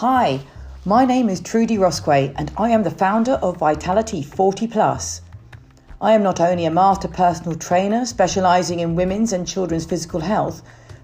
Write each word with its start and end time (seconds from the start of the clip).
Hi, 0.00 0.40
my 0.84 1.06
name 1.06 1.30
is 1.30 1.40
Trudy 1.40 1.78
Rosquay 1.78 2.34
and 2.36 2.52
I 2.58 2.68
am 2.68 2.82
the 2.82 2.90
founder 2.90 3.36
of 3.40 3.56
Vitality 3.56 4.22
40 4.22 4.66
Plus. 4.66 5.22
I 6.02 6.12
am 6.12 6.22
not 6.22 6.38
only 6.38 6.66
a 6.66 6.70
master 6.70 7.08
personal 7.08 7.54
trainer 7.56 8.04
specializing 8.04 8.80
in 8.80 8.94
women's 8.94 9.32
and 9.32 9.48
children's 9.48 9.86
physical 9.86 10.20
health, 10.20 10.60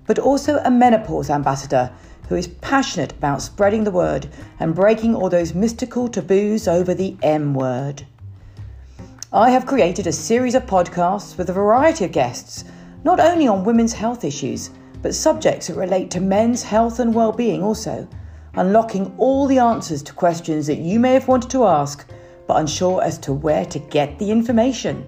but 0.06 0.18
also 0.18 0.58
a 0.58 0.70
menopause 0.70 1.30
ambassador 1.30 1.90
who 2.28 2.34
is 2.34 2.48
passionate 2.48 3.12
about 3.12 3.40
spreading 3.40 3.84
the 3.84 3.90
word 3.90 4.28
and 4.60 4.74
breaking 4.74 5.14
all 5.14 5.30
those 5.30 5.54
mystical 5.54 6.06
taboos 6.06 6.68
over 6.68 6.92
the 6.92 7.16
M 7.22 7.54
word. 7.54 8.06
I 9.32 9.48
have 9.52 9.64
created 9.64 10.06
a 10.06 10.12
series 10.12 10.54
of 10.54 10.66
podcasts 10.66 11.38
with 11.38 11.48
a 11.48 11.54
variety 11.54 12.04
of 12.04 12.12
guests, 12.12 12.66
not 13.04 13.20
only 13.20 13.48
on 13.48 13.64
women's 13.64 13.94
health 13.94 14.22
issues, 14.22 14.68
but 15.00 15.14
subjects 15.14 15.68
that 15.68 15.76
relate 15.76 16.10
to 16.10 16.20
men's 16.20 16.64
health 16.64 17.00
and 17.00 17.14
well-being 17.14 17.62
also, 17.62 18.06
unlocking 18.54 19.14
all 19.18 19.46
the 19.46 19.58
answers 19.58 20.02
to 20.02 20.12
questions 20.12 20.66
that 20.66 20.78
you 20.78 21.00
may 21.00 21.14
have 21.14 21.28
wanted 21.28 21.50
to 21.50 21.64
ask 21.64 22.08
but 22.46 22.58
unsure 22.58 23.02
as 23.02 23.18
to 23.18 23.32
where 23.32 23.64
to 23.66 23.78
get 23.78 24.18
the 24.18 24.30
information. 24.30 25.06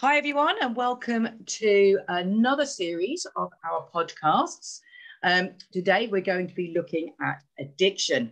Hi, 0.00 0.16
everyone, 0.16 0.54
and 0.62 0.76
welcome 0.76 1.28
to 1.44 1.98
another 2.06 2.64
series 2.64 3.26
of 3.34 3.50
our 3.68 3.88
podcasts. 3.92 4.80
Um, 5.24 5.50
today, 5.72 6.06
we're 6.06 6.20
going 6.20 6.46
to 6.46 6.54
be 6.54 6.72
looking 6.72 7.14
at 7.20 7.42
addiction, 7.58 8.30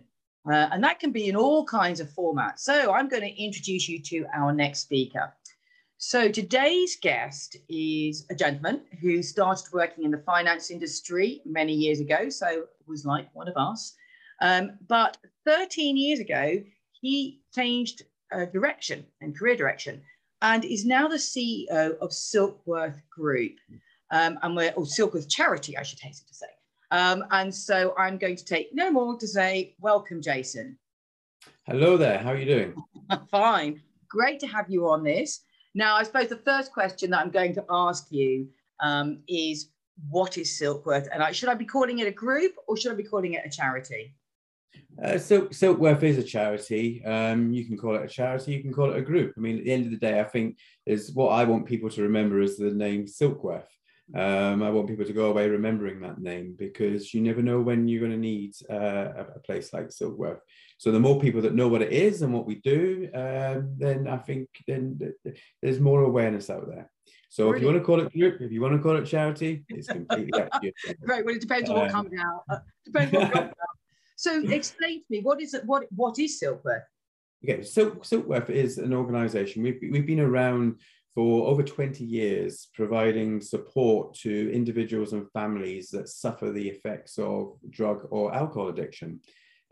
uh, 0.49 0.69
and 0.71 0.83
that 0.83 0.99
can 0.99 1.11
be 1.11 1.27
in 1.27 1.35
all 1.35 1.65
kinds 1.65 1.99
of 1.99 2.09
formats. 2.09 2.59
So, 2.59 2.93
I'm 2.93 3.09
going 3.09 3.23
to 3.23 3.43
introduce 3.43 3.87
you 3.87 4.01
to 4.03 4.25
our 4.33 4.53
next 4.53 4.79
speaker. 4.79 5.33
So, 5.97 6.29
today's 6.29 6.97
guest 7.01 7.57
is 7.69 8.25
a 8.29 8.35
gentleman 8.35 8.81
who 9.01 9.23
started 9.23 9.65
working 9.73 10.03
in 10.03 10.11
the 10.11 10.19
finance 10.19 10.71
industry 10.71 11.41
many 11.45 11.73
years 11.73 11.99
ago, 11.99 12.29
so 12.29 12.65
was 12.87 13.05
like 13.05 13.27
one 13.33 13.47
of 13.47 13.57
us. 13.57 13.95
Um, 14.41 14.77
but 14.87 15.17
13 15.45 15.97
years 15.97 16.19
ago, 16.19 16.61
he 17.01 17.41
changed 17.53 18.03
uh, 18.31 18.45
direction 18.45 19.05
and 19.21 19.37
career 19.37 19.55
direction 19.55 20.01
and 20.41 20.63
is 20.65 20.85
now 20.85 21.07
the 21.07 21.17
CEO 21.17 21.97
of 21.99 22.11
Silkworth 22.11 23.01
Group. 23.09 23.53
Um, 24.11 24.39
and 24.41 24.55
we're, 24.55 24.71
or 24.71 24.85
Silkworth 24.85 25.29
Charity, 25.29 25.77
I 25.77 25.83
should 25.83 25.99
hasten 25.99 26.27
to 26.27 26.33
say. 26.33 26.47
Um, 26.91 27.25
and 27.31 27.53
so 27.53 27.93
I'm 27.97 28.17
going 28.17 28.35
to 28.37 28.45
take 28.45 28.73
no 28.73 28.89
more 28.91 29.17
to 29.17 29.27
say, 29.27 29.75
welcome, 29.79 30.21
Jason. 30.21 30.77
Hello 31.65 31.97
there. 31.97 32.17
How 32.19 32.31
are 32.31 32.37
you 32.37 32.45
doing? 32.45 32.75
Fine. 33.31 33.81
Great 34.09 34.39
to 34.39 34.47
have 34.47 34.69
you 34.69 34.89
on 34.89 35.03
this. 35.03 35.41
Now, 35.75 35.95
I 35.95 36.03
suppose 36.03 36.29
the 36.29 36.37
first 36.37 36.71
question 36.71 37.11
that 37.11 37.19
I'm 37.19 37.29
going 37.29 37.53
to 37.55 37.65
ask 37.69 38.07
you 38.09 38.47
um, 38.79 39.19
is 39.27 39.69
what 40.09 40.37
is 40.37 40.49
Silkworth? 40.49 41.07
And 41.11 41.21
I, 41.21 41.31
should 41.31 41.49
I 41.49 41.55
be 41.55 41.65
calling 41.65 41.99
it 41.99 42.07
a 42.07 42.11
group 42.11 42.53
or 42.67 42.77
should 42.77 42.93
I 42.93 42.95
be 42.95 43.03
calling 43.03 43.33
it 43.33 43.45
a 43.45 43.49
charity? 43.49 44.15
Uh, 45.03 45.17
Silk, 45.17 45.51
Silkworth 45.51 46.03
is 46.03 46.17
a 46.17 46.23
charity. 46.23 47.03
Um, 47.05 47.51
you 47.51 47.65
can 47.65 47.77
call 47.77 47.95
it 47.95 48.03
a 48.03 48.07
charity, 48.07 48.53
you 48.53 48.61
can 48.61 48.73
call 48.73 48.91
it 48.91 48.97
a 48.97 49.01
group. 49.01 49.33
I 49.37 49.41
mean, 49.41 49.57
at 49.57 49.65
the 49.65 49.71
end 49.71 49.85
of 49.85 49.91
the 49.91 49.97
day, 49.97 50.19
I 50.19 50.23
think 50.23 50.57
is 50.85 51.11
what 51.11 51.29
I 51.29 51.43
want 51.43 51.65
people 51.65 51.89
to 51.89 52.03
remember 52.03 52.41
is 52.41 52.57
the 52.57 52.71
name 52.71 53.05
Silkworth. 53.05 53.67
Um, 54.15 54.63
I 54.63 54.69
want 54.69 54.87
people 54.87 55.05
to 55.05 55.13
go 55.13 55.25
away 55.25 55.49
remembering 55.49 55.99
that 55.99 56.19
name 56.19 56.55
because 56.57 57.13
you 57.13 57.21
never 57.21 57.41
know 57.41 57.59
when 57.59 57.87
you're 57.87 57.99
going 57.99 58.13
to 58.13 58.17
need 58.17 58.53
uh, 58.69 59.25
a, 59.35 59.39
place 59.39 59.73
like 59.73 59.89
Silkworth. 59.89 60.39
So 60.77 60.91
the 60.91 60.99
more 60.99 61.19
people 61.19 61.41
that 61.41 61.53
know 61.53 61.67
what 61.67 61.81
it 61.81 61.91
is 61.91 62.21
and 62.21 62.33
what 62.33 62.45
we 62.45 62.55
do, 62.55 63.09
um, 63.13 63.75
then 63.77 64.07
I 64.07 64.17
think 64.17 64.47
then 64.65 64.97
there's 65.61 65.81
more 65.81 66.03
awareness 66.03 66.49
out 66.49 66.67
there. 66.69 66.89
So 67.29 67.49
Brilliant. 67.49 67.57
if 67.57 67.61
you 67.61 67.67
want 67.67 67.79
to 67.79 67.85
call 67.85 67.99
it 67.99 68.13
group, 68.13 68.41
if 68.41 68.51
you 68.51 68.61
want 68.61 68.75
to 68.75 68.81
call 68.81 68.95
it 68.95 69.05
charity, 69.05 69.65
it's 69.67 69.87
completely 69.87 70.41
up 70.41 70.51
to 70.51 70.59
you. 70.67 70.71
Right. 71.01 71.25
Well, 71.25 71.35
it 71.35 71.41
depends 71.41 71.69
on 71.69 71.75
what 71.75 71.91
um, 71.91 71.91
comes 71.91 72.11
out. 72.19 72.43
Uh, 72.49 72.59
depends 72.85 73.11
what 73.11 73.31
comes 73.33 73.49
out. 73.49 73.57
So 74.15 74.41
explain 74.49 74.99
to 74.99 75.05
me 75.09 75.19
what 75.19 75.41
is 75.41 75.53
it? 75.53 75.65
What 75.65 75.83
what 75.93 76.17
is 76.17 76.41
Silkworth? 76.41 76.83
Okay, 77.43 77.63
so 77.63 77.91
Silkworth 77.91 78.49
is 78.49 78.77
an 78.77 78.93
organisation. 78.93 79.63
We've 79.63 79.79
we've 79.91 80.05
been 80.05 80.21
around 80.21 80.79
for 81.17 81.47
over 81.47 81.63
20 81.63 82.03
years, 82.03 82.67
providing 82.75 83.41
support 83.41 84.13
to 84.13 84.53
individuals 84.53 85.13
and 85.13 85.27
families 85.31 85.89
that 85.89 86.07
suffer 86.07 86.51
the 86.51 86.69
effects 86.69 87.17
of 87.17 87.53
drug 87.71 88.07
or 88.11 88.35
alcohol 88.35 88.67
addiction. 88.69 89.19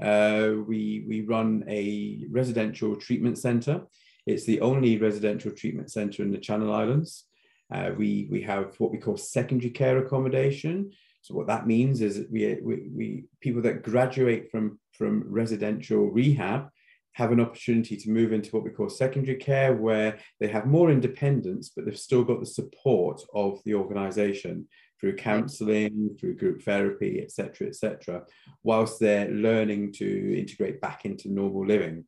Uh, 0.02 0.54
we 0.68 1.06
we 1.08 1.22
run 1.22 1.64
a 1.70 2.26
residential 2.32 2.96
treatment 2.96 3.38
centre. 3.38 3.84
It's 4.26 4.46
the 4.46 4.60
only 4.62 4.98
residential 4.98 5.52
treatment 5.52 5.92
centre 5.92 6.24
in 6.24 6.32
the 6.32 6.40
Channel 6.40 6.74
Islands. 6.74 7.26
Uh, 7.72 7.92
we, 7.96 8.28
we 8.32 8.42
have 8.42 8.74
what 8.80 8.92
we 8.92 8.98
call 8.98 9.16
secondary 9.16 9.70
care 9.70 10.00
accommodation, 10.00 10.94
so 11.22 11.36
what 11.36 11.46
that 11.46 11.68
means 11.68 12.02
is 12.02 12.18
that 12.18 12.32
we, 12.32 12.58
we, 12.64 12.90
we 12.92 13.24
people 13.40 13.62
that 13.62 13.84
graduate 13.84 14.50
from, 14.50 14.80
from 14.94 15.24
residential 15.28 16.10
rehab 16.10 16.70
have 17.16 17.32
an 17.32 17.40
opportunity 17.40 17.96
to 17.96 18.10
move 18.10 18.34
into 18.34 18.50
what 18.52 18.64
we 18.64 18.70
call 18.70 18.90
secondary 18.90 19.38
care, 19.38 19.74
where 19.74 20.20
they 20.42 20.48
have 20.48 20.66
more 20.66 20.92
independence, 20.92 21.72
but 21.74 21.86
they've 21.86 21.98
still 21.98 22.26
got 22.26 22.42
the 22.42 22.46
support 22.46 23.22
of 23.34 23.62
the 23.64 23.74
organization 23.74 24.68
through 25.00 25.16
counseling, 25.16 26.14
through 26.20 26.36
group 26.36 26.62
therapy, 26.62 27.22
etc., 27.22 27.68
etc., 27.68 28.24
whilst 28.64 29.00
they're 29.00 29.30
learning 29.30 29.94
to 29.94 30.38
integrate 30.38 30.82
back 30.82 31.06
into 31.06 31.32
normal 31.32 31.66
living. 31.66 32.04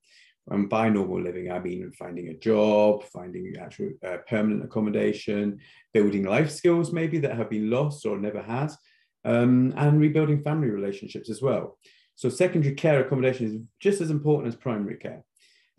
And 0.49 0.69
by 0.69 0.89
normal 0.89 1.21
living, 1.21 1.51
I 1.53 1.59
mean 1.59 1.89
finding 1.91 2.27
a 2.27 2.37
job, 2.37 3.05
finding 3.05 3.55
actual 3.57 3.91
uh, 4.05 4.17
permanent 4.27 4.65
accommodation, 4.65 5.59
building 5.93 6.25
life 6.25 6.51
skills 6.51 6.91
maybe 6.91 7.19
that 7.19 7.37
have 7.37 7.49
been 7.49 7.69
lost 7.69 8.05
or 8.05 8.17
never 8.17 8.41
had, 8.41 8.71
um, 9.23 9.73
and 9.77 10.01
rebuilding 10.01 10.43
family 10.43 10.69
relationships 10.69 11.29
as 11.29 11.41
well. 11.41 11.77
So 12.17 12.29
secondary 12.29 12.73
care 12.73 12.99
accommodation 12.99 13.45
is 13.45 13.57
just 13.79 14.01
as 14.01 14.09
important 14.09 14.47
as 14.47 14.55
primary 14.55 14.97
care. 14.97 15.23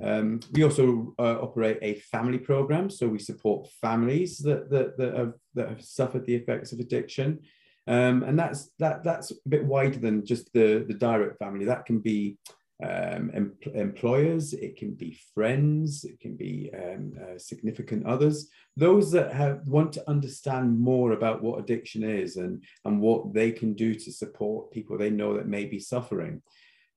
Um, 0.01 0.39
we 0.53 0.63
also 0.63 1.13
uh, 1.19 1.39
operate 1.43 1.79
a 1.83 1.95
family 1.95 2.39
program, 2.39 2.89
so 2.91 3.09
we 3.09 3.19
support 3.19 3.69
families 3.81 4.39
that, 4.39 4.71
that, 4.71 4.97
that, 4.99 5.17
have, 5.17 5.33
that 5.55 5.69
have 5.69 5.83
suffered 5.83 6.25
the 6.25 6.37
effects 6.37 6.71
of 6.73 6.79
addiction. 6.79 7.41
Um, 7.89 8.23
and 8.23 8.39
that's, 8.39 8.71
that, 8.79 9.03
that's 9.03 9.33
a 9.33 9.49
bit 9.49 9.65
wider 9.65 9.99
than 9.99 10.25
just 10.25 10.53
the, 10.53 10.85
the 10.87 10.95
direct 10.95 11.41
family. 11.41 11.65
That 11.65 11.87
can 11.87 11.99
be 11.99 12.39
um, 12.83 13.31
em 13.35 13.53
employers, 13.75 14.53
it 14.53 14.77
can 14.77 14.93
be 14.95 15.19
friends, 15.35 16.05
it 16.05 16.21
can 16.21 16.37
be 16.37 16.71
um, 16.75 17.13
uh, 17.21 17.39
significant 17.39 18.07
others, 18.07 18.49
those 18.77 19.11
that 19.11 19.33
have 19.33 19.67
want 19.67 19.93
to 19.95 20.09
understand 20.09 20.79
more 20.79 21.13
about 21.13 21.43
what 21.43 21.59
addiction 21.59 22.05
is 22.05 22.37
and, 22.37 22.63
and 22.85 23.01
what 23.01 23.35
they 23.35 23.51
can 23.51 23.75
do 23.75 23.95
to 23.95 24.13
support 24.13 24.71
people 24.71 24.97
they 24.97 25.11
know 25.11 25.35
that 25.35 25.49
may 25.49 25.65
be 25.65 25.81
suffering, 25.81 26.41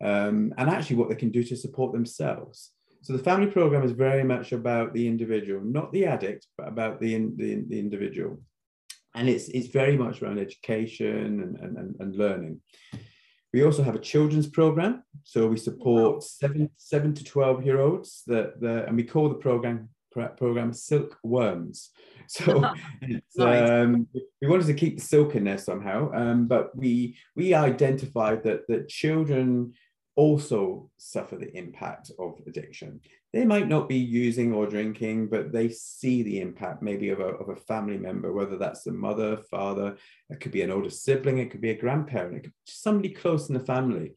um, 0.03 0.53
and 0.58 0.69
actually 0.69 0.97
what 0.97 1.09
they 1.09 1.16
can 1.16 1.31
do 1.31 1.44
to 1.44 1.56
support 1.56 1.94
themselves. 1.94 2.72
So 3.03 3.13
the 3.13 3.24
family 3.24 3.48
program 3.48 3.84
is 3.84 3.94
very 3.94 4.24
much 4.24 4.52
about 4.52 4.94
the 4.94 5.08
individual, 5.08 5.62
not 5.62 5.92
the 5.92 6.06
addict, 6.06 6.46
but 6.58 6.68
about 6.68 7.02
the, 7.02 7.16
the, 7.36 7.63
the 7.68 7.80
individual. 7.80 8.40
And 9.16 9.28
it's, 9.28 9.50
it's 9.50 9.68
very 9.68 9.98
much 9.98 10.22
around 10.22 10.38
education 10.38 11.42
and, 11.42 11.78
and, 11.78 11.96
and 12.00 12.16
learning. 12.16 12.62
We 13.53 13.63
also 13.63 13.84
have 13.84 13.95
a 13.95 14.00
children's 14.00 14.47
program. 14.47 15.03
So 15.23 15.47
we 15.47 15.57
support 15.57 16.23
seven, 16.23 16.69
seven 16.78 17.13
to 17.13 17.23
12 17.23 17.66
year 17.66 17.79
olds 17.79 18.23
that, 18.28 18.59
the, 18.62 18.85
and 18.85 18.95
we 18.95 19.03
call 19.03 19.29
the 19.29 19.35
program 19.35 19.89
program 20.12 20.73
silk 20.73 21.17
worms. 21.23 21.89
So 22.28 22.63
um, 23.39 24.07
we 24.41 24.47
wanted 24.47 24.67
to 24.67 24.73
keep 24.73 24.97
the 24.97 25.03
silk 25.03 25.35
in 25.35 25.44
there 25.44 25.57
somehow 25.57 26.12
um, 26.13 26.47
but 26.47 26.73
we 26.73 27.17
we 27.35 27.53
identified 27.53 28.44
that 28.44 28.67
that 28.69 28.88
children 28.88 29.74
also 30.21 30.88
suffer 30.97 31.35
the 31.35 31.51
impact 31.57 32.12
of 32.19 32.35
addiction. 32.45 33.01
They 33.33 33.44
might 33.44 33.68
not 33.68 33.89
be 33.89 33.97
using 33.97 34.53
or 34.53 34.68
drinking, 34.68 35.29
but 35.29 35.51
they 35.51 35.69
see 35.69 36.21
the 36.21 36.39
impact 36.41 36.83
maybe 36.83 37.09
of 37.09 37.19
a, 37.19 37.29
of 37.41 37.50
a 37.50 37.56
family 37.56 37.97
member, 37.97 38.31
whether 38.31 38.56
that's 38.56 38.83
the 38.83 38.91
mother, 38.91 39.38
father, 39.50 39.97
it 40.29 40.39
could 40.39 40.51
be 40.51 40.62
an 40.62 40.69
older 40.69 40.91
sibling, 40.91 41.39
it 41.39 41.50
could 41.50 41.59
be 41.59 41.71
a 41.71 41.81
grandparent, 41.81 42.35
it 42.35 42.44
could 42.44 42.51
be 42.51 42.71
somebody 42.71 43.09
close 43.09 43.50
in 43.50 43.56
the 43.56 43.65
family. 43.65 44.12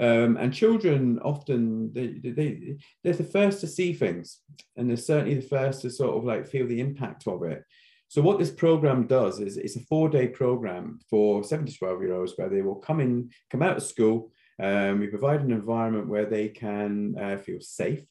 Um, 0.00 0.36
and 0.38 0.52
children 0.52 1.20
often 1.20 1.92
they, 1.92 2.08
they 2.18 2.76
they're 3.04 3.12
the 3.12 3.22
first 3.22 3.60
to 3.60 3.68
see 3.68 3.92
things 3.92 4.40
and 4.76 4.90
they're 4.90 4.96
certainly 4.96 5.36
the 5.36 5.48
first 5.56 5.82
to 5.82 5.90
sort 5.90 6.16
of 6.16 6.24
like 6.24 6.48
feel 6.48 6.66
the 6.66 6.80
impact 6.80 7.28
of 7.28 7.44
it 7.44 7.62
so 8.08 8.20
what 8.20 8.40
this 8.40 8.50
program 8.50 9.06
does 9.06 9.38
is 9.38 9.56
it's 9.56 9.76
a 9.76 9.86
four-day 9.90 10.26
program 10.26 10.98
for 11.08 11.44
7 11.44 11.66
to 11.66 11.72
12 11.72 12.02
year 12.02 12.14
olds 12.14 12.32
where 12.34 12.48
they 12.48 12.62
will 12.62 12.74
come 12.74 12.98
in 12.98 13.30
come 13.52 13.62
out 13.62 13.76
of 13.76 13.84
school 13.84 14.32
um, 14.62 15.00
we 15.00 15.06
provide 15.08 15.40
an 15.40 15.52
environment 15.52 16.08
where 16.08 16.26
they 16.26 16.48
can 16.48 17.16
uh, 17.20 17.36
feel 17.36 17.60
safe 17.60 18.04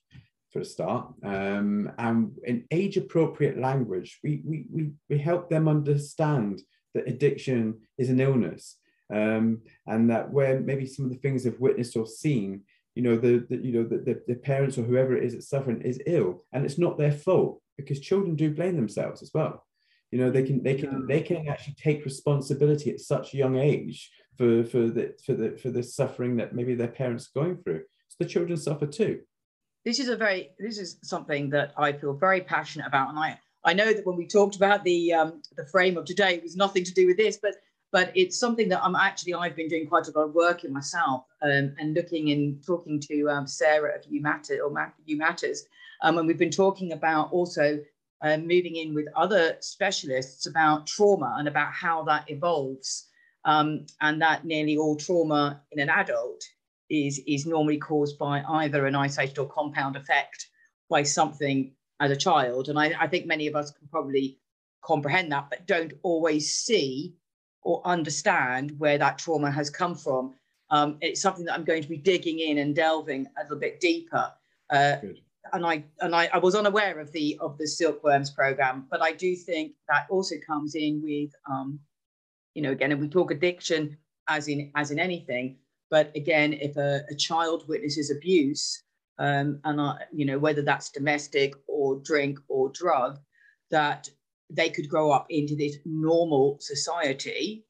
for 0.51 0.59
a 0.59 0.65
start. 0.65 1.07
Um, 1.23 1.91
and 1.97 2.37
in 2.43 2.65
age 2.69 2.97
appropriate 2.97 3.57
language 3.57 4.19
we, 4.23 4.41
we, 4.45 4.65
we, 4.71 4.91
we 5.09 5.17
help 5.17 5.49
them 5.49 5.67
understand 5.67 6.61
that 6.93 7.07
addiction 7.07 7.79
is 7.97 8.09
an 8.09 8.19
illness. 8.19 8.77
Um, 9.13 9.61
and 9.85 10.09
that 10.09 10.31
where 10.31 10.59
maybe 10.59 10.85
some 10.85 11.05
of 11.05 11.11
the 11.11 11.17
things 11.17 11.43
they've 11.43 11.59
witnessed 11.59 11.95
or 11.97 12.07
seen 12.07 12.63
you 12.95 13.03
know 13.03 13.15
the, 13.17 13.45
the 13.49 13.57
you 13.57 13.73
know 13.73 13.83
the, 13.83 13.97
the, 13.97 14.21
the 14.27 14.35
parents 14.35 14.77
or 14.77 14.83
whoever 14.83 15.15
it 15.15 15.23
is 15.23 15.33
that's 15.33 15.49
suffering 15.49 15.81
is 15.81 16.01
ill 16.05 16.43
and 16.53 16.65
it's 16.65 16.77
not 16.77 16.97
their 16.97 17.11
fault 17.11 17.61
because 17.77 17.99
children 17.99 18.35
do 18.35 18.53
blame 18.53 18.75
themselves 18.75 19.21
as 19.21 19.31
well 19.33 19.65
you 20.13 20.19
know 20.19 20.29
they 20.29 20.43
can 20.43 20.61
they 20.61 20.75
can 20.75 21.07
they 21.07 21.21
can 21.21 21.47
actually 21.47 21.73
take 21.73 22.05
responsibility 22.05 22.91
at 22.91 22.99
such 22.99 23.33
a 23.33 23.37
young 23.37 23.57
age 23.57 24.11
for 24.37 24.63
for 24.63 24.81
the 24.95 25.15
for 25.25 25.33
the 25.33 25.57
for 25.57 25.71
the 25.71 25.81
suffering 25.81 26.35
that 26.35 26.53
maybe 26.53 26.75
their 26.75 26.87
parents 26.87 27.27
are 27.27 27.41
going 27.41 27.57
through. 27.57 27.81
So 28.09 28.17
the 28.19 28.29
children 28.29 28.55
suffer 28.57 28.85
too. 28.85 29.21
This 29.83 29.97
is 29.97 30.09
a 30.09 30.15
very 30.15 30.51
this 30.59 30.77
is 30.77 30.99
something 31.01 31.49
that 31.49 31.73
i 31.77 31.91
feel 31.91 32.13
very 32.13 32.41
passionate 32.41 32.85
about. 32.85 33.09
And 33.09 33.17
i 33.17 33.39
i 33.65 33.73
know 33.73 33.91
that 33.91 34.05
when 34.05 34.15
we 34.15 34.27
talked 34.27 34.55
about 34.55 34.83
the 34.83 35.13
um 35.13 35.41
the 35.57 35.65
frame 35.65 35.97
of 35.97 36.05
today 36.05 36.35
it 36.35 36.43
was 36.43 36.55
nothing 36.55 36.83
to 36.83 36.93
do 36.93 37.07
with 37.07 37.17
this 37.17 37.39
but 37.41 37.55
but 37.91 38.11
it's 38.15 38.37
something 38.39 38.69
that 38.69 38.83
I'm 38.83 38.95
actually 38.95 39.33
I've 39.33 39.55
been 39.55 39.67
doing 39.67 39.87
quite 39.87 40.07
a 40.07 40.11
lot 40.15 40.25
of 40.25 40.35
work 40.35 40.63
in 40.63 40.71
myself 40.73 41.25
um, 41.41 41.75
and 41.79 41.95
looking 41.95 42.29
and 42.31 42.63
talking 42.63 42.99
to 43.09 43.29
um, 43.29 43.47
Sarah 43.47 43.95
of 43.97 44.03
You 44.07 44.21
Matter 44.21 44.59
or 44.63 44.93
You 45.05 45.17
Matters, 45.17 45.65
um, 46.03 46.17
and 46.19 46.27
we've 46.27 46.45
been 46.45 46.59
talking 46.65 46.91
about 46.91 47.31
also 47.31 47.79
uh, 48.23 48.37
moving 48.37 48.77
in 48.77 48.93
with 48.93 49.07
other 49.15 49.57
specialists 49.59 50.47
about 50.47 50.87
trauma 50.87 51.35
and 51.37 51.47
about 51.47 51.73
how 51.73 52.03
that 52.03 52.29
evolves, 52.29 53.09
um, 53.45 53.85
and 54.01 54.21
that 54.21 54.45
nearly 54.45 54.77
all 54.77 54.95
trauma 54.95 55.61
in 55.71 55.79
an 55.79 55.89
adult 55.89 56.41
is 56.89 57.21
is 57.27 57.45
normally 57.45 57.77
caused 57.77 58.17
by 58.17 58.43
either 58.61 58.85
an 58.85 58.95
isolated 58.95 59.37
or 59.37 59.47
compound 59.49 59.95
effect 59.95 60.47
by 60.89 61.03
something 61.03 61.73
as 61.99 62.11
a 62.11 62.15
child, 62.15 62.69
and 62.69 62.79
I, 62.79 62.93
I 62.99 63.07
think 63.07 63.25
many 63.25 63.47
of 63.47 63.55
us 63.55 63.71
can 63.71 63.87
probably 63.89 64.39
comprehend 64.83 65.31
that, 65.31 65.47
but 65.49 65.65
don't 65.67 65.93
always 66.03 66.53
see 66.53 67.15
or 67.61 67.81
understand 67.85 68.77
where 68.77 68.97
that 68.97 69.17
trauma 69.17 69.49
has 69.49 69.69
come 69.69 69.95
from. 69.95 70.33
Um, 70.69 70.97
it's 71.01 71.21
something 71.21 71.45
that 71.45 71.53
I'm 71.53 71.63
going 71.63 71.83
to 71.83 71.89
be 71.89 71.97
digging 71.97 72.39
in 72.39 72.57
and 72.57 72.75
delving 72.75 73.27
a 73.37 73.43
little 73.43 73.59
bit 73.59 73.79
deeper. 73.79 74.31
Uh, 74.69 74.97
and 75.51 75.65
I 75.65 75.83
and 75.99 76.15
I, 76.15 76.29
I, 76.33 76.37
was 76.37 76.55
unaware 76.55 76.99
of 76.99 77.11
the 77.11 77.37
of 77.41 77.57
the 77.57 77.67
silkworms 77.67 78.31
program, 78.31 78.87
but 78.89 79.01
I 79.01 79.11
do 79.11 79.35
think 79.35 79.73
that 79.89 80.07
also 80.09 80.35
comes 80.45 80.75
in 80.75 81.01
with, 81.03 81.31
um, 81.49 81.79
you 82.53 82.61
know, 82.61 82.71
again, 82.71 82.91
if 82.91 82.99
we 82.99 83.09
talk 83.09 83.31
addiction 83.31 83.97
as 84.29 84.47
in 84.47 84.71
as 84.75 84.91
in 84.91 84.99
anything, 84.99 85.57
but 85.89 86.11
again, 86.15 86.53
if 86.53 86.77
a, 86.77 87.01
a 87.09 87.15
child 87.15 87.67
witnesses 87.67 88.09
abuse, 88.09 88.83
um, 89.19 89.59
and 89.65 89.81
I, 89.81 89.97
you 90.13 90.25
know 90.25 90.39
whether 90.39 90.61
that's 90.61 90.89
domestic 90.89 91.53
or 91.67 91.99
drink 91.99 92.39
or 92.47 92.69
drug, 92.69 93.19
that 93.69 94.09
they 94.49 94.69
could 94.69 94.87
grow 94.87 95.11
up 95.11 95.25
into 95.29 95.55
this 95.55 95.77
normal 95.85 96.57
society 96.61 97.65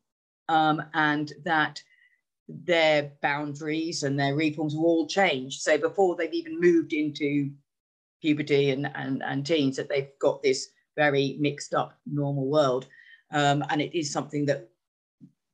um, 0.49 0.81
and 0.93 1.31
that 1.43 1.81
their 2.47 3.11
boundaries 3.21 4.03
and 4.03 4.19
their 4.19 4.35
reforms 4.35 4.75
will 4.75 4.85
all 4.85 5.07
change. 5.07 5.59
So 5.59 5.77
before 5.77 6.15
they've 6.15 6.33
even 6.33 6.59
moved 6.59 6.93
into 6.93 7.51
puberty 8.23 8.71
and, 8.71 8.89
and, 8.95 9.21
and 9.21 9.45
teens, 9.45 9.75
that 9.75 9.89
they've 9.89 10.17
got 10.19 10.41
this 10.41 10.69
very 10.95 11.37
mixed 11.41 11.73
up 11.73 11.99
normal 12.05 12.47
world. 12.47 12.87
Um, 13.31 13.65
and 13.69 13.81
it 13.81 13.97
is 13.97 14.11
something 14.11 14.45
that 14.45 14.69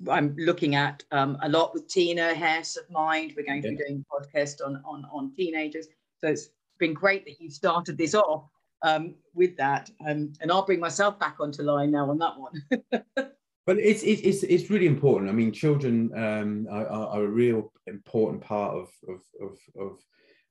I'm 0.07 0.35
looking 0.37 0.75
at 0.75 1.03
um, 1.11 1.37
a 1.41 1.49
lot 1.49 1.73
with 1.73 1.87
Tina 1.87 2.35
Hess 2.35 2.77
of 2.77 2.89
Mind. 2.91 3.33
We're 3.35 3.45
going 3.45 3.63
to 3.63 3.69
be 3.69 3.75
doing 3.75 4.05
a 4.05 4.15
podcast 4.15 4.63
on, 4.63 4.81
on, 4.85 5.05
on 5.11 5.33
teenagers. 5.35 5.87
So 6.19 6.27
it's 6.27 6.49
been 6.77 6.93
great 6.93 7.25
that 7.25 7.41
you 7.41 7.49
started 7.49 7.97
this 7.97 8.13
off 8.13 8.43
um, 8.83 9.15
with 9.33 9.57
that. 9.57 9.89
Um, 10.07 10.33
and 10.41 10.51
I'll 10.51 10.65
bring 10.65 10.79
myself 10.79 11.19
back 11.19 11.37
onto 11.39 11.63
line 11.63 11.91
now 11.91 12.09
on 12.09 12.19
that 12.19 12.39
one. 12.39 12.93
but 13.65 13.79
it's, 13.79 14.03
it's, 14.03 14.43
it's 14.43 14.69
really 14.69 14.87
important. 14.87 15.29
I 15.31 15.33
mean, 15.33 15.51
children 15.51 16.11
um, 16.15 16.67
are, 16.69 16.87
are, 16.87 17.23
a 17.23 17.27
real 17.27 17.73
important 17.87 18.41
part 18.43 18.75
of, 18.75 18.89
of, 19.07 19.21
of, 19.41 19.57
of, 19.79 19.99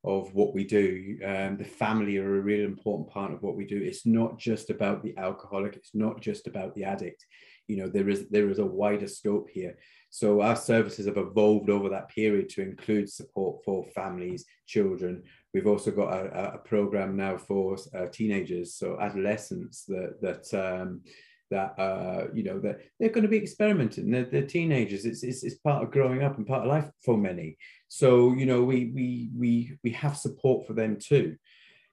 of 0.09 0.35
what 0.35 0.55
we 0.55 0.65
do. 0.65 1.19
Um, 1.23 1.59
the 1.59 1.65
family 1.65 2.17
are 2.17 2.37
a 2.37 2.41
real 2.41 2.65
important 2.65 3.11
part 3.11 3.31
of 3.31 3.43
what 3.43 3.57
we 3.57 3.67
do. 3.67 3.77
It's 3.77 4.07
not 4.07 4.39
just 4.39 4.71
about 4.71 5.03
the 5.03 5.15
alcoholic. 5.19 5.77
It's 5.77 5.95
not 5.95 6.23
just 6.23 6.47
about 6.47 6.75
the 6.75 6.85
addict. 6.85 7.27
You 7.67 7.77
know, 7.77 7.89
there 7.89 8.09
is 8.09 8.29
there 8.31 8.49
is 8.49 8.59
a 8.59 8.65
wider 8.65 9.07
scope 9.07 9.51
here. 9.51 9.77
So 10.11 10.41
our 10.41 10.57
services 10.57 11.05
have 11.05 11.19
evolved 11.19 11.69
over 11.69 11.91
that 11.91 12.09
period 12.09 12.49
to 12.51 12.63
include 12.63 13.11
support 13.11 13.63
for 13.63 13.85
families, 13.95 14.47
children. 14.67 15.23
We've 15.53 15.67
also 15.67 15.91
got 15.91 16.15
a, 16.15 16.55
a 16.55 16.59
program 16.59 17.15
now 17.15 17.37
for 17.37 17.77
uh, 17.95 18.07
teenagers, 18.11 18.75
so 18.75 18.99
adolescents 18.99 19.85
that 19.85 20.13
that 20.23 20.45
um, 20.55 21.03
that 21.51 21.79
uh, 21.79 22.27
you 22.35 22.43
know 22.45 22.59
that 22.61 22.81
they're 22.99 23.11
going 23.11 23.23
to 23.23 23.29
be 23.29 23.39
experimenting. 23.39 24.11
They're, 24.11 24.25
they're 24.25 24.47
teenagers. 24.47 25.05
It's, 25.05 25.23
it's 25.23 25.43
it's 25.43 25.57
part 25.57 25.83
of 25.83 25.91
growing 25.91 26.23
up 26.23 26.37
and 26.37 26.47
part 26.47 26.63
of 26.63 26.69
life 26.69 26.91
for 27.05 27.17
many. 27.17 27.57
So 27.89 28.35
you 28.35 28.47
know 28.47 28.63
we 28.63 28.93
we 28.95 29.31
we 29.37 29.79
we 29.83 29.91
have 29.91 30.17
support 30.17 30.67
for 30.67 30.73
them 30.73 30.99
too. 31.01 31.37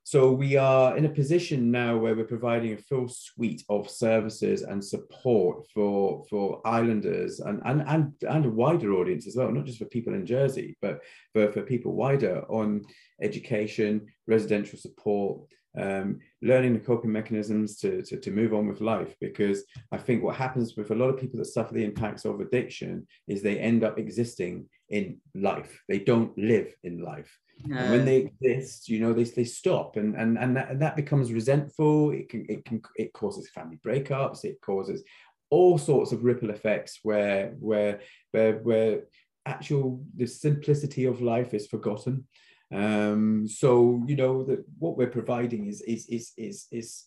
So 0.08 0.32
we 0.32 0.56
are 0.56 0.96
in 0.96 1.06
a 1.06 1.10
position 1.10 1.72
now 1.72 1.98
where 1.98 2.14
we're 2.16 2.26
providing 2.26 2.74
a 2.74 2.78
full 2.78 3.08
suite 3.08 3.64
of 3.70 3.90
services 3.90 4.62
and 4.62 4.86
support 4.86 5.66
for, 5.74 6.24
for 6.30 6.62
islanders 6.64 7.40
and, 7.40 7.60
and, 7.66 7.82
and, 7.88 8.14
and 8.22 8.46
a 8.46 8.50
wider 8.52 8.94
audience 8.94 9.26
as 9.26 9.36
well, 9.36 9.52
not 9.52 9.66
just 9.66 9.80
for 9.80 9.86
people 9.86 10.14
in 10.14 10.28
Jersey, 10.28 10.78
but 10.80 11.02
for, 11.34 11.52
for 11.52 11.64
people 11.64 11.96
wider 11.96 12.44
on 12.50 12.84
education, 13.20 14.06
residential 14.28 14.78
support, 14.78 15.42
um, 15.78 16.20
learning 16.42 16.74
the 16.74 16.80
coping 16.80 17.12
mechanisms 17.12 17.78
to, 17.80 18.02
to, 18.04 18.18
to 18.18 18.32
move 18.32 18.54
on 18.54 18.68
with 18.68 18.82
life. 18.82 19.16
Because 19.20 19.64
I 19.92 19.98
think 19.98 20.24
what 20.24 20.36
happens 20.36 20.76
with 20.76 20.92
a 20.92 20.96
lot 20.96 21.10
of 21.10 21.20
people 21.20 21.40
that 21.40 21.46
suffer 21.46 21.74
the 21.74 21.84
impacts 21.84 22.26
of 22.26 22.40
addiction 22.40 23.08
is 23.28 23.42
they 23.42 23.60
end 23.60 23.84
up 23.84 23.98
existing 23.98 24.68
in 24.90 25.18
life. 25.34 25.82
They 25.88 26.00
don't 26.00 26.38
live 26.38 26.74
in 26.84 27.04
life. 27.04 27.38
No. 27.66 27.78
And 27.78 27.92
when 27.92 28.06
they 28.06 28.18
exist, 28.18 28.90
you 28.90 29.00
know, 29.00 29.14
they, 29.14 29.24
they 29.24 29.46
stop 29.46 29.96
and, 29.96 30.16
and, 30.16 30.38
and, 30.38 30.58
that, 30.58 30.70
and 30.70 30.82
that 30.82 30.96
becomes 30.96 31.32
resentful. 31.32 32.12
It 32.12 32.30
can, 32.30 32.46
it 32.50 32.66
can, 32.66 32.82
it 32.98 33.14
causes 33.14 33.50
family 33.50 33.80
breakups. 33.86 34.44
It 34.44 34.60
causes 34.62 35.04
all 35.50 35.78
sorts 35.78 36.12
of 36.12 36.24
ripple 36.24 36.50
effects 36.50 37.00
where, 37.04 37.56
where, 37.60 38.02
where, 38.32 38.58
where 38.60 39.04
actual, 39.46 40.04
the 40.16 40.26
simplicity 40.26 41.06
of 41.06 41.22
life 41.22 41.54
is 41.54 41.68
forgotten. 41.68 42.26
Um, 42.74 43.48
so, 43.48 44.04
you 44.08 44.16
know, 44.16 44.44
that 44.46 44.66
what 44.80 44.98
we're 44.98 45.08
providing 45.08 45.68
is, 45.68 45.82
is, 45.82 46.08
is, 46.08 46.34
is, 46.38 46.68
is, 46.72 47.06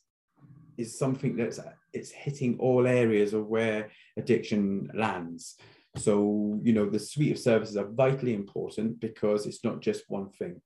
is 0.76 0.98
something 0.98 1.36
that's 1.36 1.58
it's 1.92 2.10
hitting 2.10 2.58
all 2.60 2.86
areas 2.86 3.32
of 3.32 3.46
where 3.46 3.90
addiction 4.16 4.90
lands 4.94 5.56
so, 5.98 6.60
you 6.62 6.72
know, 6.72 6.88
the 6.88 6.98
suite 6.98 7.32
of 7.32 7.38
services 7.38 7.76
are 7.76 7.88
vitally 7.88 8.34
important 8.34 9.00
because 9.00 9.46
it's 9.46 9.64
not 9.64 9.80
just 9.80 10.04
one 10.08 10.30
thing. 10.30 10.60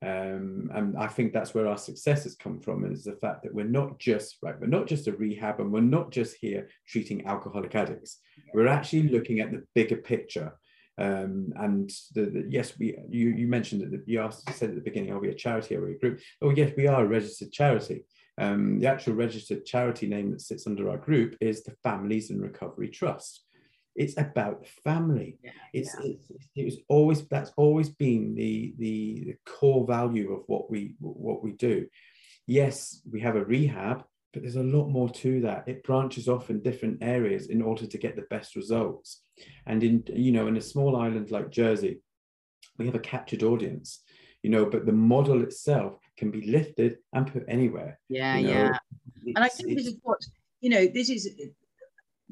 Um, 0.00 0.70
and 0.72 0.96
I 0.96 1.08
think 1.08 1.32
that's 1.32 1.54
where 1.54 1.66
our 1.66 1.76
successes 1.76 2.36
come 2.36 2.60
from 2.60 2.84
is 2.90 3.02
the 3.02 3.16
fact 3.16 3.42
that 3.42 3.52
we're 3.52 3.64
not 3.64 3.98
just 3.98 4.36
right, 4.42 4.58
we're 4.58 4.68
not 4.68 4.86
just 4.86 5.08
a 5.08 5.12
rehab 5.12 5.58
and 5.58 5.72
we're 5.72 5.80
not 5.80 6.12
just 6.12 6.36
here 6.40 6.68
treating 6.86 7.26
alcoholic 7.26 7.74
addicts. 7.74 8.20
We're 8.54 8.68
actually 8.68 9.08
looking 9.08 9.40
at 9.40 9.50
the 9.50 9.64
bigger 9.74 9.96
picture. 9.96 10.56
Um, 10.98 11.52
and 11.56 11.90
the, 12.14 12.22
the, 12.22 12.46
yes, 12.48 12.76
we 12.78 12.98
you, 13.08 13.28
you 13.30 13.46
mentioned 13.46 13.82
that 13.92 14.02
you 14.06 14.20
asked 14.20 14.52
said 14.54 14.70
at 14.70 14.74
the 14.74 14.80
beginning, 14.80 15.12
are 15.12 15.20
we 15.20 15.28
a 15.28 15.34
charity 15.34 15.76
or 15.76 15.88
a 15.88 15.98
group? 15.98 16.20
Oh 16.42 16.50
yes, 16.50 16.72
we 16.76 16.88
are 16.88 17.04
a 17.04 17.08
registered 17.08 17.52
charity. 17.52 18.04
Um, 18.38 18.78
the 18.80 18.88
actual 18.88 19.14
registered 19.14 19.64
charity 19.64 20.06
name 20.06 20.30
that 20.30 20.40
sits 20.40 20.66
under 20.66 20.90
our 20.90 20.96
group 20.96 21.36
is 21.40 21.62
the 21.62 21.74
Families 21.82 22.30
and 22.30 22.40
Recovery 22.40 22.88
Trust. 22.88 23.44
It's 23.94 24.16
about 24.16 24.66
family. 24.84 25.38
Yeah, 25.42 25.50
it's, 25.72 25.94
yeah. 26.00 26.12
it's 26.12 26.30
it 26.54 26.64
was 26.64 26.76
always 26.88 27.26
that's 27.28 27.52
always 27.56 27.88
been 27.88 28.34
the, 28.34 28.74
the 28.78 29.24
the 29.26 29.36
core 29.44 29.86
value 29.86 30.32
of 30.32 30.42
what 30.46 30.70
we 30.70 30.94
what 31.00 31.42
we 31.42 31.52
do. 31.52 31.86
Yes, 32.46 33.02
we 33.10 33.20
have 33.20 33.36
a 33.36 33.44
rehab, 33.44 34.04
but 34.32 34.42
there's 34.42 34.56
a 34.56 34.62
lot 34.62 34.88
more 34.88 35.10
to 35.10 35.40
that. 35.42 35.68
It 35.68 35.84
branches 35.84 36.28
off 36.28 36.50
in 36.50 36.62
different 36.62 37.02
areas 37.02 37.48
in 37.48 37.60
order 37.60 37.86
to 37.86 37.98
get 37.98 38.16
the 38.16 38.26
best 38.30 38.56
results. 38.56 39.22
And 39.66 39.82
in 39.82 40.04
you 40.12 40.32
know, 40.32 40.46
in 40.46 40.56
a 40.56 40.60
small 40.60 40.96
island 40.96 41.30
like 41.30 41.50
Jersey, 41.50 42.00
we 42.78 42.86
have 42.86 42.94
a 42.94 43.00
captured 43.00 43.42
audience, 43.42 44.02
you 44.42 44.50
know, 44.50 44.64
but 44.64 44.86
the 44.86 44.92
model 44.92 45.42
itself 45.42 45.98
can 46.16 46.30
be 46.30 46.50
lifted 46.50 46.98
and 47.12 47.32
put 47.32 47.44
anywhere. 47.48 47.98
Yeah, 48.08 48.38
you 48.38 48.46
know? 48.46 48.52
yeah. 48.52 48.78
And 49.36 49.44
I 49.44 49.48
think 49.48 49.76
this 49.76 49.86
is 49.86 49.96
what 50.02 50.18
you 50.60 50.70
know, 50.70 50.86
this 50.86 51.08
is 51.08 51.28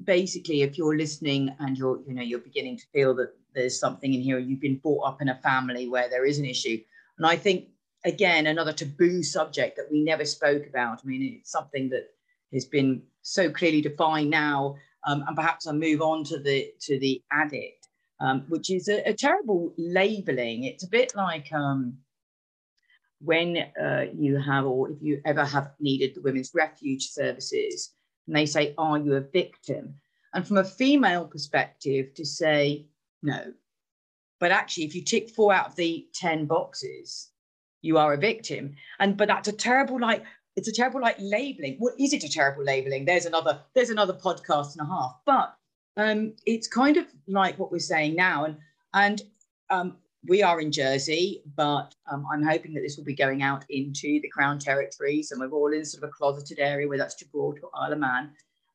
basically 0.04 0.62
if 0.62 0.76
you're 0.76 0.96
listening 0.96 1.54
and 1.58 1.76
you're 1.78 2.00
you 2.06 2.14
know 2.14 2.22
you're 2.22 2.38
beginning 2.38 2.76
to 2.76 2.86
feel 2.92 3.14
that 3.14 3.32
there's 3.54 3.78
something 3.78 4.12
in 4.12 4.20
here 4.20 4.38
you've 4.38 4.60
been 4.60 4.76
brought 4.76 5.06
up 5.06 5.22
in 5.22 5.30
a 5.30 5.34
family 5.36 5.88
where 5.88 6.10
there 6.10 6.26
is 6.26 6.38
an 6.38 6.44
issue 6.44 6.78
and 7.16 7.26
i 7.26 7.34
think 7.34 7.68
again 8.04 8.46
another 8.46 8.72
taboo 8.72 9.22
subject 9.22 9.76
that 9.76 9.90
we 9.90 10.02
never 10.02 10.25
spoke 10.25 10.66
about 10.66 11.00
i 11.02 11.06
mean 11.06 11.38
it's 11.38 11.50
something 11.50 11.88
that 11.88 12.08
has 12.52 12.66
been 12.66 13.02
so 13.22 13.50
clearly 13.50 13.80
defined 13.80 14.28
now 14.28 14.76
um, 15.06 15.25
and 15.26 15.36
perhaps 15.36 15.66
i'll 15.66 15.75
move 15.75 16.02
on 16.02 16.25
to 16.25 16.38
the 16.38 16.70
to 16.80 16.98
the 16.98 17.22
addict 17.32 17.88
um, 18.18 18.44
which 18.48 18.70
is 18.70 18.88
a, 18.88 19.06
a, 19.08 19.12
terrible 19.12 19.75
labeling 19.76 20.64
it's 20.64 20.84
a 20.84 20.88
bit 20.88 21.14
like 21.14 21.52
um, 21.52 21.98
when 23.20 23.56
uh, 23.80 24.06
you 24.16 24.38
have 24.38 24.66
or 24.66 24.90
if 24.90 25.02
you 25.02 25.20
ever 25.25 25.44
have 25.44 25.72
needed 25.80 26.14
the 26.14 26.20
women's 26.20 26.52
refuge 26.54 27.08
services 27.08 27.92
and 28.26 28.36
they 28.36 28.46
say, 28.46 28.75
Are 28.78 28.98
you 28.98 29.14
a 29.14 29.20
victim? 29.20 29.94
And 30.34 30.46
from 30.46 30.58
a 30.58 30.64
female 30.64 31.26
perspective, 31.26 32.14
to 32.14 32.25
say, 32.25 32.86
No, 33.22 33.52
but 34.38 34.52
actually, 34.52 34.84
if 34.84 34.94
you 34.94 35.02
tick 35.02 35.30
four 35.30 35.52
out 35.52 35.68
of 35.68 35.76
the 35.76 36.06
10 36.14 36.46
boxes, 36.46 37.30
you 37.82 37.98
are 37.98 38.14
a 38.14 38.18
victim. 38.18 38.75
And 38.98 39.16
but 39.16 39.28
that's 39.28 39.48
a 39.48 39.52
terrible 39.52 40.00
like 40.00 40.25
it's 40.56 40.68
a 40.68 40.72
terrible 40.72 41.00
like 41.00 41.16
labeling. 41.20 41.76
What 41.78 41.94
is 42.00 42.12
it 42.12 42.25
a 42.25 42.28
terrible 42.28 42.64
labeling? 42.64 43.04
There's 43.04 43.26
another 43.26 43.60
there's 43.75 43.90
another 43.90 44.14
podcast 44.14 44.72
and 44.72 44.88
a 44.88 44.90
half. 44.90 45.20
But 45.25 45.54
um, 45.96 46.34
it's 46.46 46.66
kind 46.66 46.96
of 46.96 47.06
like 47.28 47.58
what 47.58 47.70
we're 47.70 47.78
saying 47.78 48.16
now, 48.16 48.44
and 48.44 48.56
and 48.94 49.22
um, 49.70 49.96
we 50.26 50.42
are 50.42 50.60
in 50.60 50.72
Jersey, 50.72 51.42
but 51.56 51.94
um, 52.10 52.26
I'm 52.32 52.42
hoping 52.42 52.75
that 52.75 52.80
this 52.80 52.96
will 52.96 53.04
be 53.04 53.14
going 53.14 53.42
out 53.42 53.64
into 53.68 54.20
the 54.20 54.28
Crown 54.28 54.58
territories, 54.58 55.30
and 55.30 55.40
we're 55.40 55.56
all 55.56 55.72
in 55.72 55.84
sort 55.84 56.02
of 56.02 56.08
a 56.08 56.12
closeted 56.12 56.58
area, 56.58 56.88
where 56.88 56.98
that's 56.98 57.14
Gibraltar 57.14 57.62
or 57.62 57.70
Isle 57.75 57.92
of 57.92 57.98
Man, 57.98 58.30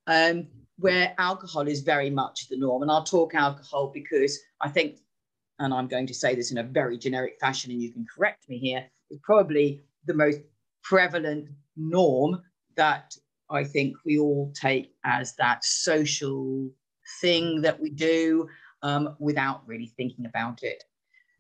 um, 0.07 0.47
where 0.77 1.13
alcohol 1.17 1.67
is 1.67 1.81
very 1.81 2.09
much 2.09 2.47
the 2.47 2.57
norm. 2.57 2.83
And 2.83 2.91
I'll 2.91 3.03
talk 3.03 3.33
alcohol 3.33 3.91
because 3.93 4.39
I 4.61 4.69
think, 4.69 5.00
and 5.59 5.73
I'm 5.73 5.88
going 5.88 6.07
to 6.07 6.13
say 6.13 6.35
this 6.35 6.51
in 6.51 6.59
a 6.59 6.63
very 6.63 6.97
generic 6.97 7.38
fashion, 7.39 7.71
and 7.71 7.81
you 7.81 7.91
can 7.91 8.05
correct 8.15 8.47
me 8.47 8.57
here, 8.57 8.85
is 9.09 9.19
probably 9.23 9.81
the 10.05 10.13
most 10.13 10.39
prevalent 10.83 11.50
norm 11.89 12.41
that 12.75 13.15
I 13.50 13.63
think 13.63 13.95
we 14.05 14.17
all 14.17 14.51
take 14.55 14.93
as 15.03 15.35
that 15.35 15.63
social 15.65 16.69
thing 17.19 17.61
that 17.61 17.79
we 17.79 17.89
do 17.89 18.47
um, 18.81 19.15
without 19.19 19.67
really 19.67 19.91
thinking 19.97 20.25
about 20.25 20.63
it. 20.63 20.83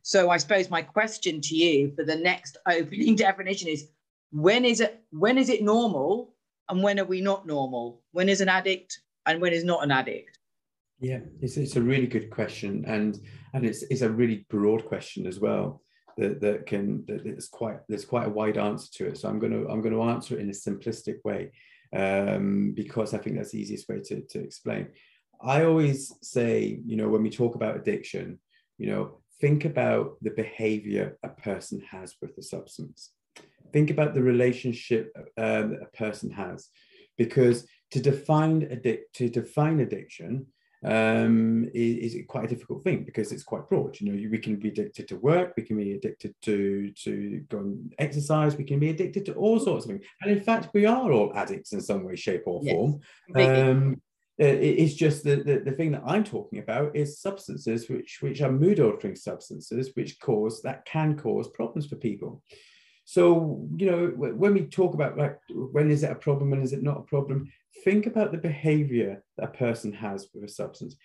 So 0.03 0.29
I 0.29 0.37
suppose 0.37 0.69
my 0.69 0.81
question 0.81 1.41
to 1.41 1.55
you 1.55 1.93
for 1.95 2.03
the 2.03 2.15
next 2.15 2.57
opening 2.67 3.15
definition 3.15 3.69
is 3.69 3.87
when 4.31 4.65
is 4.65 4.81
it 4.81 5.03
when 5.11 5.37
is 5.37 5.49
it 5.49 5.63
normal 5.63 6.35
and 6.69 6.81
when 6.81 6.99
are 6.99 7.05
we 7.05 7.21
not 7.21 7.45
normal? 7.45 8.01
When 8.11 8.29
is 8.29 8.41
an 8.41 8.49
addict 8.49 8.99
and 9.25 9.41
when 9.41 9.53
is 9.53 9.63
not 9.63 9.83
an 9.83 9.91
addict? 9.91 10.37
Yeah, 10.99 11.19
it's, 11.41 11.57
it's 11.57 11.75
a 11.75 11.81
really 11.81 12.07
good 12.07 12.29
question 12.29 12.83
and 12.87 13.19
and 13.53 13.65
it's 13.65 13.83
it's 13.83 14.01
a 14.01 14.09
really 14.09 14.45
broad 14.49 14.85
question 14.85 15.27
as 15.27 15.39
well 15.39 15.81
that, 16.17 16.41
that 16.41 16.65
can 16.65 17.05
that 17.07 17.25
it's 17.25 17.47
quite 17.47 17.79
there's 17.87 18.05
quite 18.05 18.27
a 18.27 18.31
wide 18.31 18.57
answer 18.57 18.89
to 18.93 19.07
it. 19.07 19.17
So 19.17 19.29
I'm 19.29 19.39
gonna 19.39 19.67
I'm 19.67 19.81
gonna 19.81 20.01
answer 20.01 20.35
it 20.35 20.41
in 20.41 20.49
a 20.49 20.53
simplistic 20.53 21.17
way 21.23 21.51
um, 21.95 22.73
because 22.75 23.13
I 23.13 23.17
think 23.17 23.35
that's 23.35 23.51
the 23.51 23.59
easiest 23.59 23.89
way 23.89 23.99
to, 23.99 24.21
to 24.21 24.39
explain. 24.39 24.87
I 25.43 25.63
always 25.65 26.13
say, 26.21 26.79
you 26.85 26.95
know, 26.95 27.09
when 27.09 27.23
we 27.23 27.29
talk 27.29 27.55
about 27.55 27.75
addiction, 27.75 28.39
you 28.77 28.87
know, 28.87 29.21
think 29.39 29.65
about 29.65 30.17
the 30.21 30.29
behavior 30.31 31.17
a 31.23 31.29
person 31.29 31.81
has 31.89 32.15
with 32.21 32.35
the 32.35 32.43
substance. 32.43 33.11
Think 33.73 33.89
about 33.89 34.13
the 34.13 34.21
relationship 34.21 35.15
um, 35.37 35.77
a 35.81 35.97
person 35.97 36.29
has, 36.31 36.69
because 37.17 37.65
to 37.91 37.99
define 37.99 38.67
addict 38.71 39.15
to 39.15 39.29
define 39.29 39.79
addiction 39.79 40.47
um, 40.83 41.69
is, 41.73 42.15
is, 42.15 42.23
quite 42.27 42.45
a 42.45 42.47
difficult 42.47 42.83
thing 42.83 43.03
because 43.03 43.31
it's 43.31 43.43
quite 43.43 43.69
broad. 43.69 43.99
You 43.99 44.11
know, 44.11 44.29
we 44.29 44.39
can 44.39 44.55
be 44.55 44.69
addicted 44.69 45.07
to 45.09 45.15
work, 45.17 45.53
we 45.55 45.63
can 45.63 45.77
be 45.77 45.93
addicted 45.93 46.33
to 46.43 46.91
to 47.03 47.45
go 47.49 47.59
and 47.59 47.93
exercise, 47.99 48.55
we 48.55 48.63
can 48.63 48.79
be 48.79 48.89
addicted 48.89 49.25
to 49.27 49.33
all 49.33 49.59
sorts 49.59 49.85
of 49.85 49.91
things. 49.91 50.05
And 50.21 50.31
in 50.31 50.41
fact, 50.41 50.69
we 50.73 50.85
are 50.85 51.11
all 51.11 51.33
addicts 51.35 51.73
in 51.73 51.81
some 51.81 52.03
way, 52.03 52.15
shape, 52.15 52.43
or 52.45 52.63
form. 52.63 52.99
Yes, 53.35 53.69
um, 53.69 54.01
it's 54.37 54.95
just 54.95 55.23
the, 55.23 55.35
the, 55.35 55.59
the 55.59 55.71
thing 55.71 55.91
that 55.91 56.01
I'm 56.05 56.23
talking 56.23 56.59
about 56.59 56.95
is 56.95 57.19
substances 57.19 57.87
which 57.87 58.17
which 58.21 58.41
are 58.41 58.51
mood 58.51 58.79
altering 58.79 59.15
substances 59.15 59.91
which 59.93 60.19
cause 60.19 60.63
that 60.63 60.85
can 60.85 61.15
cause 61.15 61.47
problems 61.49 61.87
for 61.87 61.95
people. 61.97 62.41
So 63.11 63.67
you 63.75 63.91
know 63.91 64.07
when 64.15 64.53
we 64.53 64.61
talk 64.61 64.93
about 64.93 65.17
like 65.17 65.37
when 65.49 65.91
is 65.91 66.03
it 66.03 66.11
a 66.11 66.15
problem 66.15 66.53
and 66.53 66.63
is 66.63 66.71
it 66.71 66.81
not 66.81 66.99
a 66.99 67.09
problem, 67.13 67.51
think 67.83 68.05
about 68.05 68.31
the 68.31 68.37
behavior 68.37 69.21
that 69.35 69.49
a 69.49 69.57
person 69.65 69.91
has 69.91 70.29
with 70.33 70.45
a 70.45 70.47
substance. 70.47 70.95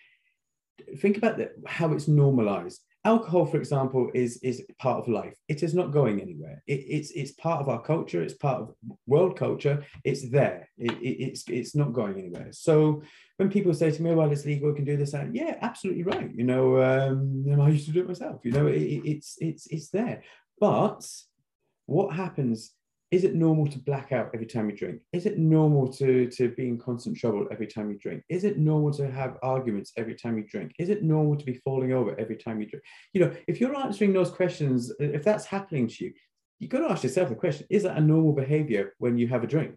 Think 0.98 1.16
about 1.16 1.36
the, 1.36 1.50
how 1.66 1.92
it's 1.92 2.06
normalized. 2.06 2.80
Alcohol 3.04 3.44
for 3.44 3.56
example 3.56 4.08
is 4.14 4.36
is 4.44 4.62
part 4.78 5.00
of 5.00 5.08
life. 5.08 5.34
It 5.48 5.64
is 5.64 5.74
not 5.74 5.90
going 5.90 6.20
anywhere. 6.20 6.62
It, 6.68 6.84
it's 6.96 7.10
it's 7.10 7.32
part 7.32 7.60
of 7.60 7.68
our 7.68 7.82
culture. 7.82 8.22
It's 8.22 8.34
part 8.34 8.62
of 8.62 8.74
world 9.08 9.36
culture. 9.36 9.84
It's 10.04 10.30
there. 10.30 10.68
It, 10.78 10.92
it, 11.08 11.16
it's 11.26 11.42
it's 11.48 11.74
not 11.74 11.92
going 11.92 12.18
anywhere. 12.18 12.50
So 12.52 13.02
when 13.38 13.50
people 13.50 13.74
say 13.74 13.90
to 13.90 14.02
me 14.02 14.14
well 14.14 14.30
it's 14.30 14.46
legal 14.46 14.70
we 14.70 14.76
can 14.76 14.84
do 14.84 14.96
this 14.96 15.14
and 15.14 15.34
yeah 15.34 15.58
absolutely 15.60 16.04
right. 16.04 16.30
You 16.32 16.44
know 16.44 16.80
um, 16.80 17.60
i 17.60 17.68
used 17.68 17.86
to 17.86 17.92
do 17.92 18.02
it 18.02 18.08
myself. 18.12 18.42
You 18.44 18.52
know 18.52 18.68
it's 18.68 19.38
it's 19.40 19.66
it's 19.66 19.88
there. 19.88 20.22
But 20.60 21.04
what 21.86 22.14
happens 22.14 22.72
is 23.12 23.22
it 23.22 23.36
normal 23.36 23.68
to 23.68 23.78
black 23.78 24.10
out 24.10 24.30
every 24.34 24.46
time 24.46 24.68
you 24.68 24.76
drink? 24.76 25.00
Is 25.12 25.26
it 25.26 25.38
normal 25.38 25.86
to, 25.92 26.28
to 26.32 26.48
be 26.50 26.66
in 26.66 26.76
constant 26.76 27.16
trouble 27.16 27.46
every 27.52 27.68
time 27.68 27.88
you 27.88 27.96
drink? 27.98 28.24
Is 28.28 28.42
it 28.42 28.58
normal 28.58 28.92
to 28.94 29.08
have 29.08 29.38
arguments 29.42 29.92
every 29.96 30.16
time 30.16 30.36
you 30.36 30.44
drink? 30.44 30.72
Is 30.80 30.88
it 30.88 31.04
normal 31.04 31.36
to 31.36 31.44
be 31.44 31.60
falling 31.64 31.92
over 31.92 32.18
every 32.18 32.36
time 32.36 32.60
you 32.60 32.66
drink? 32.66 32.84
You 33.12 33.20
know, 33.20 33.36
if 33.46 33.60
you're 33.60 33.76
answering 33.76 34.12
those 34.12 34.30
questions, 34.30 34.92
if 34.98 35.22
that's 35.22 35.44
happening 35.44 35.86
to 35.86 36.04
you, 36.04 36.12
you've 36.58 36.70
got 36.70 36.80
to 36.80 36.90
ask 36.90 37.04
yourself 37.04 37.28
the 37.28 37.36
question 37.36 37.66
is 37.70 37.84
that 37.84 37.96
a 37.96 38.00
normal 38.00 38.32
behavior 38.32 38.94
when 38.98 39.16
you 39.16 39.28
have 39.28 39.44
a 39.44 39.46
drink? 39.46 39.76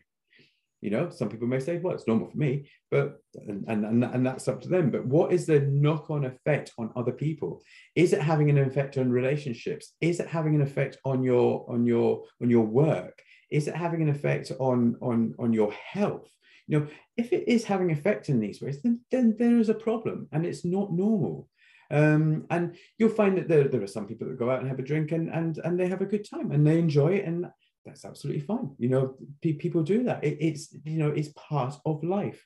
You 0.82 0.92
know, 0.92 1.10
some 1.10 1.30
people 1.30 1.48
may 1.48 1.60
say, 1.60 1.78
well, 1.78 1.94
it's 1.94 2.08
normal 2.08 2.30
for 2.30 2.38
me, 2.38 2.70
but 2.90 3.18
and, 3.36 3.66
and, 3.68 4.04
and 4.04 4.26
that's 4.26 4.48
up 4.48 4.62
to 4.62 4.70
them. 4.70 4.92
But 4.92 5.06
what 5.06 5.34
is 5.34 5.46
the 5.46 5.60
knock-on 5.60 6.24
effect 6.26 6.72
on 6.78 6.92
other 6.96 7.12
people? 7.12 7.62
Is 7.96 8.14
it 8.14 8.22
having 8.22 8.50
an 8.50 8.58
effect 8.58 8.98
on 8.98 9.12
relationships? 9.12 9.94
Is 10.00 10.20
it 10.20 10.28
having 10.28 10.56
an 10.56 10.62
effect 10.62 10.98
on 11.04 11.24
your 11.24 11.66
on 11.70 11.86
your 11.86 12.24
on 12.42 12.50
your 12.50 12.66
work? 12.66 13.22
Is 13.52 13.68
it 13.68 13.76
having 13.76 14.02
an 14.02 14.10
effect 14.10 14.52
on 14.60 14.96
on 15.02 15.36
on 15.38 15.52
your 15.52 15.72
health? 15.72 16.30
You 16.68 16.80
know, 16.80 16.88
if 17.18 17.34
it 17.34 17.48
is 17.48 17.66
having 17.66 17.92
effect 17.92 18.30
in 18.30 18.40
these 18.40 18.62
ways, 18.62 18.82
then, 18.84 19.02
then 19.12 19.36
there 19.40 19.58
is 19.58 19.70
a 19.70 19.74
problem 19.74 20.28
and 20.32 20.46
it's 20.46 20.64
not 20.64 20.94
normal. 20.94 21.50
Um, 21.92 22.46
and 22.52 22.76
you'll 23.00 23.10
find 23.10 23.36
that 23.40 23.48
there, 23.48 23.68
there 23.68 23.82
are 23.82 23.88
some 23.88 24.06
people 24.06 24.28
that 24.28 24.38
go 24.38 24.52
out 24.52 24.60
and 24.60 24.70
have 24.70 24.78
a 24.78 24.84
drink 24.84 25.12
and, 25.12 25.30
and, 25.30 25.58
and 25.64 25.80
they 25.80 25.88
have 25.88 26.02
a 26.02 26.06
good 26.06 26.30
time 26.30 26.52
and 26.52 26.66
they 26.66 26.78
enjoy 26.78 27.14
it. 27.14 27.26
And 27.26 27.48
that's 27.86 28.06
absolutely 28.06 28.42
fine. 28.42 28.72
You 28.78 28.90
know, 28.90 29.16
pe- 29.42 29.54
people 29.54 29.84
do 29.84 30.04
that. 30.04 30.24
It, 30.24 30.38
it's, 30.40 30.76
you 30.84 30.98
know, 30.98 31.10
it's 31.10 31.30
part 31.36 31.76
of 31.86 32.04
life. 32.04 32.46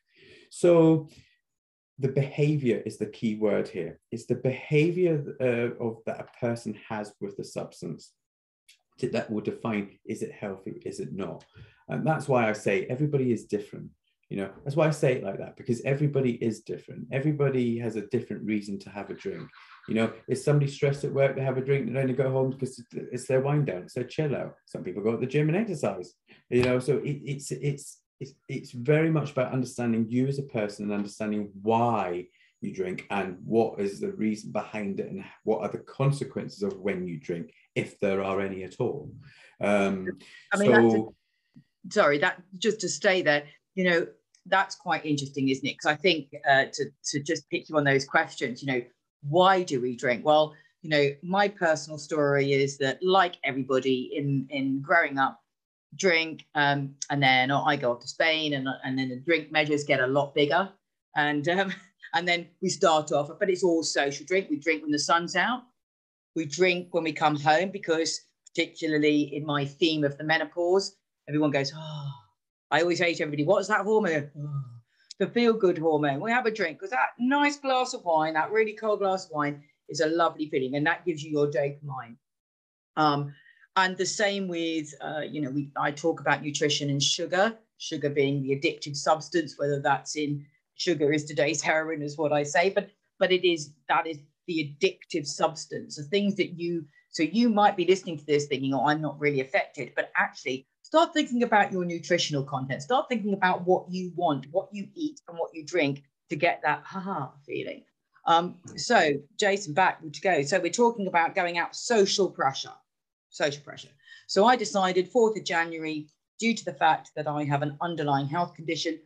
So 0.49 1.09
the 1.99 2.09
behavior 2.09 2.81
is 2.85 2.97
the 2.97 3.05
key 3.05 3.35
word 3.35 3.67
here. 3.67 3.99
It's 4.11 4.25
the 4.25 4.35
behavior 4.35 5.23
uh, 5.39 5.83
of 5.83 5.97
that 6.05 6.19
a 6.19 6.39
person 6.39 6.77
has 6.89 7.13
with 7.21 7.37
the 7.37 7.43
substance 7.43 8.11
that 9.01 9.29
will 9.29 9.41
define 9.41 9.97
is 10.05 10.21
it 10.21 10.31
healthy, 10.31 10.81
is 10.85 10.99
it 10.99 11.13
not? 11.13 11.43
And 11.89 12.05
that's 12.05 12.27
why 12.27 12.49
I 12.49 12.53
say 12.53 12.85
everybody 12.85 13.31
is 13.31 13.45
different. 13.45 13.89
You 14.29 14.37
know, 14.37 14.49
that's 14.63 14.75
why 14.75 14.87
I 14.87 14.91
say 14.91 15.13
it 15.13 15.23
like 15.23 15.37
that 15.39 15.57
because 15.57 15.81
everybody 15.81 16.33
is 16.43 16.61
different. 16.61 17.07
Everybody 17.11 17.77
has 17.79 17.95
a 17.95 18.07
different 18.07 18.43
reason 18.45 18.79
to 18.79 18.89
have 18.89 19.09
a 19.09 19.13
drink. 19.13 19.47
You 19.87 19.95
know, 19.95 20.13
is 20.29 20.43
somebody 20.43 20.71
stressed 20.71 21.03
at 21.03 21.13
work, 21.13 21.35
they 21.35 21.43
have 21.43 21.57
a 21.57 21.61
drink 21.61 21.87
and 21.87 21.97
only 21.97 22.13
go 22.13 22.31
home 22.31 22.51
because 22.51 22.81
it's 22.93 23.27
their 23.27 23.41
wind 23.41 23.65
down, 23.65 23.83
it's 23.83 23.93
their 23.93 24.05
chill 24.05 24.35
out. 24.35 24.55
Some 24.65 24.83
people 24.83 25.03
go 25.03 25.11
to 25.11 25.17
the 25.17 25.25
gym 25.25 25.49
and 25.49 25.57
exercise. 25.57 26.13
You 26.49 26.63
know, 26.63 26.79
so 26.79 26.97
it, 26.97 27.19
it's 27.25 27.51
it's 27.51 27.99
it's 28.19 28.33
it's 28.47 28.71
very 28.71 29.11
much 29.11 29.31
about 29.31 29.51
understanding 29.51 30.05
you 30.09 30.27
as 30.27 30.39
a 30.39 30.43
person 30.43 30.85
and 30.85 30.93
understanding 30.93 31.51
why 31.61 32.27
you 32.61 32.73
drink 32.73 33.05
and 33.09 33.37
what 33.45 33.79
is 33.79 33.99
the 33.99 34.11
reason 34.13 34.51
behind 34.51 34.99
it 34.99 35.11
and 35.11 35.23
what 35.43 35.61
are 35.61 35.69
the 35.69 35.79
consequences 35.79 36.63
of 36.63 36.79
when 36.79 37.05
you 37.05 37.19
drink 37.19 37.53
if 37.75 37.99
there 37.99 38.23
are 38.23 38.39
any 38.39 38.63
at 38.63 38.79
all 38.79 39.11
um 39.61 40.07
i 40.53 40.57
mean 40.57 40.71
so, 40.71 41.13
a, 41.87 41.91
sorry 41.91 42.17
that 42.17 42.41
just 42.57 42.79
to 42.79 42.87
stay 42.87 43.21
there 43.21 43.43
you 43.75 43.83
know 43.83 44.07
that's 44.45 44.75
quite 44.75 45.05
interesting 45.05 45.49
isn't 45.49 45.65
it 45.65 45.73
because 45.73 45.91
i 45.91 45.95
think 45.95 46.29
uh, 46.49 46.65
to 46.71 46.85
to 47.03 47.21
just 47.21 47.49
pick 47.49 47.69
you 47.69 47.77
on 47.77 47.83
those 47.83 48.05
questions 48.05 48.63
you 48.63 48.71
know 48.71 48.81
why 49.27 49.63
do 49.63 49.81
we 49.81 49.95
drink 49.95 50.25
well 50.25 50.53
you 50.81 50.89
know 50.89 51.09
my 51.21 51.47
personal 51.47 51.97
story 51.97 52.53
is 52.53 52.77
that 52.77 52.99
like 53.01 53.37
everybody 53.43 54.11
in 54.15 54.45
in 54.49 54.81
growing 54.81 55.17
up 55.17 55.41
drink 55.95 56.45
um, 56.55 56.95
and 57.09 57.21
then 57.21 57.51
i 57.51 57.75
go 57.75 57.91
off 57.91 57.99
to 57.99 58.07
spain 58.07 58.53
and, 58.53 58.67
and 58.83 58.97
then 58.97 59.09
the 59.09 59.17
drink 59.17 59.51
measures 59.51 59.83
get 59.83 59.99
a 59.99 60.07
lot 60.07 60.33
bigger 60.33 60.69
and 61.15 61.47
um, 61.49 61.73
and 62.13 62.27
then 62.27 62.47
we 62.61 62.69
start 62.69 63.11
off, 63.11 63.29
but 63.39 63.49
it's 63.49 63.63
all 63.63 63.83
social 63.83 64.25
drink. 64.25 64.47
We 64.49 64.57
drink 64.57 64.83
when 64.83 64.91
the 64.91 64.99
sun's 64.99 65.35
out. 65.35 65.63
We 66.35 66.45
drink 66.45 66.89
when 66.91 67.03
we 67.03 67.13
come 67.13 67.35
home 67.35 67.71
because, 67.71 68.21
particularly 68.47 69.35
in 69.35 69.45
my 69.45 69.65
theme 69.65 70.03
of 70.03 70.17
the 70.17 70.23
menopause, 70.23 70.95
everyone 71.27 71.51
goes, 71.51 71.71
Oh, 71.75 72.11
I 72.71 72.81
always 72.81 72.99
say 72.99 73.13
to 73.13 73.23
everybody, 73.23 73.45
What's 73.45 73.67
that 73.67 73.81
hormone? 73.81 74.31
Oh, 74.37 74.63
the 75.19 75.27
feel 75.27 75.53
good 75.53 75.77
hormone. 75.77 76.19
We 76.19 76.31
have 76.31 76.45
a 76.45 76.51
drink 76.51 76.79
because 76.79 76.91
that 76.91 77.09
nice 77.19 77.57
glass 77.57 77.93
of 77.93 78.03
wine, 78.03 78.33
that 78.33 78.51
really 78.51 78.73
cold 78.73 78.99
glass 78.99 79.25
of 79.25 79.31
wine, 79.31 79.63
is 79.89 79.99
a 79.99 80.07
lovely 80.07 80.49
feeling 80.49 80.75
and 80.75 80.85
that 80.87 81.05
gives 81.05 81.23
you 81.23 81.31
your 81.31 81.51
dopamine. 81.51 82.15
Um, 82.95 83.33
and 83.75 83.97
the 83.97 84.05
same 84.05 84.47
with, 84.47 84.93
uh, 85.01 85.21
you 85.21 85.41
know, 85.41 85.49
we, 85.49 85.71
I 85.77 85.91
talk 85.91 86.19
about 86.19 86.43
nutrition 86.43 86.89
and 86.89 87.01
sugar, 87.01 87.57
sugar 87.77 88.09
being 88.09 88.43
the 88.43 88.51
addictive 88.51 88.95
substance, 88.95 89.55
whether 89.57 89.79
that's 89.79 90.15
in 90.15 90.45
sugar 90.75 91.11
is 91.13 91.25
today's 91.25 91.61
heroin 91.61 92.01
is 92.01 92.17
what 92.17 92.33
i 92.33 92.43
say 92.43 92.69
but 92.69 92.89
but 93.19 93.31
it 93.31 93.47
is 93.47 93.71
that 93.87 94.07
is 94.07 94.17
the 94.47 94.75
addictive 94.81 95.25
substance 95.25 95.95
the 95.95 96.03
things 96.03 96.35
that 96.35 96.59
you 96.59 96.83
so 97.09 97.23
you 97.23 97.49
might 97.49 97.77
be 97.77 97.85
listening 97.85 98.17
to 98.17 98.25
this 98.25 98.47
thinking 98.47 98.73
oh 98.73 98.87
i'm 98.87 99.01
not 99.01 99.19
really 99.19 99.41
affected 99.41 99.91
but 99.95 100.11
actually 100.17 100.67
start 100.93 101.13
thinking 101.13 101.41
about 101.43 101.71
your 101.71 101.85
nutritional 101.85 102.43
content 102.43 102.83
start 102.83 103.05
thinking 103.09 103.33
about 103.33 103.65
what 103.65 103.83
you 103.89 104.11
want 104.15 104.45
what 104.51 104.67
you 104.71 104.87
eat 104.95 105.19
and 105.27 105.37
what 105.39 105.49
you 105.53 105.65
drink 105.65 106.03
to 106.29 106.35
get 106.35 106.61
that 106.61 106.81
haha 106.83 107.29
feeling 107.47 107.83
Um, 108.25 108.55
so, 108.77 108.99
Jason, 109.37 109.73
back 109.73 109.99
to 110.01 110.21
go. 110.21 110.43
So, 110.43 110.59
we're 110.59 110.71
talking 110.71 111.07
about 111.07 111.35
going 111.35 111.57
out 111.57 111.75
social 111.75 112.29
pressure. 112.29 112.77
Social 113.29 113.61
pressure. 113.63 113.89
So, 114.27 114.45
I 114.45 114.55
decided 114.55 115.11
4th 115.11 115.37
of 115.39 115.43
January, 115.43 116.07
due 116.39 116.55
to 116.55 116.65
the 116.65 116.73
fact 116.73 117.11
that 117.15 117.27
I 117.27 117.43
have 117.43 117.63
an 117.63 117.77
underlying 117.81 118.27
health 118.27 118.53
condition, 118.55 118.99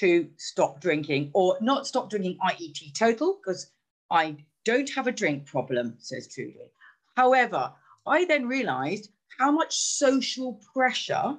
to 0.00 0.28
stop 0.36 0.80
drinking 0.80 1.30
or 1.32 1.56
not 1.60 1.86
stop 1.86 2.10
drinking, 2.10 2.38
i.e., 2.42 2.92
total 2.92 3.38
because 3.40 3.70
I 4.10 4.24
don't 4.64 4.90
have 4.90 5.06
a 5.06 5.12
drink 5.12 5.46
problem, 5.46 5.94
says 5.98 6.28
Trudy. 6.28 6.72
However, 7.16 7.72
I 8.06 8.24
then 8.24 8.46
realized 8.46 9.10
how 9.38 9.50
much 9.50 9.76
social 9.76 10.60
pressure 10.74 11.36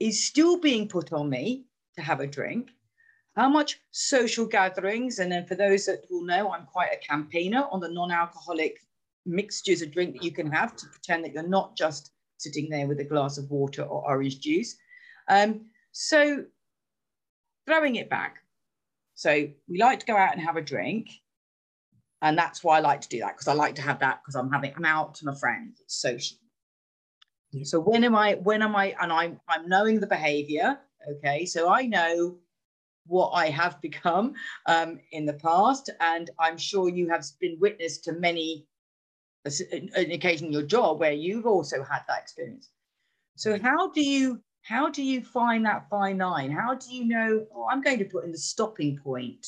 is 0.00 0.26
still 0.26 0.58
being 0.60 0.88
put 0.88 1.12
on 1.12 1.28
me 1.28 1.66
to 1.96 2.02
have 2.02 2.20
a 2.20 2.26
drink 2.26 2.70
how 3.36 3.50
much 3.50 3.78
social 3.90 4.46
gatherings, 4.46 5.18
and 5.18 5.30
then 5.30 5.44
for 5.46 5.56
those 5.56 5.84
that 5.86 6.06
will 6.10 6.24
know, 6.24 6.50
I'm 6.50 6.64
quite 6.64 6.88
a 6.92 7.06
campaigner 7.06 7.66
on 7.70 7.80
the 7.80 7.90
non-alcoholic 7.90 8.78
mixtures 9.26 9.82
of 9.82 9.92
drink 9.92 10.14
that 10.14 10.24
you 10.24 10.32
can 10.32 10.50
have 10.50 10.74
to 10.76 10.86
pretend 10.86 11.24
that 11.24 11.34
you're 11.34 11.46
not 11.46 11.76
just 11.76 12.12
sitting 12.38 12.70
there 12.70 12.86
with 12.86 12.98
a 13.00 13.04
glass 13.04 13.36
of 13.36 13.50
water 13.50 13.82
or 13.82 14.08
orange 14.08 14.40
juice. 14.40 14.76
Um, 15.28 15.66
so 15.92 16.44
throwing 17.66 17.96
it 17.96 18.08
back. 18.08 18.38
So 19.14 19.48
we 19.68 19.78
like 19.78 20.00
to 20.00 20.06
go 20.06 20.16
out 20.16 20.32
and 20.32 20.40
have 20.40 20.56
a 20.56 20.62
drink. 20.62 21.10
And 22.22 22.38
that's 22.38 22.64
why 22.64 22.78
I 22.78 22.80
like 22.80 23.02
to 23.02 23.08
do 23.08 23.18
that 23.18 23.34
because 23.34 23.48
I 23.48 23.52
like 23.52 23.74
to 23.74 23.82
have 23.82 23.98
that 24.00 24.20
because 24.22 24.34
I'm 24.34 24.50
having 24.50 24.72
I'm 24.76 24.84
out 24.86 25.14
to 25.16 25.26
my 25.26 25.34
friends. 25.34 25.78
It's 25.82 26.00
social. 26.00 26.38
Yeah. 27.52 27.64
So 27.64 27.80
when 27.80 28.04
am 28.04 28.14
I 28.14 28.34
when 28.34 28.62
am 28.62 28.74
I 28.76 28.94
and 29.00 29.12
I'm 29.12 29.40
I'm 29.48 29.68
knowing 29.68 30.00
the 30.00 30.06
behavior. 30.06 30.78
Okay. 31.18 31.46
So 31.46 31.68
I 31.68 31.86
know 31.86 32.36
what 33.06 33.30
I 33.30 33.48
have 33.50 33.80
become 33.88 34.34
um, 34.66 34.98
in 35.12 35.26
the 35.26 35.34
past. 35.34 35.90
And 36.00 36.30
I'm 36.38 36.58
sure 36.58 36.88
you 36.88 37.08
have 37.08 37.24
been 37.40 37.58
witness 37.60 37.98
to 37.98 38.12
many 38.12 38.66
uh, 39.46 39.50
uh, 39.72 40.00
an 40.00 40.10
occasion 40.10 40.48
in 40.48 40.52
your 40.52 40.62
job 40.62 41.00
where 41.00 41.12
you've 41.12 41.46
also 41.46 41.82
had 41.82 42.02
that 42.08 42.22
experience. 42.22 42.70
So 43.36 43.54
mm. 43.54 43.60
how 43.60 43.90
do 43.90 44.02
you 44.02 44.40
how 44.62 44.90
do 44.90 45.02
you 45.02 45.22
find 45.22 45.64
that 45.64 45.88
fine 45.88 46.18
line? 46.18 46.50
How 46.50 46.74
do 46.74 46.92
you 46.92 47.04
know, 47.04 47.46
oh, 47.54 47.68
I'm 47.70 47.80
going 47.80 48.00
to 48.00 48.04
put 48.04 48.24
in 48.24 48.32
the 48.32 48.38
stopping 48.38 48.98
point? 48.98 49.46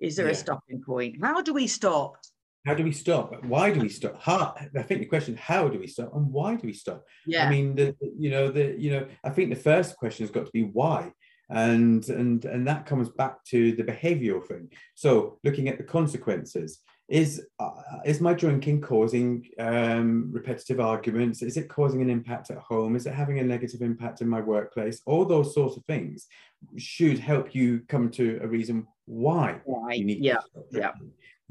Is 0.00 0.16
there 0.16 0.26
yeah. 0.26 0.32
a 0.32 0.34
stopping 0.34 0.82
point? 0.84 1.16
How 1.22 1.40
do 1.40 1.54
we 1.54 1.68
stop? 1.68 2.16
How 2.64 2.74
do 2.74 2.84
we 2.84 2.92
stop? 2.92 3.44
Why 3.44 3.72
do 3.72 3.80
we 3.80 3.88
stop? 3.88 4.22
How, 4.22 4.54
I 4.76 4.82
think 4.82 5.00
the 5.00 5.06
question: 5.06 5.36
How 5.36 5.68
do 5.68 5.78
we 5.78 5.86
stop, 5.86 6.14
and 6.14 6.30
why 6.30 6.54
do 6.54 6.66
we 6.66 6.72
stop? 6.72 7.04
Yeah. 7.26 7.46
I 7.46 7.50
mean, 7.50 7.74
the, 7.74 7.96
you 8.18 8.30
know, 8.30 8.50
the 8.50 8.76
you 8.78 8.92
know, 8.92 9.06
I 9.24 9.30
think 9.30 9.50
the 9.50 9.56
first 9.56 9.96
question 9.96 10.24
has 10.24 10.30
got 10.30 10.46
to 10.46 10.52
be 10.52 10.62
why 10.62 11.12
and 11.52 12.08
and 12.08 12.44
and 12.46 12.66
that 12.66 12.86
comes 12.86 13.10
back 13.10 13.44
to 13.44 13.72
the 13.72 13.84
behavioral 13.84 14.44
thing 14.44 14.68
so 14.94 15.38
looking 15.44 15.68
at 15.68 15.76
the 15.76 15.84
consequences 15.84 16.80
is 17.08 17.46
uh, 17.60 17.70
is 18.06 18.20
my 18.20 18.32
drinking 18.32 18.80
causing 18.80 19.46
um, 19.58 20.30
repetitive 20.32 20.80
arguments 20.80 21.42
is 21.42 21.58
it 21.58 21.68
causing 21.68 22.00
an 22.00 22.08
impact 22.08 22.50
at 22.50 22.58
home 22.58 22.96
is 22.96 23.06
it 23.06 23.12
having 23.12 23.38
a 23.38 23.44
negative 23.44 23.82
impact 23.82 24.22
in 24.22 24.28
my 24.28 24.40
workplace 24.40 25.02
all 25.04 25.24
those 25.24 25.52
sorts 25.52 25.76
of 25.76 25.84
things 25.84 26.26
should 26.78 27.18
help 27.18 27.54
you 27.54 27.82
come 27.88 28.10
to 28.10 28.40
a 28.42 28.46
reason 28.46 28.86
why, 29.04 29.60
why? 29.64 29.92
you 29.92 30.04
need 30.04 30.24
yeah 30.24 30.38
yeah 30.70 30.92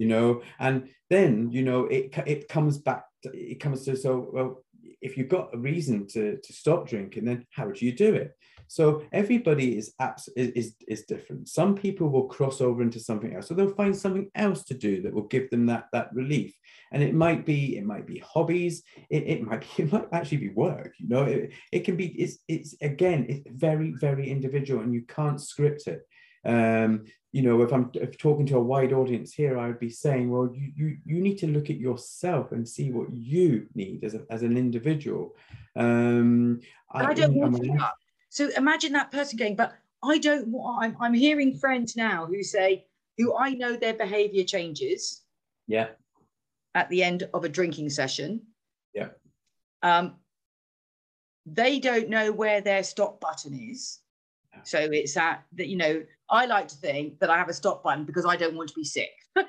you 0.02 0.08
know 0.08 0.42
and 0.60 0.90
then 1.10 1.50
you 1.52 1.62
know 1.62 1.82
it 1.86 2.06
it 2.26 2.48
comes 2.56 2.78
back 2.78 3.04
to, 3.24 3.30
it 3.34 3.60
comes 3.60 3.86
to 3.86 3.96
so 3.96 4.30
well 4.34 4.64
if 5.08 5.16
you've 5.16 5.36
got 5.38 5.54
a 5.54 5.58
reason 5.58 6.08
to 6.08 6.24
to 6.46 6.52
stop 6.54 6.88
drinking 6.88 7.26
then 7.26 7.46
how 7.52 7.66
do 7.66 7.86
you 7.86 7.94
do 8.06 8.14
it 8.24 8.32
so 8.72 9.04
everybody 9.12 9.78
is, 9.78 9.94
abs- 10.00 10.30
is, 10.38 10.76
is 10.88 11.02
different. 11.04 11.50
Some 11.50 11.76
people 11.76 12.08
will 12.08 12.30
cross 12.30 12.62
over 12.62 12.82
into 12.82 13.02
something 13.02 13.36
else. 13.36 13.50
So 13.50 13.54
they'll 13.54 13.76
find 13.76 13.94
something 13.94 14.32
else 14.34 14.64
to 14.64 14.74
do 14.74 15.02
that 15.02 15.14
will 15.14 15.28
give 15.28 15.50
them 15.50 15.66
that, 15.66 15.88
that 15.92 16.08
relief. 16.14 16.56
And 16.94 17.04
it 17.04 17.14
might 17.14 17.46
be, 17.46 17.78
it 17.78 17.86
might 17.86 18.08
be 18.08 18.20
hobbies. 18.20 18.84
It, 19.10 19.24
it 19.28 19.44
might 19.44 19.60
be, 19.60 19.68
it 19.84 19.92
might 19.92 20.08
actually 20.14 20.38
be 20.38 20.54
work, 20.54 20.94
you 21.00 21.10
know, 21.10 21.24
it, 21.24 21.52
it 21.74 21.80
can 21.82 21.98
be, 21.98 22.08
it's, 22.18 22.38
it's 22.48 22.74
again, 22.82 23.26
it's 23.28 23.42
very, 23.46 23.92
very 24.00 24.30
individual 24.30 24.82
and 24.82 24.94
you 24.94 25.02
can't 25.02 25.42
script 25.42 25.88
it. 25.88 26.08
Um, 26.46 27.04
you 27.32 27.42
know, 27.42 27.62
if 27.62 27.72
I'm 27.72 27.90
if 27.94 28.18
talking 28.18 28.46
to 28.48 28.58
a 28.58 28.62
wide 28.62 28.94
audience 28.94 29.34
here, 29.34 29.58
I 29.58 29.68
would 29.68 29.80
be 29.80 29.90
saying, 29.90 30.30
well, 30.30 30.50
you 30.54 30.72
you 30.76 30.98
you 31.06 31.22
need 31.22 31.38
to 31.40 31.48
look 31.48 31.70
at 31.70 31.78
yourself 31.78 32.52
and 32.52 32.68
see 32.68 32.92
what 32.92 33.12
you 33.12 33.68
need 33.74 34.04
as, 34.04 34.16
a, 34.16 34.22
as 34.30 34.44
an 34.44 34.58
individual. 34.58 35.36
Um, 35.76 36.60
I, 36.92 37.06
I 37.06 37.14
don't 37.14 37.36
want 37.36 37.56
to. 37.56 37.92
So 38.30 38.50
imagine 38.56 38.94
that 38.94 39.12
person 39.12 39.38
going, 39.38 39.56
but 39.56 39.74
I 40.04 40.18
don't 40.18 40.48
want, 40.48 40.86
I'm, 40.86 40.98
I'm 41.02 41.14
hearing 41.14 41.58
friends 41.58 41.96
now 41.96 42.26
who 42.26 42.44
say, 42.44 42.86
who 43.18 43.36
I 43.38 43.52
know 43.52 43.76
their 43.76 43.94
behavior 43.94 44.44
changes. 44.44 45.24
Yeah. 45.68 45.90
At 46.74 46.90
the 46.90 47.04
end 47.04 47.30
of 47.34 47.44
a 47.44 47.50
drinking 47.50 47.90
session. 47.90 48.42
Yeah. 48.94 49.10
Um, 49.84 50.16
they 51.46 51.80
don't 51.80 52.10
know 52.10 52.32
where 52.32 52.62
their 52.62 52.84
stop 52.84 53.20
button 53.20 53.54
is. 53.54 54.00
So 54.64 54.80
it's 54.80 55.14
that, 55.16 55.44
that, 55.54 55.68
you 55.68 55.78
know, 55.78 56.04
I 56.32 56.46
like 56.46 56.68
to 56.70 56.76
think 56.76 57.20
that 57.20 57.30
I 57.30 57.38
have 57.38 57.50
a 57.50 57.54
stop 57.54 57.84
button 57.84 58.06
because 58.06 58.26
I 58.26 58.36
don't 58.36 58.56
want 58.56 58.70
to 58.70 58.76
be 58.76 58.84
sick. 58.84 59.12
yeah. 59.36 59.44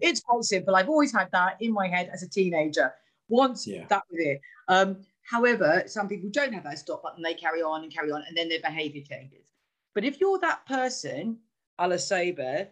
It's 0.00 0.20
quite 0.20 0.42
simple. 0.44 0.76
I've 0.76 0.88
always 0.88 1.12
had 1.12 1.28
that 1.32 1.56
in 1.60 1.72
my 1.72 1.86
head 1.86 2.10
as 2.12 2.22
a 2.22 2.28
teenager. 2.28 2.92
Once 3.28 3.66
yeah. 3.66 3.86
that 3.88 4.02
was 4.10 4.20
it. 4.20 4.40
Um, 4.68 4.98
However, 5.24 5.84
some 5.86 6.06
people 6.06 6.28
don't 6.30 6.52
have 6.52 6.64
that 6.64 6.78
stop 6.78 7.02
button, 7.02 7.22
they 7.22 7.34
carry 7.34 7.62
on 7.62 7.82
and 7.82 7.92
carry 7.92 8.12
on, 8.12 8.22
and 8.28 8.36
then 8.36 8.48
their 8.48 8.60
behavior 8.60 9.02
changes. 9.02 9.50
But 9.94 10.04
if 10.04 10.20
you're 10.20 10.38
that 10.40 10.66
person, 10.66 11.38
a 11.78 11.88
la 11.88 11.96
sober, 11.96 12.68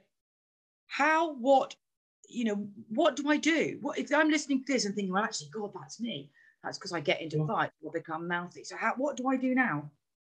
how, 0.87 1.35
what, 1.35 1.75
you 2.29 2.45
know, 2.45 2.69
what 2.91 3.17
do 3.17 3.29
I 3.31 3.39
do? 3.39 3.79
What 3.81 3.99
if 3.99 4.13
I'm 4.13 4.29
listening 4.29 4.65
to 4.65 4.73
this 4.73 4.85
and 4.85 4.95
thinking, 4.95 5.13
well, 5.13 5.25
actually, 5.25 5.49
God, 5.51 5.73
that's 5.75 5.99
me. 5.99 6.31
That's 6.63 6.79
because 6.79 6.93
I 6.93 7.01
get 7.01 7.23
into 7.23 7.45
fights 7.47 7.73
or 7.83 7.91
become 7.91 8.29
mouthy. 8.29 8.65
So 8.65 8.77
how, 8.77 8.93
what 8.97 9.17
do 9.17 9.29
I 9.29 9.37
do 9.37 9.55
now? 9.55 9.91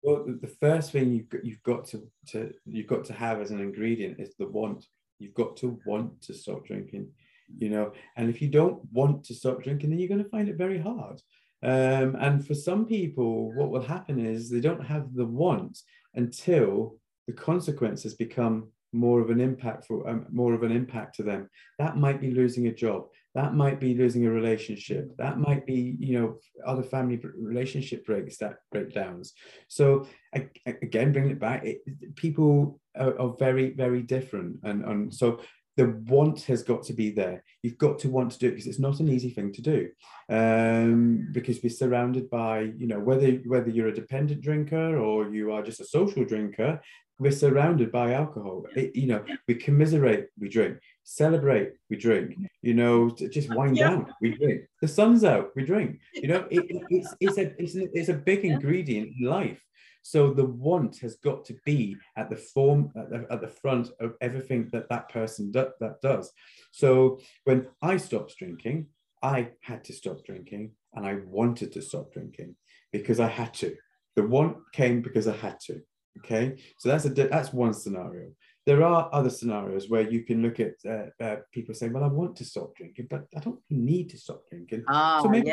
Well, 0.06 0.24
the 0.40 0.56
first 0.62 0.92
thing 0.92 1.12
you've 1.12 1.30
got, 1.30 1.44
you've 1.44 1.64
got 1.64 1.86
to, 1.86 2.04
to 2.28 2.54
you've 2.68 2.86
got 2.86 3.06
to 3.06 3.14
have 3.14 3.42
as 3.42 3.50
an 3.50 3.60
ingredient 3.60 4.20
is 4.20 4.36
the 4.38 4.48
want. 4.48 4.86
You've 5.18 5.34
got 5.34 5.58
to 5.58 5.80
want 5.84 6.22
to 6.22 6.34
stop 6.36 6.64
drinking, 6.64 7.10
you 7.58 7.70
know. 7.70 7.92
And 8.16 8.30
if 8.30 8.40
you 8.40 8.48
don't 8.48 8.82
want 8.92 9.24
to 9.24 9.34
stop 9.34 9.64
drinking, 9.64 9.90
then 9.90 9.98
you're 9.98 10.08
going 10.08 10.24
to 10.24 10.30
find 10.30 10.48
it 10.48 10.58
very 10.58 10.78
hard. 10.78 11.20
Um, 11.64 12.16
and 12.20 12.46
for 12.46 12.54
some 12.54 12.86
people, 12.86 13.52
what 13.54 13.72
will 13.72 13.82
happen 13.82 14.24
is 14.24 14.48
they 14.48 14.60
don't 14.60 14.86
have 14.86 15.12
the 15.16 15.26
want 15.26 15.80
until 16.14 16.98
the 17.26 17.34
consequences 17.34 18.14
become 18.14 18.68
more 18.94 19.22
of 19.22 19.32
an 19.32 19.42
impact 19.42 19.88
for 19.88 20.08
um, 20.08 20.28
more 20.32 20.54
of 20.54 20.62
an 20.62 20.72
impact 20.72 21.16
to 21.16 21.24
them. 21.24 21.50
That 21.80 21.98
might 21.98 22.22
be 22.22 22.30
losing 22.30 22.68
a 22.68 22.74
job. 22.74 23.08
That 23.36 23.54
might 23.54 23.80
be 23.82 23.94
losing 23.94 24.26
a 24.26 24.32
relationship. 24.32 25.16
That 25.18 25.38
might 25.38 25.66
be, 25.66 25.98
you 26.00 26.20
know, 26.20 26.38
other 26.66 26.84
family 26.84 27.22
relationship 27.38 28.06
breaks 28.06 28.38
that 28.38 28.56
breakdowns. 28.72 29.34
So 29.68 30.08
again, 30.34 31.12
bringing 31.12 31.32
it 31.32 31.40
back, 31.40 31.66
it, 31.66 32.16
people 32.16 32.80
are, 32.98 33.20
are, 33.20 33.36
very, 33.38 33.74
very 33.74 34.02
different, 34.02 34.60
and 34.64 34.86
and 34.86 35.14
so 35.14 35.42
the 35.78 36.02
want 36.08 36.44
has 36.44 36.64
got 36.64 36.84
to 36.84 36.94
be 36.94 37.12
there. 37.12 37.44
You've 37.62 37.78
got 37.78 38.00
to 38.00 38.10
want 38.10 38.32
to 38.32 38.40
do 38.40 38.48
it 38.48 38.52
because 38.52 38.68
it's 38.68 38.80
not 38.80 39.02
an 39.02 39.10
easy 39.10 39.30
thing 39.30 39.52
to 39.52 39.62
do. 39.62 39.90
Um, 40.30 41.28
because 41.34 41.60
we're 41.62 41.70
surrounded 41.70 42.30
by, 42.30 42.72
you 42.78 42.88
know, 42.88 43.00
whether 43.00 43.32
whether 43.46 43.70
you're 43.70 43.90
a 43.90 43.94
dependent 43.94 44.42
drinker 44.42 44.98
or 44.98 45.30
you 45.30 45.52
are 45.52 45.62
just 45.62 45.82
a 45.82 45.86
social 45.86 46.24
drinker, 46.24 46.82
we're 47.20 47.32
surrounded 47.32 47.92
by 47.92 48.14
alcohol. 48.14 48.66
It, 48.76 48.96
you 48.96 49.08
know, 49.08 49.24
we 49.48 49.56
commiserate, 49.56 50.28
we 50.40 50.50
drink, 50.50 50.78
celebrate, 51.06 51.74
we 51.90 51.96
drink. 51.96 52.36
You 52.62 52.74
know, 52.74 53.10
just 53.10 53.54
wind 53.56 53.78
yeah. 53.78 53.92
down, 53.92 54.14
we 54.22 54.32
drink. 54.32 54.64
The 54.82 54.88
sun's 54.88 55.24
out, 55.24 55.52
we 55.56 55.64
drink. 55.64 56.00
You 56.14 56.28
know, 56.28 56.48
it, 56.50 56.66
it's 56.90 57.16
it's 57.22 57.38
a 57.38 57.54
it's 57.62 57.76
a, 57.76 57.98
it's 57.98 58.10
a 58.10 58.14
big 58.14 58.44
ingredient 58.44 59.14
in 59.18 59.28
life. 59.28 59.62
So 60.02 60.34
the 60.34 60.46
want 60.46 61.00
has 61.00 61.16
got 61.16 61.46
to 61.46 61.56
be 61.66 61.96
at 62.18 62.30
the 62.30 62.36
form 62.36 62.92
at 62.96 63.10
the, 63.10 63.26
at 63.32 63.42
the 63.42 63.48
front 63.48 63.90
of 64.00 64.16
everything 64.22 64.70
that 64.72 64.90
that 64.90 65.10
person 65.10 65.52
do, 65.52 65.68
that 65.80 66.02
does. 66.02 66.32
So 66.72 67.20
when 67.46 67.68
I 67.82 67.98
stopped 67.98 68.38
drinking, 68.38 68.88
I 69.24 69.50
had 69.62 69.84
to 69.86 69.94
stop 69.94 70.24
drinking, 70.26 70.72
and 70.94 71.06
I 71.06 71.16
wanted 71.26 71.72
to 71.74 71.82
stop 71.82 72.12
drinking 72.12 72.56
because 72.92 73.20
I 73.20 73.28
had 73.28 73.54
to. 73.56 73.76
The 74.16 74.28
want 74.28 74.58
came 74.74 75.02
because 75.02 75.28
I 75.28 75.36
had 75.36 75.60
to. 75.68 75.82
Okay, 76.20 76.58
so 76.78 76.90
that's 76.90 77.06
a 77.06 77.10
that's 77.10 77.54
one 77.54 77.74
scenario. 77.74 78.30
There 78.66 78.84
are 78.84 79.10
other 79.14 79.30
scenarios 79.30 79.90
where 79.90 80.10
you 80.10 80.24
can 80.24 80.42
look 80.42 80.60
at 80.60 80.74
uh, 80.88 81.24
uh, 81.24 81.38
people 81.52 81.76
saying, 81.76 81.94
"Well, 81.94 82.04
I 82.04 82.08
want 82.08 82.36
to 82.38 82.46
stop 82.46 82.76
drinking, 82.76 83.08
but 83.10 83.26
I 83.36 83.40
don't 83.40 83.60
need 83.70 84.10
to 84.10 84.18
stop 84.18 84.44
drinking." 84.50 84.84
Ah, 84.88 85.22
so 85.22 85.30
maybe, 85.30 85.52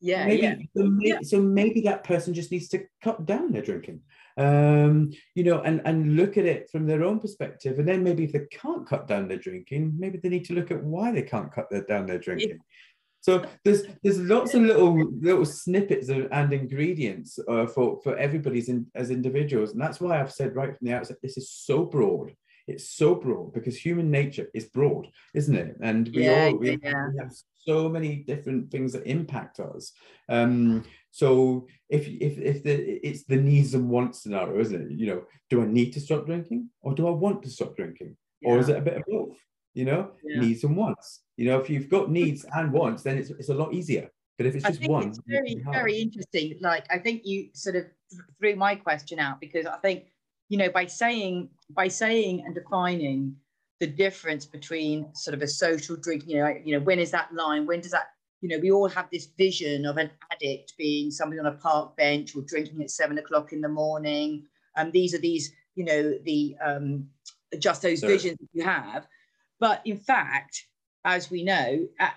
yeah, 0.00 0.26
maybe, 0.26 0.42
yeah. 0.42 0.56
So 0.76 0.82
maybe, 0.84 1.08
yeah. 1.08 1.18
so 1.22 1.42
maybe 1.42 1.80
that 1.82 2.04
person 2.04 2.34
just 2.34 2.50
needs 2.50 2.68
to 2.68 2.84
cut 3.02 3.26
down 3.26 3.52
their 3.52 3.62
drinking, 3.62 4.00
um, 4.36 5.12
you 5.34 5.44
know, 5.44 5.60
and 5.60 5.82
and 5.84 6.16
look 6.16 6.36
at 6.36 6.46
it 6.46 6.70
from 6.70 6.86
their 6.86 7.04
own 7.04 7.20
perspective. 7.20 7.78
And 7.78 7.88
then 7.88 8.02
maybe 8.02 8.24
if 8.24 8.32
they 8.32 8.46
can't 8.50 8.86
cut 8.86 9.08
down 9.08 9.28
their 9.28 9.38
drinking, 9.38 9.94
maybe 9.98 10.18
they 10.18 10.28
need 10.28 10.44
to 10.46 10.54
look 10.54 10.70
at 10.70 10.82
why 10.82 11.10
they 11.10 11.22
can't 11.22 11.52
cut 11.52 11.70
their, 11.70 11.84
down 11.84 12.06
their 12.06 12.18
drinking. 12.18 12.60
So 13.20 13.42
there's 13.64 13.84
there's 14.02 14.20
lots 14.20 14.52
of 14.52 14.60
little 14.60 15.02
little 15.20 15.46
snippets 15.46 16.10
of, 16.10 16.28
and 16.30 16.52
ingredients 16.52 17.38
uh, 17.48 17.66
for 17.66 17.98
for 18.02 18.18
everybody's 18.18 18.68
in, 18.68 18.86
as 18.94 19.10
individuals, 19.10 19.72
and 19.72 19.80
that's 19.80 19.98
why 19.98 20.20
I've 20.20 20.32
said 20.32 20.54
right 20.54 20.76
from 20.76 20.86
the 20.86 20.92
outset 20.92 21.16
this 21.22 21.38
is 21.38 21.50
so 21.50 21.84
broad. 21.84 22.34
It's 22.66 22.88
so 22.90 23.14
broad 23.14 23.52
because 23.52 23.76
human 23.76 24.10
nature 24.10 24.48
is 24.54 24.66
broad, 24.66 25.08
isn't 25.34 25.54
it? 25.54 25.76
And 25.80 26.08
we 26.14 26.24
yeah, 26.24 26.46
all 26.46 26.56
we, 26.56 26.78
yeah. 26.82 27.08
we 27.12 27.18
have 27.18 27.32
so 27.64 27.88
many 27.88 28.16
different 28.16 28.70
things 28.70 28.92
that 28.92 29.06
impact 29.06 29.60
us. 29.60 29.92
Um, 30.28 30.84
so 31.10 31.66
if 31.88 32.06
if 32.08 32.38
if 32.38 32.64
the 32.64 32.74
it's 33.06 33.24
the 33.24 33.36
needs 33.36 33.74
and 33.74 33.88
wants 33.88 34.22
scenario, 34.22 34.58
isn't 34.60 34.82
it? 34.82 34.98
You 34.98 35.06
know, 35.06 35.22
do 35.50 35.62
I 35.62 35.66
need 35.66 35.92
to 35.92 36.00
stop 36.00 36.26
drinking 36.26 36.70
or 36.80 36.94
do 36.94 37.06
I 37.06 37.10
want 37.10 37.42
to 37.42 37.50
stop 37.50 37.76
drinking? 37.76 38.16
Yeah. 38.40 38.50
Or 38.50 38.58
is 38.58 38.68
it 38.68 38.76
a 38.76 38.80
bit 38.80 38.96
of 38.96 39.02
both? 39.06 39.36
You 39.74 39.84
know, 39.84 40.12
needs 40.22 40.62
and 40.64 40.76
wants. 40.76 41.22
You 41.36 41.46
know, 41.46 41.58
if 41.58 41.68
you've 41.68 41.88
got 41.88 42.10
needs 42.10 42.46
and 42.52 42.72
wants, 42.72 43.02
then 43.02 43.18
it's 43.18 43.30
it's 43.30 43.48
a 43.48 43.54
lot 43.54 43.74
easier. 43.74 44.08
But 44.36 44.46
if 44.46 44.54
it's 44.54 44.64
just 44.64 44.88
one, 44.88 45.08
it's 45.08 45.20
very 45.26 45.62
very 45.70 45.98
interesting. 45.98 46.58
Like 46.60 46.86
I 46.90 46.98
think 46.98 47.22
you 47.24 47.48
sort 47.54 47.76
of 47.76 47.84
threw 48.38 48.56
my 48.56 48.74
question 48.74 49.18
out 49.18 49.40
because 49.40 49.66
I 49.66 49.76
think 49.78 50.04
you 50.48 50.58
know 50.58 50.70
by 50.70 50.86
saying 50.86 51.50
by 51.74 51.88
saying 51.88 52.44
and 52.44 52.54
defining 52.54 53.36
the 53.80 53.86
difference 53.86 54.46
between 54.46 55.14
sort 55.14 55.34
of 55.34 55.42
a 55.42 55.48
social 55.48 55.96
drink, 55.96 56.24
you 56.26 56.38
know, 56.38 56.54
you 56.64 56.78
know, 56.78 56.84
when 56.84 56.98
is 56.98 57.10
that 57.10 57.34
line? 57.34 57.66
When 57.66 57.80
does 57.80 57.90
that, 57.90 58.06
you 58.40 58.48
know, 58.48 58.58
we 58.58 58.70
all 58.70 58.88
have 58.88 59.08
this 59.12 59.28
vision 59.36 59.84
of 59.84 59.96
an 59.96 60.10
addict 60.32 60.74
being 60.78 61.10
somebody 61.10 61.40
on 61.40 61.46
a 61.46 61.52
park 61.52 61.96
bench 61.96 62.36
or 62.36 62.42
drinking 62.42 62.82
at 62.82 62.90
seven 62.90 63.18
o'clock 63.18 63.52
in 63.52 63.60
the 63.60 63.68
morning. 63.68 64.44
And 64.76 64.86
um, 64.86 64.92
these 64.92 65.14
are 65.14 65.18
these, 65.18 65.52
you 65.74 65.84
know, 65.84 66.14
the 66.24 66.56
um, 66.64 67.08
just 67.58 67.82
those 67.82 68.00
Sorry. 68.00 68.14
visions 68.14 68.38
you 68.52 68.64
have. 68.64 69.06
But 69.60 69.82
in 69.84 69.98
fact, 69.98 70.66
as 71.04 71.30
we 71.30 71.44
know, 71.44 71.86
at, 71.98 72.14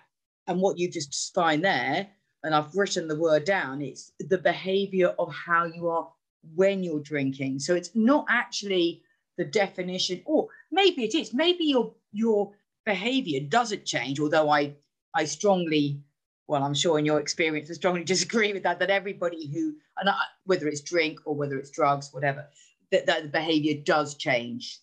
and 0.47 0.61
what 0.61 0.77
you 0.77 0.89
just 0.89 1.33
find 1.33 1.63
there, 1.63 2.07
and 2.43 2.55
I've 2.55 2.73
written 2.75 3.07
the 3.07 3.19
word 3.19 3.45
down, 3.45 3.81
it's 3.81 4.11
the 4.19 4.37
behavior 4.37 5.13
of 5.19 5.33
how 5.33 5.65
you 5.65 5.89
are 5.89 6.07
when 6.55 6.83
you're 6.83 7.01
drinking. 7.01 7.59
So 7.59 7.75
it's 7.75 7.91
not 7.95 8.25
actually 8.29 9.01
the 9.38 9.45
definition, 9.45 10.21
or 10.26 10.47
maybe 10.71 11.04
it 11.04 11.15
is, 11.15 11.34
maybe 11.34 11.65
your 11.65 11.93
your 12.12 12.52
behavior 12.86 13.39
doesn't 13.41 13.86
change, 13.86 14.19
although 14.19 14.50
I 14.50 14.76
I 15.13 15.26
strongly, 15.26 16.02
well, 16.47 16.63
I'm 16.63 16.73
sure 16.73 17.00
in 17.00 17.06
your 17.06 17.19
experience, 17.19 17.69
I 17.69 17.73
strongly 17.73 18.04
disagree 18.15 18.54
with 18.54 18.63
that, 18.63 18.80
that 18.80 18.89
everybody 18.89 19.47
who, 19.52 19.76
and 19.97 20.10
I, 20.10 20.15
whether 20.45 20.67
it's 20.67 20.82
drink 20.82 21.19
or 21.26 21.36
whether 21.36 21.58
it's 21.58 21.71
drugs, 21.71 22.13
whatever, 22.13 22.47
that, 22.91 23.06
that 23.08 23.23
the 23.23 23.30
behavior 23.30 23.82
does 23.84 24.15
change 24.15 24.80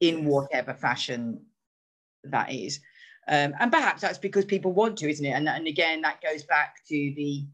in 0.00 0.26
whatever 0.26 0.74
fashion 0.74 1.40
that 2.24 2.52
is. 2.52 2.80
Um, 3.26 3.54
and 3.58 3.72
perhaps 3.72 4.02
that's 4.02 4.18
because 4.18 4.44
people 4.44 4.72
want 4.72 4.98
to, 4.98 5.08
isn't 5.08 5.24
it? 5.24 5.30
And, 5.30 5.48
and 5.48 5.66
again, 5.66 6.02
that 6.02 6.20
goes 6.20 6.42
back 6.42 6.84
to 6.88 6.94
the 7.16 7.46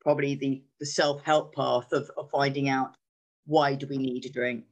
probably 0.00 0.34
the, 0.34 0.62
the 0.80 0.86
self-help 0.86 1.54
path 1.54 1.92
of, 1.92 2.10
of 2.16 2.30
finding 2.30 2.68
out 2.68 2.94
why 3.46 3.74
do 3.74 3.86
we 3.86 3.98
need 3.98 4.24
a 4.24 4.30
drink 4.30 4.64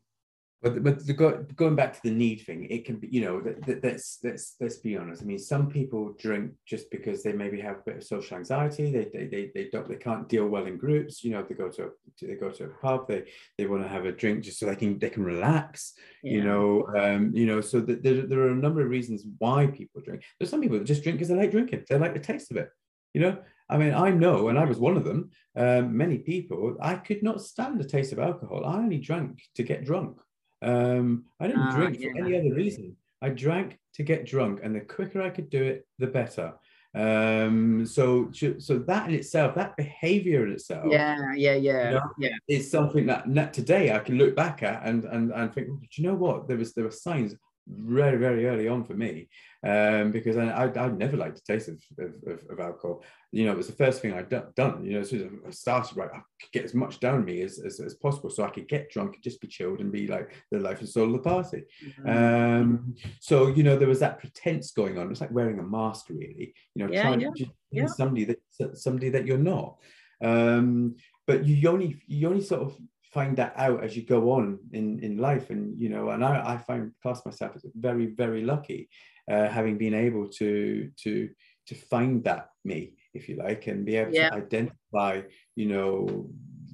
but, 0.63 0.83
but 0.83 1.07
the, 1.07 1.13
going 1.13 1.75
back 1.75 1.93
to 1.95 2.01
the 2.05 2.11
need 2.11 2.43
thing, 2.47 2.67
it 2.71 2.85
can 2.85 2.97
be, 2.97 3.09
you 3.09 3.23
know, 3.23 3.41
that, 3.41 3.83
let's, 3.83 4.19
let's, 4.23 4.55
let's 4.61 4.77
be 4.77 4.97
honest. 4.97 5.23
I 5.23 5.25
mean, 5.25 5.39
some 5.39 5.69
people 5.69 6.15
drink 6.19 6.53
just 6.67 6.91
because 6.91 7.23
they 7.23 7.33
maybe 7.33 7.61
have 7.61 7.77
a 7.77 7.83
bit 7.85 7.97
of 7.97 8.05
social 8.05 8.37
anxiety. 8.37 8.93
They, 8.93 9.11
they, 9.13 9.27
they, 9.27 9.51
they 9.55 9.69
don't, 9.71 9.89
they 9.89 9.97
can't 9.97 10.29
deal 10.29 10.47
well 10.47 10.67
in 10.67 10.77
groups. 10.77 11.25
You 11.25 11.33
know, 11.33 11.43
they 11.43 11.55
go 11.55 11.69
to, 11.69 11.85
a, 11.85 11.89
they 12.21 12.35
go 12.35 12.51
to 12.51 12.65
a 12.65 12.69
pub, 12.69 13.09
they, 13.09 13.25
they 13.59 13.67
want 13.67 13.83
to 13.83 13.89
have 13.89 14.05
a 14.05 14.13
drink 14.13 14.45
just 14.45 14.59
so 14.59 14.67
they 14.67 14.77
can, 14.77 14.99
they 14.99 15.11
can 15.11 15.25
relax, 15.25 15.95
yeah. 16.23 16.33
you 16.33 16.45
know, 16.45 16.87
um, 16.97 17.33
you 17.35 17.47
know, 17.47 17.61
so 17.61 17.81
that 17.81 18.03
there, 18.03 18.27
there 18.27 18.41
are 18.41 18.51
a 18.51 18.55
number 18.55 18.83
of 18.83 18.89
reasons 18.89 19.25
why 19.39 19.67
people 19.67 20.01
drink. 20.01 20.23
There's 20.39 20.51
some 20.51 20.61
people 20.61 20.79
that 20.79 20.85
just 20.85 21.03
drink 21.03 21.19
because 21.19 21.29
they 21.29 21.37
like 21.37 21.51
drinking. 21.51 21.85
They 21.89 21.99
like 21.99 22.15
the 22.15 22.21
taste 22.21 22.51
of 22.51 22.57
it, 22.57 22.71
you 23.15 23.21
know? 23.21 23.39
I 23.69 23.79
mean, 23.79 23.95
I 23.95 24.11
know, 24.11 24.49
and 24.49 24.59
I 24.59 24.65
was 24.65 24.79
one 24.79 24.99
of 24.99 25.05
them, 25.05 25.31
um, 25.57 25.97
many 25.97 26.19
people, 26.19 26.77
I 26.83 26.97
could 26.97 27.23
not 27.23 27.41
stand 27.41 27.81
the 27.81 27.89
taste 27.89 28.13
of 28.13 28.19
alcohol. 28.19 28.67
I 28.67 28.77
only 28.77 28.99
drank 28.99 29.41
to 29.55 29.63
get 29.63 29.85
drunk. 29.85 30.19
Um, 30.63 31.25
I 31.41 31.49
didn't 31.49 31.63
ah, 31.63 31.77
drink 31.77 31.99
yeah. 31.99 32.11
for 32.13 32.25
any 32.25 32.39
other 32.39 32.55
reason. 32.55 32.97
I 33.21 33.31
drank 33.31 33.79
to 33.95 34.03
get 34.03 34.27
drunk, 34.27 34.61
and 34.63 34.75
the 34.75 34.81
quicker 34.81 35.23
I 35.23 35.31
could 35.31 35.51
do 35.51 35.63
it, 35.63 35.87
the 35.99 36.07
better. 36.07 36.55
Um, 36.95 37.87
so, 37.87 38.31
so 38.33 38.79
that 38.79 39.09
in 39.09 39.15
itself, 39.15 39.55
that 39.55 39.77
behavior 39.77 40.47
in 40.47 40.53
itself, 40.53 40.87
yeah, 40.91 41.33
yeah, 41.35 41.55
yeah, 41.55 41.89
you 41.89 41.95
know, 41.95 42.11
yeah, 42.19 42.37
is 42.49 42.71
something 42.71 43.07
that, 43.07 43.25
that 43.35 43.55
today 43.55 43.93
I 43.93 43.99
can 43.99 44.19
look 44.19 44.37
back 44.37 44.63
at 44.63 44.85
and 44.85 45.05
and 45.05 45.33
and 45.33 45.55
think, 45.55 45.69
do 45.69 45.87
you 45.95 46.09
know 46.09 46.15
what? 46.15 46.49
There 46.49 46.59
was 46.59 46.75
there 46.75 46.85
were 46.85 46.91
signs 46.91 47.35
very 47.67 48.19
very 48.19 48.47
early 48.47 48.69
on 48.69 48.85
for 48.85 48.95
me 48.95 49.29
um, 49.65 50.11
because 50.11 50.37
I, 50.37 50.49
I, 50.49 50.65
I 50.65 50.89
never 50.89 51.17
liked 51.17 51.37
the 51.37 51.53
taste 51.53 51.69
of, 51.69 51.81
of, 51.99 52.41
of, 52.51 52.59
alcohol. 52.59 53.05
You 53.31 53.47
know, 53.47 53.53
it 53.53 53.57
was 53.57 53.69
the 53.69 53.75
first 53.75 54.03
thing 54.03 54.13
I'd 54.13 54.29
done. 54.29 54.85
You 54.85 54.95
know, 54.95 55.01
as 55.01 55.11
soon 55.11 55.23
as 55.23 55.31
I 55.47 55.51
started, 55.51 55.97
right, 55.97 56.11
I 56.13 56.19
could 56.41 56.53
get 56.53 56.65
as 56.65 56.75
much 56.75 56.99
down 56.99 57.25
me 57.25 57.43
as, 57.43 57.61
as, 57.61 57.79
as, 57.79 57.95
possible 57.95 58.29
so 58.29 58.43
I 58.43 58.51
could 58.51 58.67
get 58.67 58.91
drunk 58.91 59.15
and 59.15 59.23
just 59.23 59.41
be 59.41 59.47
chilled 59.47 59.79
and 59.79 59.93
be 59.93 60.09
like 60.09 60.35
the 60.51 60.59
life 60.59 60.81
and 60.81 60.89
soul 60.89 61.07
of 61.07 61.13
the 61.13 61.19
party. 61.31 61.63
Mm-hmm. 61.85 62.09
Um, 62.09 62.95
so, 63.21 63.49
you 63.49 63.63
know, 63.63 63.77
there 63.77 63.89
was 63.89 64.01
that 64.01 64.19
pretense 64.19 64.73
going 64.73 64.99
on. 64.99 65.11
It's 65.13 65.21
like 65.21 65.31
wearing 65.31 65.61
a 65.61 65.63
mask, 65.63 66.07
really, 66.09 66.55
you 66.75 66.85
know, 66.85 66.93
yeah, 66.93 67.03
trying 67.03 67.21
yeah. 67.21 67.29
to 67.29 67.33
be 67.33 67.53
yeah. 67.71 67.87
somebody 67.87 68.25
that 68.25 68.77
somebody 68.77 69.11
that 69.11 69.27
you're 69.27 69.39
not. 69.39 69.77
Um, 70.23 70.97
but 71.27 71.47
you 71.47 71.69
only 71.69 72.03
you 72.09 72.29
only 72.29 72.43
sort 72.43 72.63
of 72.63 72.77
find 73.13 73.37
that 73.37 73.53
out 73.57 73.85
as 73.85 73.97
you 73.97 74.03
go 74.03 74.33
on 74.33 74.59
in 74.73 74.99
in 75.01 75.19
life 75.19 75.51
and 75.51 75.79
you 75.81 75.89
know 75.89 76.11
and 76.11 76.25
i 76.25 76.55
i 76.55 76.57
find 76.57 76.93
class 77.03 77.25
myself 77.25 77.53
as 77.55 77.65
very 77.75 78.07
very 78.07 78.43
lucky 78.43 78.89
uh, 79.31 79.49
having 79.49 79.79
been 79.79 79.95
able 79.95 80.27
to 80.29 80.91
to 80.97 81.29
to 81.67 81.75
find 81.75 82.25
that 82.25 82.49
me 82.65 82.95
if 83.15 83.29
you 83.29 83.37
like 83.37 83.67
and 83.67 83.85
be 83.85 83.97
able 83.97 84.13
yeah. 84.13 84.31
to 84.31 84.37
identify 84.37 85.21
you 85.55 85.67
know 85.67 86.27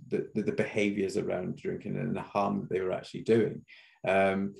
the, 0.08 0.28
the, 0.34 0.42
the 0.42 0.52
behaviors 0.52 1.16
around 1.16 1.56
drinking 1.56 1.98
and 1.98 2.16
the 2.16 2.22
harm 2.22 2.60
that 2.60 2.70
they 2.70 2.80
were 2.80 2.92
actually 2.92 3.22
doing 3.22 3.62
um, 4.06 4.54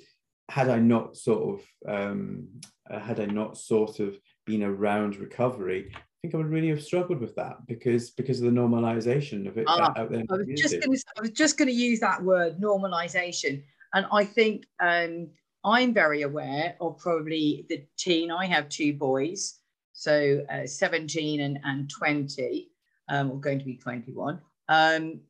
had 0.49 0.69
i 0.69 0.77
not 0.77 1.15
sort 1.15 1.59
of 1.59 1.91
um, 1.91 2.47
had 2.91 3.19
i 3.19 3.25
not 3.25 3.57
sort 3.57 3.99
of 3.99 4.17
been 4.45 4.63
around 4.63 5.15
recovery 5.15 5.91
I 6.19 6.27
think 6.27 6.35
I 6.35 6.37
would 6.37 6.51
really 6.51 6.67
have 6.67 6.83
struggled 6.83 7.21
with 7.21 7.33
that 7.35 7.65
because 7.65 8.09
because 8.09 8.41
of 8.41 8.45
the 8.45 8.59
normalization 8.59 9.47
of 9.47 9.57
it 9.57 9.63
ah, 9.69 9.93
out 9.95 10.11
there. 10.11 10.23
I 10.29 10.35
was 10.35 10.47
just 10.59 10.81
going 10.81 10.91
to 10.91 11.03
I 11.17 11.21
was 11.21 11.31
just 11.31 11.57
going 11.57 11.69
to 11.69 11.73
use 11.73 12.01
that 12.01 12.21
word 12.21 12.59
normalization, 12.59 13.63
and 13.93 14.05
I 14.11 14.25
think 14.25 14.65
um, 14.81 15.29
I'm 15.63 15.93
very 15.93 16.23
aware 16.23 16.75
of 16.81 16.97
probably 16.97 17.65
the 17.69 17.85
teen. 17.97 18.31
I 18.31 18.47
have 18.47 18.67
two 18.67 18.93
boys, 18.93 19.59
so 19.93 20.45
uh, 20.51 20.67
17 20.67 21.39
and, 21.39 21.57
and 21.63 21.89
20, 21.89 22.69
um, 23.07 23.31
or 23.31 23.39
going 23.39 23.59
to 23.59 23.65
be 23.65 23.77
21. 23.77 24.41
Um, 24.67 25.21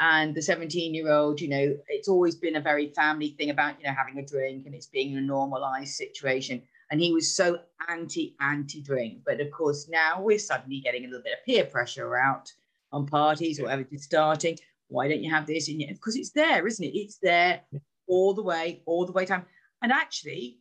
and 0.00 0.34
the 0.34 0.42
17 0.42 0.92
year 0.92 1.10
old, 1.10 1.40
you 1.40 1.48
know, 1.48 1.74
it's 1.88 2.08
always 2.08 2.34
been 2.34 2.56
a 2.56 2.60
very 2.60 2.88
family 2.88 3.30
thing 3.38 3.48
about, 3.48 3.80
you 3.80 3.86
know, 3.86 3.94
having 3.96 4.18
a 4.18 4.26
drink 4.26 4.66
and 4.66 4.74
it's 4.74 4.88
being 4.88 5.16
a 5.16 5.20
normalized 5.20 5.94
situation. 5.94 6.62
And 6.94 7.02
he 7.02 7.12
was 7.12 7.34
so 7.34 7.58
anti, 7.88 8.36
anti 8.40 8.80
drink. 8.80 9.22
But 9.26 9.40
of 9.40 9.50
course, 9.50 9.88
now 9.88 10.22
we're 10.22 10.38
suddenly 10.38 10.78
getting 10.78 11.04
a 11.04 11.08
little 11.08 11.24
bit 11.24 11.32
of 11.32 11.44
peer 11.44 11.64
pressure 11.64 12.16
out 12.16 12.52
on 12.92 13.04
parties, 13.04 13.58
or 13.58 13.64
whatever 13.64 13.84
it's 13.90 14.04
starting. 14.04 14.56
Why 14.86 15.08
don't 15.08 15.20
you 15.20 15.28
have 15.28 15.44
this? 15.44 15.68
And 15.68 15.82
because 15.88 16.14
it's 16.14 16.30
there, 16.30 16.64
isn't 16.64 16.84
it? 16.84 16.96
It's 16.96 17.18
there 17.20 17.62
all 18.06 18.32
the 18.32 18.44
way, 18.44 18.84
all 18.86 19.06
the 19.06 19.10
way 19.10 19.26
time. 19.26 19.44
And 19.82 19.90
actually, 19.90 20.60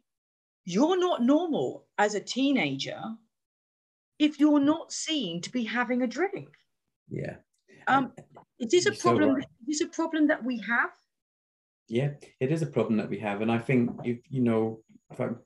you're 0.66 1.00
not 1.00 1.22
normal 1.22 1.86
as 2.00 2.16
a 2.16 2.20
teenager 2.20 3.00
if 4.18 4.40
you're 4.40 4.60
not 4.60 4.92
seen 4.92 5.40
to 5.42 5.52
be 5.52 5.64
having 5.64 6.02
a 6.02 6.08
drink. 6.08 6.50
Yeah. 7.12 7.36
Um, 7.86 8.12
it 8.58 8.74
is 8.74 8.88
a 8.88 8.92
problem. 8.92 9.30
So 9.30 9.36
right. 9.36 9.48
It 9.68 9.72
is 9.72 9.82
a 9.82 9.88
problem 9.88 10.26
that 10.30 10.44
we 10.44 10.58
have. 10.62 10.90
Yeah, 11.90 12.14
it 12.40 12.52
is 12.52 12.64
a 12.64 12.66
problem 12.66 12.98
that 12.98 13.10
we 13.12 13.20
have, 13.20 13.42
and 13.42 13.52
I 13.52 13.60
think 13.60 13.92
if 14.04 14.18
you 14.32 14.42
know, 14.42 14.80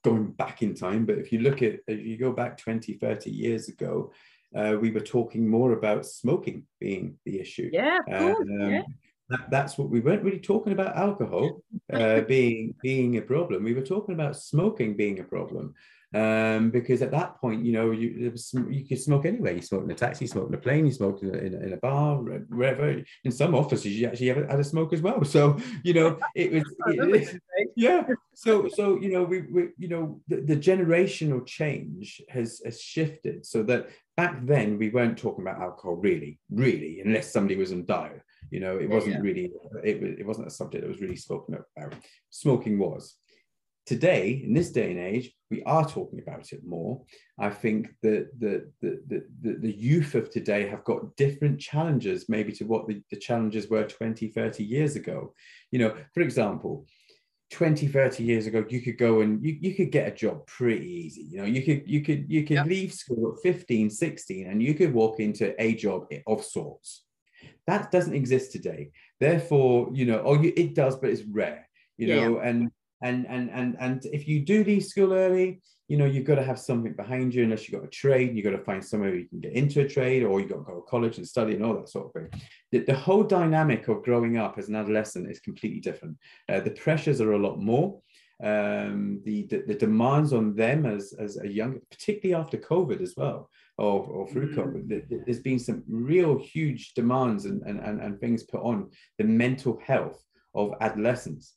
going 0.04 0.32
back 0.32 0.62
in 0.62 0.74
time, 0.74 1.06
but 1.06 1.18
if 1.18 1.32
you 1.32 1.40
look 1.40 1.62
at 1.62 1.80
if 1.88 2.06
you 2.06 2.18
go 2.18 2.32
back 2.32 2.58
20, 2.58 2.94
30 2.94 3.30
years 3.32 3.70
ago, 3.70 4.12
uh, 4.56 4.76
we 4.80 4.92
were 4.92 5.02
talking 5.02 5.48
more 5.48 5.74
about 5.74 6.06
smoking 6.06 6.66
being 6.80 7.18
the 7.26 7.40
issue. 7.40 7.70
Yeah, 7.72 8.00
of 8.00 8.06
course. 8.06 8.48
Um, 8.62 8.70
yeah 8.70 8.82
that, 9.30 9.50
that's 9.50 9.78
what 9.78 9.90
we 9.90 10.00
weren't 10.00 10.24
really 10.24 10.40
talking 10.40 10.74
about 10.74 10.96
alcohol 10.96 11.62
uh, 11.94 12.22
being 12.22 12.74
being 12.82 13.18
a 13.18 13.22
problem. 13.22 13.64
We 13.64 13.74
were 13.74 13.82
talking 13.82 14.16
about 14.16 14.38
smoking 14.38 14.96
being 14.96 15.20
a 15.20 15.24
problem. 15.24 15.74
Um, 16.16 16.72
because 16.72 17.02
at 17.02 17.12
that 17.12 17.36
point, 17.42 17.66
you 17.66 17.74
know, 17.74 17.92
you 17.92 18.32
you 18.70 18.86
could 18.86 19.02
smoke 19.02 19.26
anywhere. 19.26 19.54
You 19.54 19.62
smoked 19.62 19.86
in 19.86 19.92
a 19.92 19.96
taxi, 19.96 20.24
you 20.24 20.30
smoked 20.30 20.50
in 20.50 20.56
a 20.56 20.62
plane, 20.62 20.86
you 20.86 20.94
smoked 20.94 21.22
in 21.22 21.36
a, 21.36 21.38
in 21.38 21.54
a, 21.54 21.58
in 21.60 21.74
a 21.74 21.78
bar, 21.78 22.16
wherever. 22.18 23.02
In 23.26 23.32
some 23.32 23.54
offices, 23.54 23.88
you 23.88 24.08
actually 24.08 24.28
have, 24.28 24.50
had 24.50 24.60
a 24.60 24.64
smoke 24.64 24.94
as 24.94 25.02
well. 25.02 25.24
So 25.38 25.58
you 25.84 25.94
know, 25.94 26.18
it 26.34 26.54
was 26.54 26.64
it, 26.88 27.42
yeah. 27.76 28.08
So 28.34 28.70
so 28.70 28.98
you 29.02 29.12
know, 29.12 29.24
we, 29.24 29.42
we 29.42 29.70
you 29.78 29.90
know 29.90 30.22
the, 30.30 30.38
the 30.38 30.56
generational 30.56 31.46
change 31.46 32.22
has 32.30 32.62
has 32.64 32.80
shifted 32.82 33.46
so 33.46 33.62
that 33.64 33.90
back 34.16 34.46
then 34.46 34.78
we 34.78 34.90
weren't 34.90 35.18
talking 35.18 35.44
about 35.44 35.62
alcohol 35.62 35.96
really, 35.96 36.40
really, 36.50 37.02
unless 37.04 37.32
somebody 37.34 37.58
was 37.58 37.74
on 37.74 37.86
diet. 37.86 38.22
You 38.50 38.62
know, 38.62 38.78
it 38.78 38.90
wasn't 38.90 39.16
yeah. 39.16 39.22
really 39.22 39.52
it, 39.84 40.20
it 40.22 40.26
wasn't 40.26 40.48
a 40.48 40.52
subject 40.52 40.84
that 40.84 40.90
was 40.90 41.02
really 41.02 41.18
spoken 41.18 41.58
about. 41.76 41.96
Smoking 42.30 42.80
was. 42.80 43.18
Today, 43.88 44.44
in 44.44 44.54
this 44.54 44.72
day 44.72 44.92
and 44.92 45.00
age, 45.00 45.32
we 45.50 45.64
are 45.64 45.88
talking 45.88 46.20
about 46.20 46.52
it 46.52 46.60
more. 46.66 47.02
I 47.40 47.50
think 47.50 47.88
that 48.04 48.28
the, 48.38 48.70
the, 48.82 49.02
the, 49.08 49.26
the, 49.42 49.54
the 49.62 49.72
youth 49.72 50.14
of 50.14 50.30
today 50.30 50.68
have 50.68 50.84
got 50.84 51.16
different 51.16 51.62
challenges, 51.62 52.28
maybe 52.28 52.52
to 52.52 52.66
what 52.66 52.86
the, 52.90 53.02
the 53.12 53.16
challenges 53.16 53.70
were 53.70 53.86
20, 53.86 54.28
30 54.28 54.62
years 54.62 54.98
ago. 54.98 55.34
You 55.72 55.80
know, 55.80 55.96
for 56.14 56.20
example, 56.20 56.86
20 57.52 57.88
30 57.88 58.26
years 58.26 58.46
ago 58.46 58.66
you 58.68 58.82
could 58.82 58.98
go 58.98 59.22
and 59.22 59.42
you, 59.42 59.58
you 59.62 59.74
could 59.74 59.90
get 59.90 60.06
a 60.06 60.14
job 60.14 60.46
pretty 60.48 60.86
easy 60.86 61.22
you 61.32 61.38
know 61.38 61.46
you 61.46 61.64
could 61.64 61.82
you 61.88 62.02
could 62.02 62.26
you 62.30 62.44
could 62.44 62.68
leave 62.68 62.92
school 62.92 63.32
at 63.32 63.42
15 63.42 63.90
16 63.90 64.48
and 64.48 64.62
you 64.62 64.74
could 64.74 64.94
walk 64.94 65.22
into 65.22 65.56
a 65.58 65.74
job 65.74 66.08
of 66.28 66.44
sorts 66.44 67.06
that 67.66 67.90
doesn't 67.90 68.16
exist 68.16 68.52
today 68.52 68.92
therefore 69.22 69.88
you 69.94 70.06
know 70.06 70.18
or 70.18 70.44
you, 70.44 70.52
it 70.58 70.76
does 70.76 70.98
but 70.98 71.10
it's 71.10 71.22
rare 71.22 71.70
you 71.96 72.08
know 72.08 72.36
yeah. 72.36 72.50
and 72.50 72.70
and 73.02 73.28
and 73.28 73.50
and 73.52 73.78
and 73.80 74.06
if 74.12 74.28
you 74.28 74.40
do 74.40 74.64
leave 74.64 74.84
school 74.84 75.14
early 75.14 75.62
you 75.88 75.98
know 75.98 76.06
you've 76.06 76.26
got 76.26 76.36
to 76.36 76.44
have 76.44 76.60
something 76.60 76.94
behind 76.94 77.34
you 77.34 77.44
unless 77.44 77.68
you've 77.68 77.80
got 77.80 77.88
a 77.88 77.92
trade 77.92 78.36
you've 78.36 78.44
got 78.44 78.52
to 78.52 78.64
find 78.64 78.84
somewhere 78.84 79.16
you 79.16 79.28
can 79.28 79.40
get 79.40 79.54
into 79.54 79.82
a 79.82 79.88
trade 79.88 80.24
or 80.24 80.40
you've 80.40 80.50
got 80.50 80.58
to 80.58 80.64
go 80.64 80.76
to 80.76 80.82
college 80.90 81.18
and 81.18 81.28
study 81.28 81.54
and 81.54 81.64
all 81.64 81.76
that 81.76 81.90
sort 81.90 82.08
of 82.08 82.14
thing. 82.14 82.42
The, 82.72 82.80
the 82.80 82.96
whole 82.96 83.24
dynamic 83.24 83.88
of 83.88 84.04
growing 84.04 84.38
up 84.38 84.58
as 84.58 84.68
an 84.68 84.76
adolescent 84.76 85.30
is 85.30 85.40
completely 85.40 85.80
different. 85.80 86.18
Uh, 86.50 86.60
the 86.60 86.72
pressures 86.72 87.22
are 87.22 87.34
a 87.34 87.40
lot 87.40 87.60
more. 87.60 88.02
Um, 88.44 89.22
the, 89.26 89.48
the, 89.48 89.64
the 89.66 89.74
demands 89.74 90.32
on 90.32 90.56
them 90.56 90.86
as 90.86 91.12
as 91.20 91.40
a 91.40 91.48
young 91.48 91.80
particularly 91.90 92.40
after 92.40 92.56
covid 92.56 93.02
as 93.02 93.16
well 93.18 93.50
or, 93.80 94.04
or 94.04 94.28
through 94.28 94.54
mm. 94.54 94.56
covid 94.56 95.26
there's 95.26 95.40
been 95.40 95.58
some 95.58 95.82
real 95.90 96.38
huge 96.38 96.94
demands 96.94 97.46
and, 97.46 97.64
and, 97.64 97.80
and, 97.80 98.00
and 98.00 98.20
things 98.20 98.44
put 98.44 98.62
on 98.62 98.92
the 99.18 99.24
mental 99.24 99.82
health 99.84 100.24
of 100.54 100.76
adolescents 100.82 101.56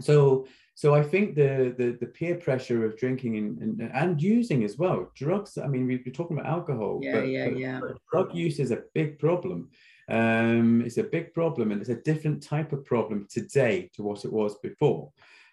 so 0.00 0.46
so 0.76 0.92
I 0.92 1.04
think 1.04 1.36
the, 1.36 1.72
the, 1.78 1.96
the 2.00 2.06
peer 2.06 2.34
pressure 2.34 2.84
of 2.84 2.96
drinking 2.96 3.36
and, 3.36 3.58
and, 3.58 3.90
and 3.94 4.20
using 4.20 4.64
as 4.64 4.76
well 4.76 5.08
drugs. 5.14 5.56
I 5.56 5.68
mean, 5.68 5.86
been 5.86 6.12
talking 6.12 6.36
about 6.36 6.50
alcohol. 6.50 6.98
Yeah, 7.00 7.20
but, 7.20 7.28
yeah, 7.28 7.46
yeah. 7.46 7.80
drug 8.10 8.34
use 8.34 8.58
is 8.58 8.72
a 8.72 8.82
big 8.92 9.20
problem. 9.20 9.70
Um, 10.08 10.82
it's 10.84 10.98
a 10.98 11.04
big 11.04 11.32
problem, 11.32 11.70
and 11.70 11.80
it's 11.80 11.90
a 11.90 12.02
different 12.02 12.42
type 12.42 12.72
of 12.72 12.84
problem 12.84 13.26
today 13.30 13.88
to 13.94 14.02
what 14.02 14.24
it 14.24 14.32
was 14.32 14.58
before. 14.58 15.12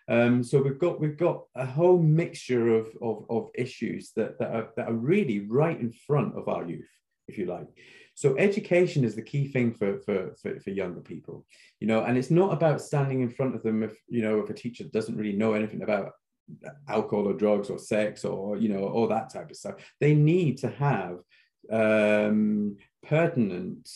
Um, 0.09 0.43
so 0.43 0.61
we've 0.61 0.79
got 0.79 0.99
we've 0.99 1.17
got 1.17 1.43
a 1.55 1.65
whole 1.65 1.99
mixture 1.99 2.75
of, 2.75 2.87
of, 3.01 3.25
of 3.29 3.49
issues 3.55 4.11
that, 4.15 4.39
that, 4.39 4.53
are, 4.53 4.69
that 4.75 4.89
are 4.89 4.93
really 4.93 5.41
right 5.47 5.79
in 5.79 5.93
front 5.93 6.35
of 6.35 6.49
our 6.49 6.67
youth, 6.67 6.89
if 7.27 7.37
you 7.37 7.45
like. 7.45 7.67
So 8.21 8.35
education 8.37 9.03
is 9.03 9.15
the 9.15 9.23
key 9.23 9.47
thing 9.47 9.73
for, 9.73 9.97
for, 10.01 10.35
for, 10.39 10.59
for, 10.59 10.69
younger 10.69 11.01
people, 11.01 11.43
you 11.79 11.87
know, 11.87 12.03
and 12.03 12.19
it's 12.19 12.29
not 12.29 12.53
about 12.53 12.79
standing 12.79 13.21
in 13.21 13.31
front 13.31 13.55
of 13.55 13.63
them 13.63 13.81
if, 13.81 13.97
you 14.07 14.21
know, 14.21 14.37
if 14.41 14.49
a 14.51 14.53
teacher 14.53 14.83
doesn't 14.83 15.17
really 15.17 15.35
know 15.35 15.53
anything 15.53 15.81
about 15.81 16.11
alcohol 16.87 17.27
or 17.27 17.33
drugs 17.33 17.71
or 17.71 17.79
sex 17.79 18.23
or, 18.23 18.57
you 18.57 18.69
know, 18.69 18.83
all 18.83 19.07
that 19.07 19.33
type 19.33 19.49
of 19.49 19.55
stuff. 19.55 19.73
They 19.99 20.13
need 20.13 20.59
to 20.59 20.69
have 20.69 21.17
um, 21.71 22.77
pertinent 23.07 23.89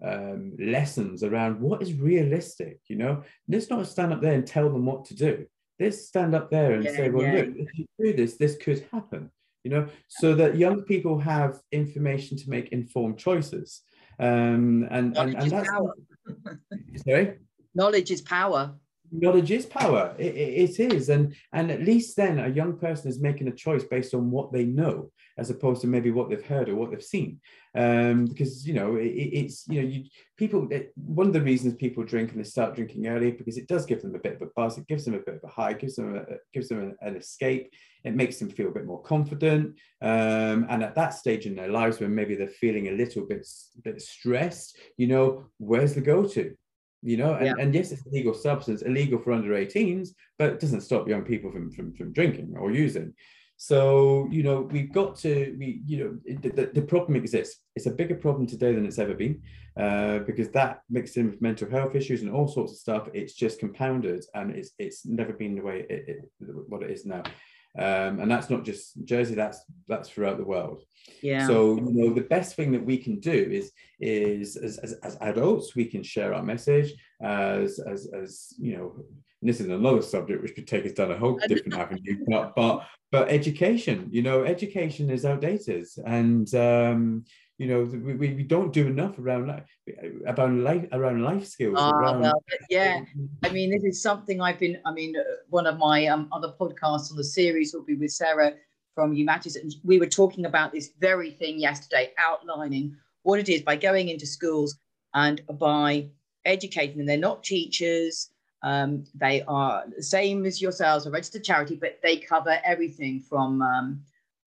um, 0.00 0.52
lessons 0.56 1.24
around 1.24 1.60
what 1.60 1.82
is 1.82 1.94
realistic, 1.94 2.78
you 2.86 2.94
know. 2.94 3.24
Let's 3.48 3.70
not 3.70 3.88
stand 3.88 4.12
up 4.12 4.22
there 4.22 4.34
and 4.34 4.46
tell 4.46 4.70
them 4.70 4.86
what 4.86 5.06
to 5.06 5.16
do. 5.16 5.46
Let's 5.80 6.06
stand 6.06 6.36
up 6.36 6.48
there 6.48 6.74
and 6.74 6.84
yeah, 6.84 6.92
say, 6.92 7.10
well, 7.10 7.24
yeah. 7.24 7.32
look, 7.32 7.56
if 7.56 7.76
you 7.76 7.86
do 7.98 8.12
this, 8.12 8.36
this 8.36 8.56
could 8.56 8.86
happen 8.92 9.32
you 9.64 9.70
know, 9.70 9.88
so 10.08 10.34
that 10.34 10.56
young 10.56 10.82
people 10.82 11.18
have 11.18 11.58
information 11.72 12.36
to 12.36 12.50
make 12.50 12.68
informed 12.68 13.18
choices. 13.18 13.80
Um, 14.20 14.86
and, 14.90 15.16
and, 15.16 15.34
and 15.34 15.50
that's 15.50 15.68
power. 15.68 15.94
sorry. 17.04 17.38
Knowledge 17.74 18.10
is 18.10 18.20
power. 18.20 18.74
Knowledge 19.10 19.50
is 19.50 19.66
power. 19.66 20.14
It, 20.18 20.34
it, 20.34 20.80
it 20.80 20.92
is, 20.92 21.08
and 21.08 21.34
and 21.52 21.70
at 21.70 21.82
least 21.82 22.16
then 22.16 22.38
a 22.38 22.48
young 22.48 22.78
person 22.78 23.08
is 23.08 23.20
making 23.20 23.48
a 23.48 23.52
choice 23.52 23.84
based 23.84 24.14
on 24.14 24.30
what 24.30 24.52
they 24.52 24.64
know, 24.64 25.10
as 25.36 25.50
opposed 25.50 25.80
to 25.80 25.86
maybe 25.86 26.10
what 26.10 26.30
they've 26.30 26.44
heard 26.44 26.68
or 26.68 26.76
what 26.76 26.90
they've 26.90 27.02
seen. 27.02 27.40
Um, 27.76 28.26
because 28.26 28.66
you 28.66 28.74
know 28.74 28.96
it, 28.96 29.06
it's 29.06 29.66
you 29.68 29.82
know 29.82 29.88
you 29.88 30.04
people. 30.36 30.68
It, 30.70 30.92
one 30.96 31.26
of 31.26 31.32
the 31.32 31.42
reasons 31.42 31.74
people 31.74 32.04
drink 32.04 32.30
and 32.30 32.40
they 32.40 32.44
start 32.44 32.74
drinking 32.74 33.06
early 33.06 33.32
because 33.32 33.56
it 33.56 33.68
does 33.68 33.86
give 33.86 34.02
them 34.02 34.14
a 34.14 34.18
bit 34.18 34.36
of 34.36 34.42
a 34.42 34.50
buzz. 34.54 34.78
It 34.78 34.86
gives 34.86 35.04
them 35.04 35.14
a 35.14 35.18
bit 35.20 35.36
of 35.36 35.44
a 35.44 35.48
high. 35.48 35.72
Gives 35.72 35.96
them 35.96 36.16
a, 36.16 36.24
gives 36.52 36.68
them 36.68 36.80
an, 36.80 36.96
an 37.00 37.16
escape 37.16 37.72
it 38.04 38.14
makes 38.14 38.38
them 38.38 38.50
feel 38.50 38.68
a 38.68 38.72
bit 38.72 38.86
more 38.86 39.02
confident. 39.02 39.76
Um, 40.02 40.66
and 40.68 40.82
at 40.82 40.94
that 40.94 41.14
stage 41.14 41.46
in 41.46 41.56
their 41.56 41.68
lives, 41.68 41.98
when 41.98 42.14
maybe 42.14 42.34
they're 42.34 42.48
feeling 42.48 42.88
a 42.88 42.92
little 42.92 43.26
bit, 43.26 43.46
bit 43.82 44.00
stressed, 44.00 44.76
you 44.98 45.06
know, 45.06 45.46
where's 45.58 45.94
the 45.94 46.02
go 46.02 46.26
to? 46.28 46.54
You 47.02 47.16
know, 47.16 47.34
and, 47.34 47.46
yeah. 47.46 47.54
and 47.58 47.74
yes, 47.74 47.92
it's 47.92 48.06
a 48.06 48.10
legal 48.10 48.34
substance, 48.34 48.82
illegal 48.82 49.18
for 49.18 49.32
under 49.32 49.50
18s, 49.50 50.10
but 50.38 50.52
it 50.52 50.60
doesn't 50.60 50.82
stop 50.82 51.08
young 51.08 51.22
people 51.22 51.50
from, 51.50 51.70
from, 51.70 51.94
from 51.94 52.12
drinking 52.12 52.54
or 52.58 52.70
using. 52.70 53.14
So, 53.66 54.28
you 54.30 54.42
know, 54.42 54.68
we've 54.70 54.92
got 54.92 55.16
to, 55.20 55.56
we, 55.58 55.80
you 55.86 55.98
know, 55.98 56.36
the, 56.38 56.70
the 56.74 56.82
problem 56.82 57.16
exists. 57.16 57.62
It's 57.74 57.86
a 57.86 57.90
bigger 57.90 58.14
problem 58.14 58.46
today 58.46 58.74
than 58.74 58.84
it's 58.84 58.98
ever 58.98 59.14
been 59.14 59.40
uh, 59.80 60.18
because 60.18 60.50
that 60.50 60.82
mixed 60.90 61.16
in 61.16 61.30
with 61.30 61.40
mental 61.40 61.70
health 61.70 61.94
issues 61.94 62.20
and 62.20 62.30
all 62.30 62.46
sorts 62.46 62.72
of 62.72 62.78
stuff, 62.78 63.08
it's 63.14 63.32
just 63.32 63.58
compounded 63.58 64.22
and 64.34 64.50
it's, 64.50 64.72
it's 64.78 65.06
never 65.06 65.32
been 65.32 65.54
the 65.54 65.62
way 65.62 65.86
it, 65.88 66.04
it, 66.06 66.30
what 66.68 66.82
it 66.82 66.90
is 66.90 67.06
now 67.06 67.22
um, 67.76 68.20
and 68.20 68.30
that's 68.30 68.50
not 68.50 68.64
just 68.64 69.04
Jersey. 69.04 69.34
That's 69.34 69.60
that's 69.88 70.08
throughout 70.08 70.38
the 70.38 70.44
world. 70.44 70.82
Yeah. 71.22 71.46
So 71.46 71.76
you 71.76 71.92
know 71.92 72.14
the 72.14 72.20
best 72.20 72.54
thing 72.54 72.72
that 72.72 72.84
we 72.84 72.96
can 72.96 73.18
do 73.18 73.32
is 73.32 73.72
is 74.00 74.56
as, 74.56 74.78
as, 74.78 74.92
as 75.02 75.16
adults 75.20 75.74
we 75.74 75.86
can 75.86 76.02
share 76.02 76.34
our 76.34 76.42
message 76.42 76.94
as 77.20 77.80
as 77.80 78.08
as 78.14 78.54
you 78.58 78.76
know. 78.76 79.04
this 79.42 79.60
is 79.60 79.68
another 79.68 80.02
subject 80.02 80.40
which 80.42 80.54
could 80.54 80.68
take 80.68 80.86
us 80.86 80.92
down 80.92 81.10
a 81.10 81.18
whole 81.18 81.38
different 81.48 81.74
avenue, 81.74 82.24
but 82.28 82.54
but 82.54 82.86
but 83.10 83.28
education. 83.28 84.08
You 84.10 84.22
know, 84.22 84.44
education 84.44 85.10
is 85.10 85.24
outdated, 85.24 85.86
and 86.06 86.52
um, 86.54 87.24
you 87.58 87.66
know 87.66 87.82
we, 87.82 88.14
we 88.14 88.42
don't 88.42 88.72
do 88.72 88.86
enough 88.86 89.18
around 89.18 89.46
life 89.46 89.64
about 90.26 90.50
life 90.52 90.86
around 90.92 91.22
life 91.22 91.46
skills 91.46 91.76
oh, 91.78 91.90
around, 91.90 92.20
well, 92.20 92.42
yeah. 92.68 93.02
I 93.44 93.48
mean 93.50 93.70
this 93.70 93.84
is 93.84 94.02
something 94.02 94.40
i've 94.40 94.58
been 94.58 94.78
i 94.84 94.92
mean 94.92 95.16
uh, 95.16 95.22
one 95.50 95.66
of 95.66 95.78
my 95.78 96.06
um, 96.06 96.28
other 96.32 96.52
podcasts 96.60 97.10
on 97.10 97.16
the 97.16 97.24
series 97.24 97.72
will 97.72 97.84
be 97.84 97.94
with 97.94 98.10
sarah 98.10 98.54
from 98.94 99.12
Humatis, 99.12 99.60
and 99.60 99.72
we 99.82 99.98
were 99.98 100.06
talking 100.06 100.46
about 100.46 100.70
this 100.70 100.90
very 101.00 101.32
thing 101.32 101.58
yesterday 101.58 102.12
outlining 102.16 102.96
what 103.22 103.40
it 103.40 103.48
is 103.48 103.62
by 103.62 103.74
going 103.74 104.08
into 104.08 104.24
schools 104.24 104.78
and 105.14 105.40
by 105.58 106.08
educating 106.44 106.98
them. 106.98 107.06
They're 107.06 107.16
not 107.16 107.42
teachers 107.42 108.30
um, 108.64 109.04
they 109.14 109.42
are 109.42 109.84
the 109.94 110.02
same 110.02 110.46
as 110.46 110.60
yourselves 110.60 111.06
a 111.06 111.10
registered 111.10 111.44
charity 111.44 111.76
but 111.76 111.98
they 112.02 112.16
cover 112.16 112.58
everything 112.64 113.20
from 113.20 113.60
um, 113.60 114.02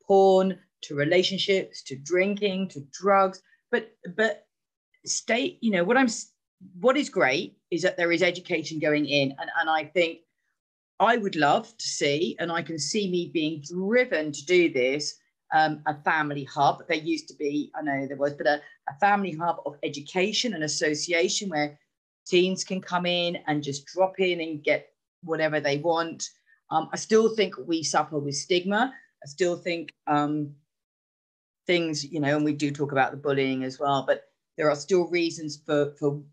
porn 0.05 0.57
to 0.83 0.95
relationships 0.95 1.83
to 1.83 1.95
drinking 1.95 2.69
to 2.69 2.81
drugs. 2.91 3.41
But 3.71 3.91
but 4.15 4.47
state 5.07 5.57
you 5.61 5.71
know 5.71 5.83
what 5.83 5.97
i'm 5.97 6.07
what 6.79 6.97
is 6.97 7.09
great 7.09 7.57
is 7.71 7.81
that 7.81 7.97
there 7.97 8.11
is 8.11 8.23
education 8.23 8.79
going 8.79 9.05
in. 9.05 9.31
And, 9.39 9.49
and 9.59 9.69
i 9.69 9.85
think 9.85 10.19
i 10.99 11.17
would 11.17 11.35
love 11.35 11.75
to 11.77 11.87
see 11.87 12.35
and 12.39 12.51
i 12.51 12.61
can 12.61 12.79
see 12.79 13.09
me 13.09 13.31
being 13.33 13.61
driven 13.61 14.31
to 14.31 14.45
do 14.45 14.71
this 14.71 15.15
um, 15.53 15.81
a 15.85 15.95
family 16.01 16.43
hub. 16.43 16.85
There 16.89 16.97
used 16.97 17.29
to 17.29 17.35
be 17.35 17.71
i 17.75 17.81
know 17.81 18.07
there 18.07 18.17
was 18.17 18.33
but 18.33 18.47
a, 18.47 18.61
a 18.89 18.99
family 18.99 19.31
hub 19.31 19.57
of 19.65 19.75
education 19.83 20.53
and 20.53 20.63
association 20.63 21.49
where 21.49 21.79
teens 22.25 22.63
can 22.63 22.81
come 22.81 23.05
in 23.05 23.37
and 23.47 23.63
just 23.63 23.85
drop 23.85 24.19
in 24.19 24.41
and 24.41 24.63
get 24.63 24.89
whatever 25.23 25.59
they 25.59 25.77
want. 25.77 26.29
Um, 26.69 26.89
i 26.91 26.97
still 26.97 27.33
think 27.35 27.55
we 27.65 27.83
suffer 27.83 28.19
with 28.19 28.35
stigma. 28.35 28.93
I 29.23 29.27
still 29.27 29.55
think 29.55 29.93
um, 30.05 30.53
things, 31.67 32.03
you 32.03 32.19
know, 32.19 32.35
and 32.35 32.45
we 32.45 32.53
do 32.53 32.71
talk 32.71 32.91
about 32.91 33.11
the 33.11 33.17
bullying 33.17 33.63
as 33.63 33.79
well, 33.79 34.03
but 34.07 34.23
there 34.57 34.69
are 34.71 34.75
still 34.75 35.07
reasons 35.07 35.61
for, 35.65 35.93
for 35.99 36.23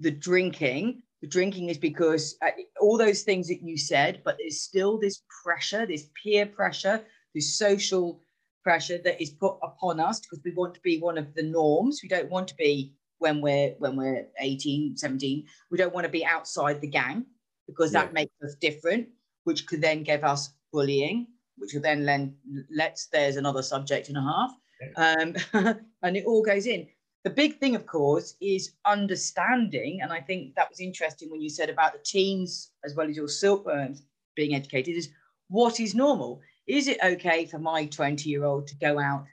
the 0.00 0.10
drinking. 0.10 1.02
The 1.22 1.28
drinking 1.28 1.70
is 1.70 1.78
because 1.78 2.36
uh, 2.42 2.50
all 2.80 2.98
those 2.98 3.22
things 3.22 3.48
that 3.48 3.62
you 3.62 3.78
said, 3.78 4.20
but 4.24 4.36
there's 4.38 4.60
still 4.60 4.98
this 4.98 5.22
pressure, 5.42 5.86
this 5.86 6.08
peer 6.22 6.44
pressure, 6.44 7.02
this 7.34 7.56
social 7.56 8.20
pressure 8.62 8.98
that 9.04 9.22
is 9.22 9.30
put 9.30 9.56
upon 9.62 10.00
us 10.00 10.20
because 10.20 10.40
we 10.44 10.52
want 10.52 10.74
to 10.74 10.80
be 10.80 10.98
one 10.98 11.16
of 11.16 11.34
the 11.34 11.42
norms. 11.42 12.00
We 12.02 12.08
don't 12.08 12.30
want 12.30 12.48
to 12.48 12.54
be 12.56 12.94
when 13.18 13.40
we're 13.40 13.74
when 13.78 13.96
we're 13.96 14.26
18, 14.40 14.96
17. 14.96 15.46
We 15.70 15.78
don't 15.78 15.94
want 15.94 16.04
to 16.04 16.10
be 16.10 16.26
outside 16.26 16.80
the 16.80 16.88
gang 16.88 17.24
because 17.66 17.92
that 17.92 18.08
yeah. 18.08 18.12
makes 18.12 18.34
us 18.44 18.56
different, 18.60 19.08
which 19.44 19.66
could 19.66 19.80
then 19.80 20.02
give 20.02 20.24
us 20.24 20.52
bullying, 20.72 21.28
which 21.56 21.72
will 21.72 21.80
then 21.80 22.04
lend 22.04 22.34
let's 22.74 23.06
there's 23.06 23.36
another 23.36 23.62
subject 23.62 24.08
and 24.08 24.18
a 24.18 24.22
half 24.22 24.50
um, 24.96 25.34
and 26.02 26.16
it 26.16 26.24
all 26.26 26.42
goes 26.42 26.66
in. 26.66 26.86
The 27.24 27.30
big 27.30 27.58
thing, 27.58 27.74
of 27.74 27.86
course, 27.86 28.34
is 28.40 28.72
understanding, 28.84 30.00
and 30.02 30.12
I 30.12 30.20
think 30.20 30.54
that 30.56 30.68
was 30.68 30.80
interesting 30.80 31.30
when 31.30 31.40
you 31.40 31.48
said 31.48 31.70
about 31.70 31.92
the 31.92 31.98
teens 32.04 32.70
as 32.84 32.94
well 32.94 33.08
as 33.08 33.16
your 33.16 33.28
silkworms 33.28 34.02
being 34.36 34.54
educated. 34.54 34.94
Is 34.94 35.08
what 35.48 35.80
is 35.80 35.94
normal? 35.94 36.42
Is 36.66 36.88
it 36.88 36.98
okay 37.02 37.46
for 37.46 37.58
my 37.58 37.86
20 37.86 38.28
year 38.28 38.44
old 38.44 38.66
to 38.68 38.76
go 38.76 38.98
out 38.98 39.24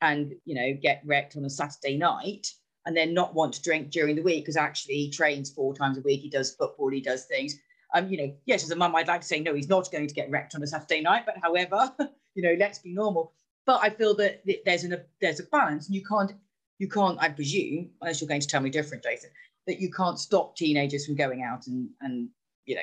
and 0.00 0.34
you 0.44 0.54
know 0.54 0.78
get 0.80 1.02
wrecked 1.04 1.36
on 1.36 1.44
a 1.44 1.50
Saturday 1.50 1.96
night 1.96 2.52
and 2.86 2.96
then 2.96 3.14
not 3.14 3.34
want 3.34 3.54
to 3.54 3.62
drink 3.62 3.90
during 3.90 4.16
the 4.16 4.22
week 4.22 4.44
because 4.44 4.56
actually 4.56 4.94
he 4.94 5.10
trains 5.10 5.50
four 5.50 5.74
times 5.74 5.98
a 5.98 6.02
week, 6.02 6.20
he 6.20 6.30
does 6.30 6.54
football, 6.54 6.90
he 6.90 7.00
does 7.00 7.24
things. 7.24 7.54
Um, 7.94 8.08
you 8.08 8.16
know, 8.16 8.34
yes, 8.46 8.64
as 8.64 8.70
a 8.70 8.76
mum, 8.76 8.94
I'd 8.96 9.08
like 9.08 9.20
to 9.20 9.26
say 9.26 9.40
no, 9.40 9.54
he's 9.54 9.68
not 9.68 9.90
going 9.90 10.06
to 10.06 10.14
get 10.14 10.30
wrecked 10.30 10.54
on 10.54 10.62
a 10.62 10.66
Saturday 10.66 11.00
night, 11.00 11.24
but 11.26 11.36
however, 11.42 11.92
you 12.34 12.42
know, 12.42 12.56
let's 12.58 12.78
be 12.78 12.92
normal. 12.92 13.32
But 13.66 13.80
I 13.82 13.90
feel 13.90 14.14
that 14.16 14.42
there's 14.64 14.84
an 14.84 14.96
there's 15.20 15.40
a 15.40 15.44
balance, 15.44 15.86
and 15.86 15.94
you 15.94 16.04
can't 16.04 16.32
you 16.78 16.88
can't 16.88 17.18
I 17.20 17.28
presume 17.28 17.90
unless 18.00 18.20
you're 18.20 18.28
going 18.28 18.40
to 18.40 18.46
tell 18.46 18.60
me 18.60 18.70
different, 18.70 19.04
Jason, 19.04 19.30
that 19.66 19.80
you 19.80 19.90
can't 19.90 20.18
stop 20.18 20.56
teenagers 20.56 21.06
from 21.06 21.16
going 21.16 21.42
out 21.42 21.66
and 21.66 21.88
and 22.00 22.28
you 22.66 22.74
know 22.74 22.82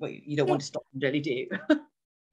well, 0.00 0.10
you 0.10 0.36
don't 0.36 0.48
want 0.48 0.62
to 0.62 0.66
stop 0.66 0.84
them, 0.92 1.00
really, 1.02 1.20
do 1.20 1.30
you? 1.30 1.48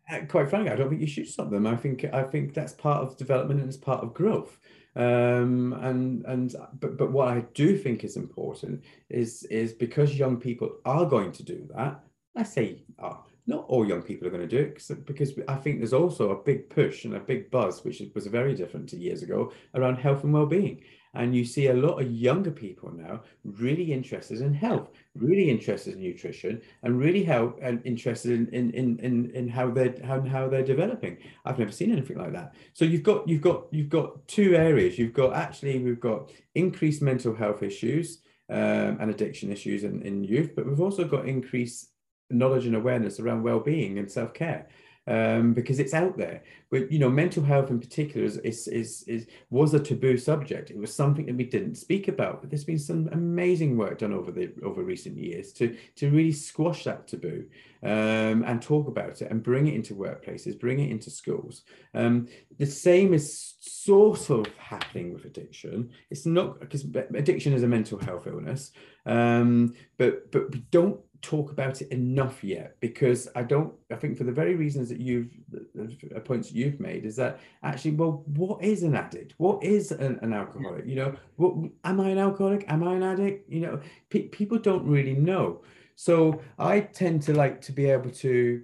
Uh, 0.10 0.20
quite 0.30 0.50
frankly, 0.50 0.72
I 0.72 0.76
don't 0.78 0.88
think 0.88 1.02
you 1.02 1.08
should 1.08 1.28
stop 1.28 1.50
them. 1.50 1.68
I 1.68 1.76
think 1.76 2.06
I 2.14 2.24
think 2.24 2.54
that's 2.54 2.72
part 2.72 3.04
of 3.04 3.18
development 3.18 3.60
and 3.60 3.68
it's 3.68 3.78
part 3.78 4.02
of 4.02 4.14
growth. 4.14 4.58
Um, 4.96 5.74
and 5.82 6.24
and 6.26 6.56
but 6.80 6.98
but 6.98 7.12
what 7.12 7.28
I 7.28 7.42
do 7.54 7.78
think 7.78 8.06
is 8.06 8.16
important 8.16 8.86
is 9.10 9.44
is 9.52 9.74
because 9.74 10.16
young 10.16 10.38
people 10.38 10.78
are 10.86 11.06
going 11.06 11.34
to 11.34 11.44
do 11.44 11.68
that. 11.76 12.06
I 12.38 12.44
say 12.44 12.86
are 12.98 13.22
not 13.48 13.66
all 13.70 13.88
young 13.88 14.02
people 14.02 14.28
are 14.28 14.32
going 14.32 14.48
to 14.48 14.56
do 14.56 14.62
it 14.62 15.06
because 15.06 15.34
I 15.48 15.56
think 15.56 15.80
there's 15.80 15.94
also 15.94 16.32
a 16.32 16.44
big 16.44 16.70
push 16.70 17.06
and 17.06 17.16
a 17.16 17.20
big 17.20 17.50
buzz, 17.50 17.84
which 17.84 18.02
was 18.14 18.28
very 18.28 18.54
different 18.54 18.90
to 18.90 18.98
years 18.98 19.24
ago, 19.24 19.54
around 19.74 19.96
health 19.96 20.26
and 20.26 20.34
well-being. 20.34 20.84
And 21.14 21.34
you 21.34 21.46
see 21.46 21.68
a 21.68 21.74
lot 21.74 22.00
of 22.02 22.12
younger 22.12 22.52
people 22.52 22.92
now 22.92 23.22
really 23.44 23.92
interested 23.94 24.42
in 24.42 24.54
health, 24.54 24.90
really 25.16 25.50
interested 25.50 25.96
in 25.96 26.02
nutrition, 26.02 26.62
and 26.84 27.00
really 27.00 27.24
help 27.24 27.58
and 27.62 27.82
interested 27.86 28.32
in 28.34 28.48
in 28.50 28.72
in 28.72 29.00
in, 29.00 29.32
in 29.32 29.48
how 29.48 29.72
they're 29.72 29.96
how, 30.06 30.22
how 30.22 30.48
they're 30.48 30.64
developing. 30.64 31.18
I've 31.46 31.58
never 31.58 31.72
seen 31.72 31.92
anything 31.92 32.18
like 32.18 32.34
that. 32.34 32.54
So 32.74 32.86
you've 32.86 33.04
got 33.04 33.28
you've 33.28 33.42
got 33.42 33.68
you've 33.72 33.90
got 33.90 34.28
two 34.28 34.56
areas. 34.56 35.00
You've 35.00 35.14
got 35.14 35.34
actually 35.34 35.80
we've 35.80 36.00
got 36.00 36.30
increased 36.54 37.02
mental 37.02 37.34
health 37.34 37.64
issues 37.64 38.20
um, 38.50 38.98
and 39.00 39.10
addiction 39.10 39.52
issues 39.52 39.86
in, 39.86 40.02
in 40.04 40.24
youth, 40.24 40.52
but 40.56 40.68
we've 40.68 40.82
also 40.82 41.06
got 41.06 41.28
increased 41.28 41.94
knowledge 42.30 42.66
and 42.66 42.76
awareness 42.76 43.20
around 43.20 43.44
well-being 43.44 44.00
and 44.00 44.12
self-care 44.12 44.68
um, 45.08 45.54
because 45.54 45.80
it's 45.80 45.94
out 45.94 46.18
there. 46.18 46.44
But 46.70 46.92
you 46.92 47.00
know, 47.00 47.10
mental 47.10 47.44
health 47.44 47.72
in 47.72 47.80
particular 47.80 48.26
is, 48.26 48.38
is, 48.40 48.68
is, 48.68 49.04
is, 49.08 49.28
was 49.50 49.74
a 49.74 49.80
taboo 49.80 50.18
subject. 50.18 50.70
It 50.70 50.78
was 50.78 50.94
something 50.94 51.26
that 51.28 51.38
we 51.38 51.46
didn't 51.46 51.76
speak 51.76 52.10
about. 52.10 52.42
But 52.42 52.50
there's 52.50 52.66
been 52.66 52.78
some 52.78 53.08
amazing 53.14 53.78
work 53.78 54.00
done 54.00 54.14
over 54.14 54.32
the 54.32 54.52
over 54.64 54.84
recent 54.84 55.18
years 55.18 55.54
to 55.54 55.78
to 55.96 56.12
really 56.12 56.34
squash 56.34 56.84
that 56.84 57.08
taboo 57.08 57.46
um, 57.84 58.44
and 58.44 58.62
talk 58.62 58.88
about 58.88 59.22
it 59.22 59.32
and 59.32 59.42
bring 59.42 59.68
it 59.68 59.76
into 59.76 59.96
workplaces, 59.96 60.60
bring 60.60 60.80
it 60.80 60.92
into 60.92 61.10
schools. 61.10 61.64
Um, 61.94 62.28
the 62.58 62.66
same 62.66 63.14
is 63.14 63.56
sort 63.62 64.30
of 64.30 64.48
happening 64.58 65.14
with 65.14 65.24
addiction. 65.24 65.92
It's 66.10 66.26
not 66.26 66.60
because 66.60 66.84
addiction 66.84 67.54
is 67.54 67.64
a 67.64 67.68
mental 67.68 67.98
health 68.00 68.28
illness, 68.28 68.72
um, 69.06 69.74
but 69.98 70.34
but 70.34 70.52
we 70.52 70.66
don't 70.70 71.00
talk 71.22 71.52
about 71.52 71.82
it 71.82 71.90
enough 71.92 72.44
yet 72.44 72.76
because 72.80 73.28
I 73.36 73.44
don't 73.44 73.74
I 73.92 73.96
think 73.96 74.18
for 74.18 74.24
the 74.24 74.32
very 74.32 74.56
reasons 74.56 74.90
that 74.90 75.00
you've 75.00 75.30
the 75.50 76.20
points 76.20 76.52
you've 76.52 76.80
made 76.80 77.06
is 77.06 77.16
that 77.18 77.40
actually 77.64 77.92
well 77.92 78.24
what 78.28 78.64
is 78.64 78.84
an 78.84 78.96
addict? 78.96 79.34
What 79.38 79.64
is 79.64 79.92
an, 79.92 80.20
an 80.22 80.34
alcoholic? 80.34 80.86
You 80.86 80.96
know 80.96 81.16
what 81.36 81.72
am 81.84 82.00
I 82.00 82.10
an 82.10 82.18
alcoholic? 82.18 82.66
Am 82.68 82.84
I 82.84 82.96
an 82.96 83.04
addict? 83.04 83.52
You 83.52 83.62
know 83.62 83.80
pe- 84.10 84.28
people 84.28 84.58
don't 84.58 84.86
really 84.86 85.16
know. 85.16 85.62
So 85.96 86.42
I 86.60 86.82
tend 86.82 87.24
to 87.24 87.34
like 87.34 87.62
to 87.62 87.72
be 87.72 87.90
able 87.90 88.12
to 88.12 88.64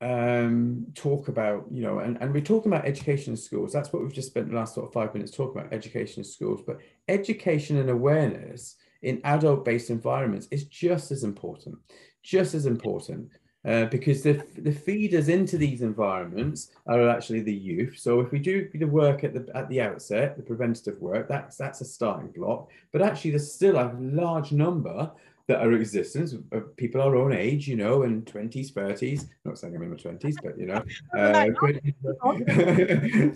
um, 0.00 0.86
talk 0.94 1.28
about, 1.28 1.66
you 1.70 1.82
know, 1.82 2.00
and, 2.00 2.18
and 2.20 2.34
we're 2.34 2.40
talking 2.40 2.72
about 2.72 2.84
education 2.84 3.34
in 3.34 3.36
schools. 3.36 3.72
That's 3.72 3.92
what 3.92 4.02
we've 4.02 4.12
just 4.12 4.28
spent 4.28 4.50
the 4.50 4.56
last 4.56 4.74
sort 4.74 4.88
of 4.88 4.92
five 4.92 5.14
minutes 5.14 5.30
talking 5.30 5.60
about 5.60 5.72
education 5.72 6.20
in 6.20 6.24
schools. 6.24 6.60
But 6.66 6.78
education 7.08 7.78
and 7.78 7.88
awareness 7.88 8.76
in 9.02 9.20
adult-based 9.24 9.90
environments 9.90 10.48
is 10.50 10.64
just 10.64 11.10
as 11.10 11.24
important, 11.24 11.76
just 12.22 12.54
as 12.54 12.66
important. 12.66 13.30
Uh, 13.64 13.84
because 13.84 14.24
the, 14.24 14.44
the 14.58 14.72
feeders 14.72 15.28
into 15.28 15.56
these 15.56 15.82
environments 15.82 16.72
are 16.88 17.08
actually 17.08 17.40
the 17.42 17.54
youth. 17.54 17.96
So 17.96 18.18
if 18.18 18.32
we 18.32 18.40
do 18.40 18.68
the 18.74 18.86
work 18.86 19.22
at 19.22 19.34
the 19.34 19.48
at 19.56 19.68
the 19.68 19.80
outset, 19.80 20.36
the 20.36 20.42
preventative 20.42 21.00
work, 21.00 21.28
that's 21.28 21.58
that's 21.58 21.80
a 21.80 21.84
starting 21.84 22.32
block. 22.32 22.68
But 22.90 23.02
actually, 23.02 23.30
there's 23.30 23.52
still 23.52 23.76
a 23.76 23.94
large 24.00 24.50
number 24.50 25.12
that 25.46 25.60
are 25.60 25.72
existence 25.72 26.34
of 26.52 26.76
people 26.76 27.00
our 27.00 27.16
own 27.16 27.32
age, 27.32 27.66
you 27.68 27.76
know, 27.76 28.02
in 28.02 28.22
20s, 28.22 28.72
30s, 28.72 29.28
not 29.44 29.58
saying 29.58 29.74
I'm 29.74 29.82
in 29.82 29.90
my 29.90 29.96
20s, 29.96 30.36
but 30.42 30.58
you 30.58 30.66
know, 30.66 30.82
uh, 31.16 31.46
20s, 31.50 31.94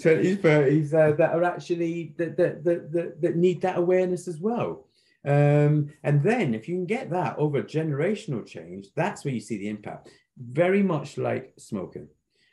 30s, 0.01 0.95
uh, 0.95 1.17
that 1.17 1.35
are 1.35 1.45
actually 1.45 2.15
that, 2.17 2.37
that, 2.37 2.65
that, 2.65 3.21
that 3.21 3.37
need 3.37 3.61
that 3.63 3.77
awareness 3.77 4.29
as 4.29 4.41
well. 4.41 4.86
Um, 5.27 5.93
and 6.05 6.23
then 6.23 6.55
if 6.55 6.69
you 6.69 6.77
can 6.77 6.87
get 6.87 7.11
that 7.11 7.37
over 7.37 7.61
generational 7.63 8.47
change, 8.47 8.87
that's 8.95 9.25
where 9.25 9.35
you 9.35 9.41
see 9.41 9.59
the 9.59 9.69
impact. 9.69 10.09
Very 10.39 10.83
much 10.83 11.19
like 11.19 11.53
smoking. 11.59 12.09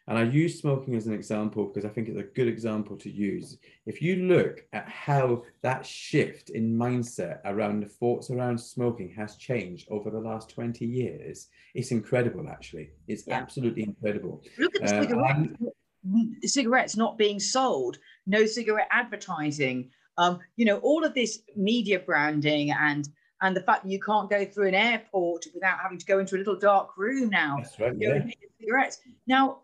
And 0.07 0.17
I 0.17 0.23
use 0.23 0.59
smoking 0.59 0.95
as 0.95 1.07
an 1.07 1.13
example 1.13 1.65
because 1.65 1.85
I 1.85 1.93
think 1.93 2.09
it's 2.09 2.19
a 2.19 2.23
good 2.23 2.47
example 2.47 2.97
to 2.97 3.09
use. 3.09 3.57
If 3.85 4.01
you 4.01 4.17
look 4.17 4.65
at 4.73 4.89
how 4.89 5.43
that 5.61 5.85
shift 5.85 6.49
in 6.49 6.75
mindset 6.75 7.39
around 7.45 7.81
the 7.81 7.87
thoughts 7.87 8.29
around 8.29 8.57
smoking 8.57 9.13
has 9.15 9.37
changed 9.37 9.87
over 9.89 10.09
the 10.09 10.19
last 10.19 10.49
20 10.49 10.85
years, 10.85 11.47
it's 11.73 11.91
incredible, 11.91 12.49
actually. 12.49 12.89
It's 13.07 13.25
yeah. 13.27 13.37
absolutely 13.37 13.83
incredible. 13.83 14.43
Look 14.57 14.75
at 14.75 14.83
uh, 14.83 15.01
cigarettes. 15.03 16.53
cigarettes 16.53 16.97
not 16.97 17.17
being 17.17 17.39
sold, 17.39 17.97
no 18.25 18.45
cigarette 18.45 18.89
advertising, 18.91 19.89
um, 20.17 20.39
you 20.55 20.65
know, 20.65 20.77
all 20.79 21.03
of 21.03 21.13
this 21.13 21.39
media 21.55 21.99
branding 21.99 22.71
and 22.71 23.09
and 23.41 23.55
the 23.57 23.61
fact 23.61 23.83
that 23.83 23.91
you 23.91 23.99
can't 23.99 24.29
go 24.29 24.45
through 24.45 24.69
an 24.69 24.75
airport 24.75 25.45
without 25.53 25.77
having 25.79 25.97
to 25.97 26.05
go 26.05 26.19
into 26.19 26.35
a 26.35 26.39
little 26.39 26.57
dark 26.57 26.97
room 26.97 27.29
now. 27.29 27.57
That's 27.57 27.77
right. 27.77 27.93
Yeah. 27.97 28.89
Now, 29.27 29.59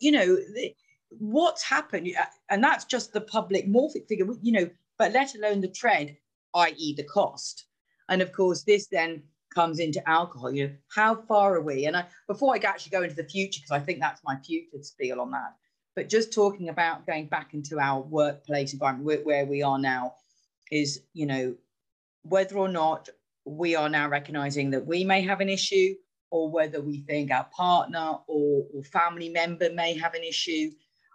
you 0.00 0.12
know, 0.12 0.36
what's 1.18 1.62
happened, 1.62 2.08
and 2.50 2.62
that's 2.62 2.84
just 2.84 3.12
the 3.12 3.22
public 3.22 3.66
morphic 3.66 4.06
figure, 4.06 4.26
you 4.42 4.52
know, 4.52 4.68
but 4.98 5.12
let 5.12 5.34
alone 5.34 5.62
the 5.62 5.68
trend, 5.68 6.14
i.e., 6.54 6.94
the 6.94 7.04
cost. 7.04 7.64
And 8.10 8.20
of 8.20 8.32
course, 8.32 8.64
this 8.64 8.88
then 8.88 9.22
comes 9.54 9.78
into 9.78 10.06
alcohol. 10.08 10.52
You 10.52 10.68
know, 10.68 10.74
how 10.94 11.14
far 11.14 11.54
are 11.54 11.62
we? 11.62 11.86
And 11.86 11.96
I, 11.96 12.04
before 12.26 12.54
I 12.54 12.58
actually 12.58 12.90
go 12.90 13.02
into 13.02 13.16
the 13.16 13.24
future, 13.24 13.60
because 13.62 13.80
I 13.80 13.84
think 13.84 14.00
that's 14.00 14.22
my 14.24 14.36
future 14.36 14.82
spiel 14.82 15.20
on 15.20 15.30
that, 15.30 15.54
but 15.94 16.08
just 16.08 16.32
talking 16.32 16.68
about 16.68 17.06
going 17.06 17.26
back 17.26 17.54
into 17.54 17.78
our 17.78 18.00
workplace 18.00 18.72
environment 18.72 19.24
where, 19.24 19.44
we 19.44 19.62
are 19.62 19.78
now 19.78 20.14
is, 20.70 21.02
you 21.12 21.26
know, 21.26 21.54
whether 22.22 22.56
or 22.56 22.68
not 22.68 23.08
we 23.44 23.74
are 23.74 23.88
now 23.88 24.08
recognizing 24.08 24.70
that 24.70 24.86
we 24.86 25.04
may 25.04 25.20
have 25.22 25.40
an 25.40 25.48
issue 25.48 25.94
or 26.30 26.50
whether 26.50 26.80
we 26.80 27.00
think 27.00 27.30
our 27.30 27.46
partner 27.54 28.18
or, 28.26 28.64
or 28.72 28.82
family 28.84 29.28
member 29.28 29.70
may 29.72 29.96
have 29.96 30.14
an 30.14 30.22
issue. 30.22 30.70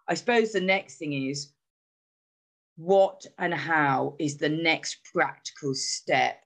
I 0.07 0.13
suppose 0.13 0.51
the 0.51 0.61
next 0.61 0.97
thing 0.97 1.13
is 1.13 1.53
what 2.77 3.25
and 3.39 3.53
how 3.53 4.15
is 4.19 4.37
the 4.37 4.49
next 4.49 4.99
practical 5.13 5.73
step 5.73 6.43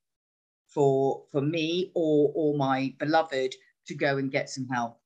for 0.67 1.23
for 1.31 1.41
me 1.41 1.91
or 1.93 2.31
or 2.33 2.57
my 2.57 2.93
beloved 2.97 3.53
to 3.85 3.93
go 3.93 4.17
and 4.17 4.31
get 4.31 4.49
some 4.49 4.67
help 4.69 4.97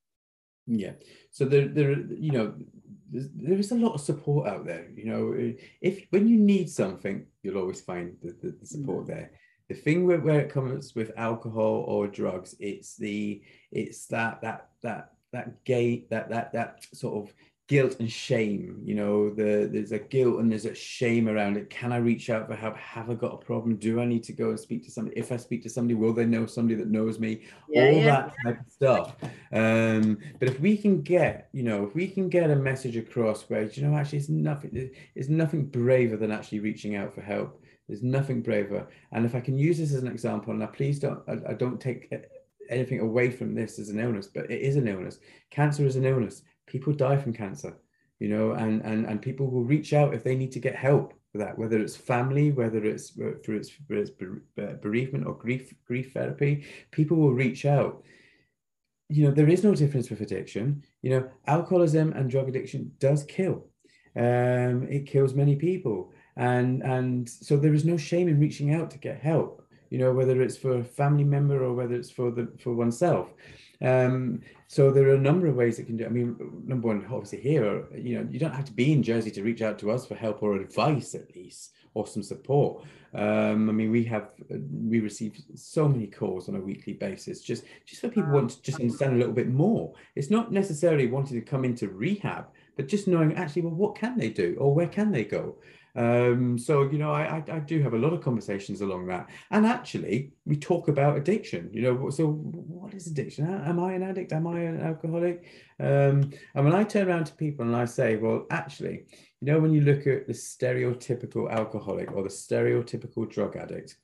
yeah 0.68 0.92
so 1.32 1.44
there 1.44 1.68
there 1.68 2.00
you 2.12 2.32
know 2.32 2.54
there 3.36 3.58
is 3.58 3.71
a 3.71 3.75
lot 3.75 3.93
of 3.93 4.01
support 4.01 4.47
out 4.47 4.65
there. 4.65 4.88
You 4.95 5.06
know, 5.06 5.54
if 5.82 6.06
when 6.10 6.28
you 6.28 6.38
need 6.38 6.69
something, 6.69 7.25
you'll 7.43 7.58
always 7.58 7.82
find 7.82 8.15
the, 8.21 8.36
the, 8.41 8.56
the 8.60 8.65
support 8.65 9.06
mm. 9.06 9.08
there. 9.08 9.32
The 9.69 9.75
thing 9.75 10.06
where, 10.06 10.19
where 10.19 10.41
it 10.41 10.51
comes 10.51 10.93
with 10.93 11.12
alcohol 11.17 11.86
or 11.88 12.08
drugs, 12.08 12.56
it's 12.60 12.95
the 12.95 13.41
it's 13.71 14.06
that 14.08 14.41
that 14.41 14.69
that 14.84 15.12
that 15.34 15.63
gate 15.63 16.10
that 16.10 16.30
that 16.30 16.54
that 16.54 16.86
sort 16.93 17.28
of 17.28 17.34
guilt 17.67 17.95
and 17.99 18.12
shame 18.12 18.80
you 18.84 18.93
know 18.93 19.32
the 19.32 19.67
there's 19.71 19.91
a 19.91 19.97
guilt 19.97 20.39
and 20.39 20.51
there's 20.51 20.65
a 20.65 20.75
shame 20.75 21.28
around 21.28 21.58
it. 21.58 21.67
Can 21.71 21.91
i 21.91 21.97
reach 21.97 22.30
out 22.30 22.47
for 22.47 22.56
help? 22.56 22.78
Have 22.78 23.10
i 23.10 23.15
got 23.15 23.34
a 23.34 23.38
problem? 23.38 23.75
Do 23.78 23.99
i 23.99 24.06
need 24.06 24.23
to 24.25 24.34
go 24.34 24.49
and 24.49 24.60
speak 24.60 24.84
to 24.86 24.91
somebody? 24.91 25.17
If 25.17 25.32
i 25.32 25.38
speak 25.38 25.63
to 25.63 25.69
somebody 25.69 25.95
will 25.95 26.13
they 26.13 26.25
know 26.25 26.45
somebody 26.45 26.75
that 26.75 26.89
knows 26.89 27.17
me? 27.17 27.41
Yeah, 27.67 27.86
all 27.86 27.93
yeah. 27.93 28.04
that 28.04 28.36
type 28.43 28.60
of 28.60 28.71
stuff. 28.71 29.15
Um 29.51 30.19
but 30.39 30.47
if 30.47 30.60
we 30.60 30.78
can 30.78 31.01
get 31.01 31.49
you 31.54 31.63
know 31.63 31.86
if 31.86 31.95
we 31.95 32.08
can 32.08 32.30
get 32.30 32.51
a 32.51 32.56
message 32.56 32.97
across 32.97 33.49
where 33.49 33.63
you 33.63 33.82
know 33.82 33.97
actually 33.97 34.19
it's 34.19 34.30
nothing 34.30 34.91
it's 35.15 35.30
nothing 35.30 35.65
braver 35.65 36.17
than 36.17 36.32
actually 36.32 36.60
reaching 36.60 36.95
out 36.95 37.15
for 37.15 37.21
help. 37.21 37.63
There's 37.88 38.04
nothing 38.04 38.43
braver. 38.43 38.88
And 39.12 39.25
if 39.25 39.34
i 39.34 39.39
can 39.39 39.58
use 39.58 39.80
this 39.80 39.93
as 39.93 40.04
an 40.04 40.08
example 40.08 40.54
and 40.54 40.62
I 40.62 40.67
please 40.67 40.99
don't 40.99 41.21
I, 41.28 41.51
I 41.51 41.54
don't 41.54 41.82
take 41.82 42.13
anything 42.69 42.99
away 42.99 43.30
from 43.30 43.54
this 43.54 43.78
as 43.80 43.89
an 43.89 43.99
illness 43.99 44.28
but 44.28 44.51
it 44.51 44.61
is 44.61 44.76
an 44.76 44.88
illness. 44.88 45.18
Cancer 45.49 45.84
is 45.84 45.95
an 45.95 46.05
illness 46.05 46.43
people 46.68 46.93
die 46.93 47.18
from 47.18 47.34
cancer, 47.34 47.78
you 48.20 48.30
know, 48.30 48.51
and, 48.51 48.82
and, 48.82 49.05
and 49.05 49.22
people 49.22 49.49
will 49.49 49.63
reach 49.63 49.93
out 49.93 50.13
if 50.13 50.24
they 50.24 50.36
need 50.36 50.51
to 50.53 50.59
get 50.59 50.76
help 50.76 51.13
for 51.32 51.39
that, 51.39 51.57
whether 51.57 51.80
it's 51.80 51.95
family, 51.95 52.51
whether 52.51 52.84
it's 52.84 53.11
for 53.11 53.55
its, 53.55 53.70
for 53.70 53.95
its 53.95 54.11
bereavement 54.82 55.26
or 55.26 55.34
grief, 55.34 55.74
grief 55.86 56.13
therapy, 56.13 56.66
people 56.91 57.18
will 57.18 57.34
reach 57.34 57.66
out. 57.66 58.03
You 59.09 59.26
know, 59.26 59.32
there 59.32 59.49
is 59.49 59.63
no 59.63 59.76
difference 59.76 60.09
with 60.09 60.22
addiction. 60.22 60.84
You 61.01 61.11
know, 61.11 61.30
alcoholism 61.45 62.13
and 62.13 62.30
drug 62.30 62.49
addiction 62.49 62.91
does 62.99 63.24
kill. 63.24 63.68
Um, 64.16 64.88
it 64.89 65.05
kills 65.05 65.34
many 65.34 65.55
people. 65.55 66.11
And, 66.38 66.82
and 66.84 67.30
so 67.30 67.57
there 67.57 67.74
is 67.74 67.86
no 67.86 67.97
shame 67.97 68.28
in 68.28 68.39
reaching 68.39 68.74
out 68.74 68.89
to 68.91 68.97
get 68.97 69.20
help 69.22 69.66
you 69.89 69.97
know 69.99 70.11
whether 70.11 70.41
it's 70.41 70.57
for 70.57 70.80
a 70.80 70.84
family 70.84 71.24
member 71.24 71.63
or 71.63 71.74
whether 71.74 71.95
it's 71.95 72.11
for 72.11 72.32
the 72.32 72.51
for 72.59 72.74
oneself 72.74 73.34
um, 73.82 74.41
so 74.67 74.91
there 74.91 75.07
are 75.09 75.15
a 75.15 75.19
number 75.19 75.47
of 75.47 75.55
ways 75.55 75.80
it 75.80 75.86
can 75.86 75.97
do. 75.97 76.05
I 76.05 76.09
mean, 76.09 76.36
number 76.65 76.88
one, 76.88 77.05
obviously 77.05 77.41
here, 77.41 77.86
you 77.93 78.17
know, 78.17 78.28
you 78.30 78.39
don't 78.39 78.53
have 78.53 78.65
to 78.65 78.73
be 78.73 78.91
in 78.91 79.03
Jersey 79.03 79.32
to 79.32 79.43
reach 79.43 79.61
out 79.61 79.80
to 79.80 79.91
us 79.91 80.05
for 80.05 80.15
help 80.15 80.41
or 80.41 80.55
advice, 80.55 81.15
at 81.15 81.36
least, 81.36 81.73
or 81.93 82.07
some 82.07 82.23
support. 82.23 82.84
Um, 83.13 83.69
I 83.69 83.73
mean, 83.73 83.91
we 83.91 84.03
have 84.05 84.30
we 84.49 84.99
receive 84.99 85.41
so 85.55 85.88
many 85.88 86.07
calls 86.07 86.49
on 86.49 86.55
a 86.55 86.59
weekly 86.59 86.93
basis, 86.93 87.41
just 87.41 87.63
just 87.86 88.01
for 88.01 88.09
people 88.09 88.32
want 88.32 88.51
to 88.51 88.61
just 88.61 88.80
understand 88.80 89.13
a 89.13 89.17
little 89.17 89.34
bit 89.34 89.49
more. 89.49 89.93
It's 90.15 90.30
not 90.30 90.51
necessarily 90.51 91.07
wanting 91.07 91.39
to 91.39 91.45
come 91.45 91.63
into 91.63 91.88
rehab, 91.88 92.47
but 92.76 92.88
just 92.88 93.07
knowing 93.07 93.34
actually, 93.36 93.63
well, 93.63 93.76
what 93.76 93.95
can 93.95 94.17
they 94.17 94.30
do 94.30 94.57
or 94.59 94.73
where 94.73 94.88
can 94.88 95.11
they 95.11 95.23
go? 95.23 95.55
Um, 95.96 96.58
so, 96.58 96.84
you 96.84 96.98
know, 96.98 97.12
I, 97.12 97.41
I, 97.50 97.60
do 97.60 97.82
have 97.82 97.93
a 97.93 97.98
lot 97.98 98.12
of 98.12 98.22
conversations 98.22 98.82
along 98.82 99.08
that. 99.08 99.30
And 99.52 99.66
actually, 99.66 100.34
we 100.46 100.58
talk 100.58 100.89
about 100.89 101.16
addiction. 101.16 101.70
You 101.72 101.84
know, 101.84 102.10
so 102.10 102.28
what 102.28 102.93
is 102.93 103.08
addiction? 103.08 103.48
Am 103.48 103.80
I 103.80 103.93
an 103.93 104.04
addict? 104.04 104.34
Am 104.34 104.46
I 104.46 104.60
an 104.60 104.82
alcoholic? 104.82 105.46
Um, 105.80 106.34
and 106.54 106.66
when 106.66 106.76
I 106.76 106.84
turn 106.84 107.08
around 107.08 107.26
to 107.28 107.34
people 107.34 107.66
and 107.66 107.76
I 107.76 107.86
say, 107.86 108.18
well, 108.18 108.46
actually, 108.52 109.06
you 109.39 109.48
know, 109.48 109.60
when 109.60 109.74
you 109.74 109.82
look 109.82 110.06
at 110.06 110.28
the 110.28 110.34
stereotypical 110.34 111.50
alcoholic 111.50 112.12
or 112.12 112.24
the 112.24 112.30
stereotypical 112.30 113.30
drug 113.30 113.56
addict, 113.56 113.96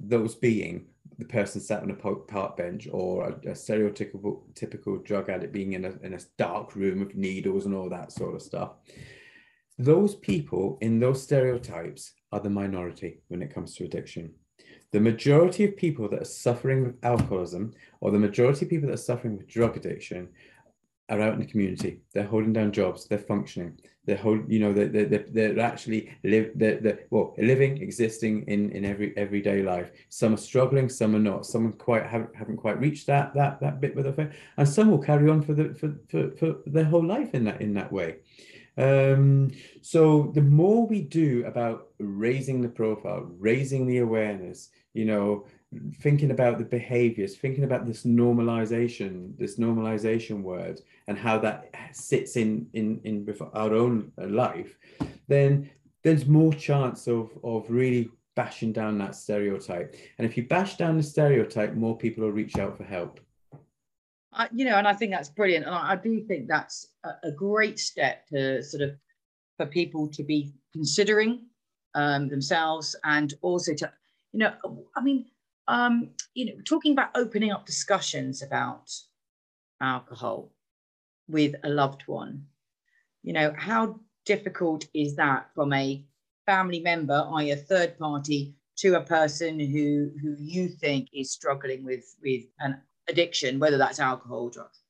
those 0.00 0.34
being 0.34 0.86
the 1.18 1.26
person 1.26 1.60
sat 1.60 1.82
on 1.82 1.90
a 1.90 1.94
park 1.94 2.56
bench 2.56 2.88
or 2.90 3.28
a, 3.28 3.50
a 3.50 3.52
stereotypical 3.52 4.40
typical 4.54 4.96
drug 4.98 5.28
addict 5.28 5.52
being 5.52 5.74
in 5.74 5.84
a, 5.84 5.92
in 6.02 6.14
a 6.14 6.18
dark 6.38 6.74
room 6.74 7.00
with 7.00 7.14
needles 7.14 7.66
and 7.66 7.74
all 7.74 7.88
that 7.88 8.10
sort 8.10 8.34
of 8.34 8.42
stuff 8.42 8.72
those 9.78 10.14
people 10.14 10.78
in 10.80 11.00
those 11.00 11.22
stereotypes 11.22 12.12
are 12.32 12.40
the 12.40 12.50
minority 12.50 13.20
when 13.28 13.42
it 13.42 13.52
comes 13.52 13.74
to 13.74 13.84
addiction. 13.84 14.32
The 14.92 15.00
majority 15.00 15.64
of 15.64 15.76
people 15.76 16.08
that 16.08 16.22
are 16.22 16.26
suffering 16.26 16.84
with 16.84 17.04
alcoholism 17.04 17.72
or 18.00 18.12
the 18.12 18.18
majority 18.18 18.64
of 18.64 18.70
people 18.70 18.88
that 18.88 18.94
are 18.94 18.98
suffering 18.98 19.36
with 19.36 19.48
drug 19.48 19.76
addiction 19.76 20.28
are 21.08 21.20
out 21.20 21.34
in 21.34 21.40
the 21.40 21.46
community. 21.46 22.00
They're 22.12 22.24
holding 22.24 22.52
down 22.52 22.72
jobs. 22.72 23.06
They're 23.06 23.18
functioning. 23.18 23.78
They're 24.06 24.16
hold, 24.16 24.50
you 24.50 24.58
know, 24.58 24.72
they're, 24.72 24.88
they're, 24.88 25.26
they're 25.28 25.60
actually 25.60 26.14
live, 26.24 26.52
they're, 26.54 26.78
they're, 26.80 27.00
well, 27.10 27.34
living, 27.38 27.82
existing 27.82 28.44
in, 28.48 28.70
in 28.70 28.84
every 28.84 29.16
everyday 29.16 29.62
life. 29.62 29.90
Some 30.10 30.34
are 30.34 30.38
struggling, 30.38 30.88
some 30.88 31.14
are 31.16 31.18
not. 31.18 31.46
Some 31.46 31.72
quite 31.72 32.06
haven't, 32.06 32.34
haven't 32.36 32.58
quite 32.58 32.78
reached 32.78 33.06
that 33.06 33.34
that 33.34 33.60
that 33.60 33.80
bit 33.80 33.96
with 33.96 34.14
their 34.14 34.32
and 34.56 34.68
some 34.68 34.90
will 34.90 34.98
carry 34.98 35.28
on 35.30 35.42
for 35.42 35.54
the 35.54 35.74
for, 35.74 35.94
for, 36.08 36.30
for 36.36 36.56
their 36.66 36.84
whole 36.84 37.04
life 37.04 37.34
in 37.34 37.44
that 37.44 37.60
in 37.60 37.74
that 37.74 37.90
way. 37.90 38.16
Um, 38.76 39.52
so 39.82 40.32
the 40.34 40.42
more 40.42 40.86
we 40.86 41.02
do 41.02 41.44
about 41.46 41.88
raising 41.98 42.60
the 42.60 42.68
profile, 42.68 43.30
raising 43.38 43.86
the 43.86 43.98
awareness, 43.98 44.70
you 44.94 45.04
know, 45.04 45.46
thinking 46.00 46.30
about 46.30 46.58
the 46.58 46.64
behaviors, 46.64 47.36
thinking 47.36 47.64
about 47.64 47.86
this 47.86 48.04
normalization, 48.04 49.36
this 49.38 49.58
normalization 49.58 50.42
word, 50.42 50.80
and 51.08 51.18
how 51.18 51.38
that 51.38 51.74
sits 51.92 52.36
in 52.36 52.66
in 52.72 53.00
in 53.04 53.34
our 53.52 53.74
own 53.74 54.12
life, 54.18 54.76
then 55.28 55.70
there's 56.02 56.26
more 56.26 56.52
chance 56.52 57.06
of 57.06 57.30
of 57.42 57.68
really 57.68 58.10
bashing 58.34 58.72
down 58.72 58.98
that 58.98 59.14
stereotype. 59.14 59.94
And 60.18 60.26
if 60.26 60.36
you 60.36 60.46
bash 60.46 60.76
down 60.76 60.96
the 60.96 61.02
stereotype, 61.02 61.74
more 61.74 61.96
people 61.96 62.24
will 62.24 62.32
reach 62.32 62.58
out 62.58 62.76
for 62.76 62.84
help. 62.84 63.20
I, 64.34 64.48
you 64.52 64.64
know, 64.64 64.76
and 64.76 64.86
I 64.86 64.92
think 64.92 65.12
that's 65.12 65.28
brilliant. 65.28 65.66
And 65.66 65.74
I, 65.74 65.92
I 65.92 65.96
do 65.96 66.20
think 66.20 66.48
that's 66.48 66.88
a, 67.04 67.28
a, 67.28 67.30
great 67.30 67.78
step 67.78 68.26
to 68.28 68.62
sort 68.62 68.82
of 68.82 68.96
for 69.56 69.66
people 69.66 70.08
to 70.08 70.22
be 70.22 70.52
considering 70.72 71.46
um, 71.94 72.28
themselves 72.28 72.96
and 73.04 73.32
also 73.42 73.74
to, 73.74 73.92
you 74.32 74.40
know, 74.40 74.52
I 74.96 75.02
mean, 75.02 75.26
um, 75.68 76.10
you 76.34 76.46
know, 76.46 76.60
talking 76.64 76.92
about 76.92 77.10
opening 77.14 77.52
up 77.52 77.64
discussions 77.64 78.42
about 78.42 78.90
alcohol 79.80 80.50
with 81.28 81.54
a 81.62 81.68
loved 81.68 82.02
one, 82.06 82.46
you 83.22 83.32
know, 83.32 83.54
how 83.56 84.00
difficult 84.26 84.86
is 84.94 85.16
that 85.16 85.48
from 85.54 85.72
a 85.72 86.04
family 86.44 86.80
member, 86.80 87.26
i.e., 87.34 87.50
a 87.52 87.56
third 87.56 87.98
party, 87.98 88.54
to 88.76 88.96
a 88.96 89.00
person 89.00 89.60
who 89.60 90.10
who 90.20 90.34
you 90.38 90.68
think 90.68 91.08
is 91.12 91.30
struggling 91.30 91.84
with 91.84 92.16
with 92.22 92.42
an 92.58 92.80
addiction, 93.08 93.58
whether 93.58 93.78
that's 93.78 94.00
alcohol 94.00 94.44
or 94.44 94.50
drugs? 94.50 94.80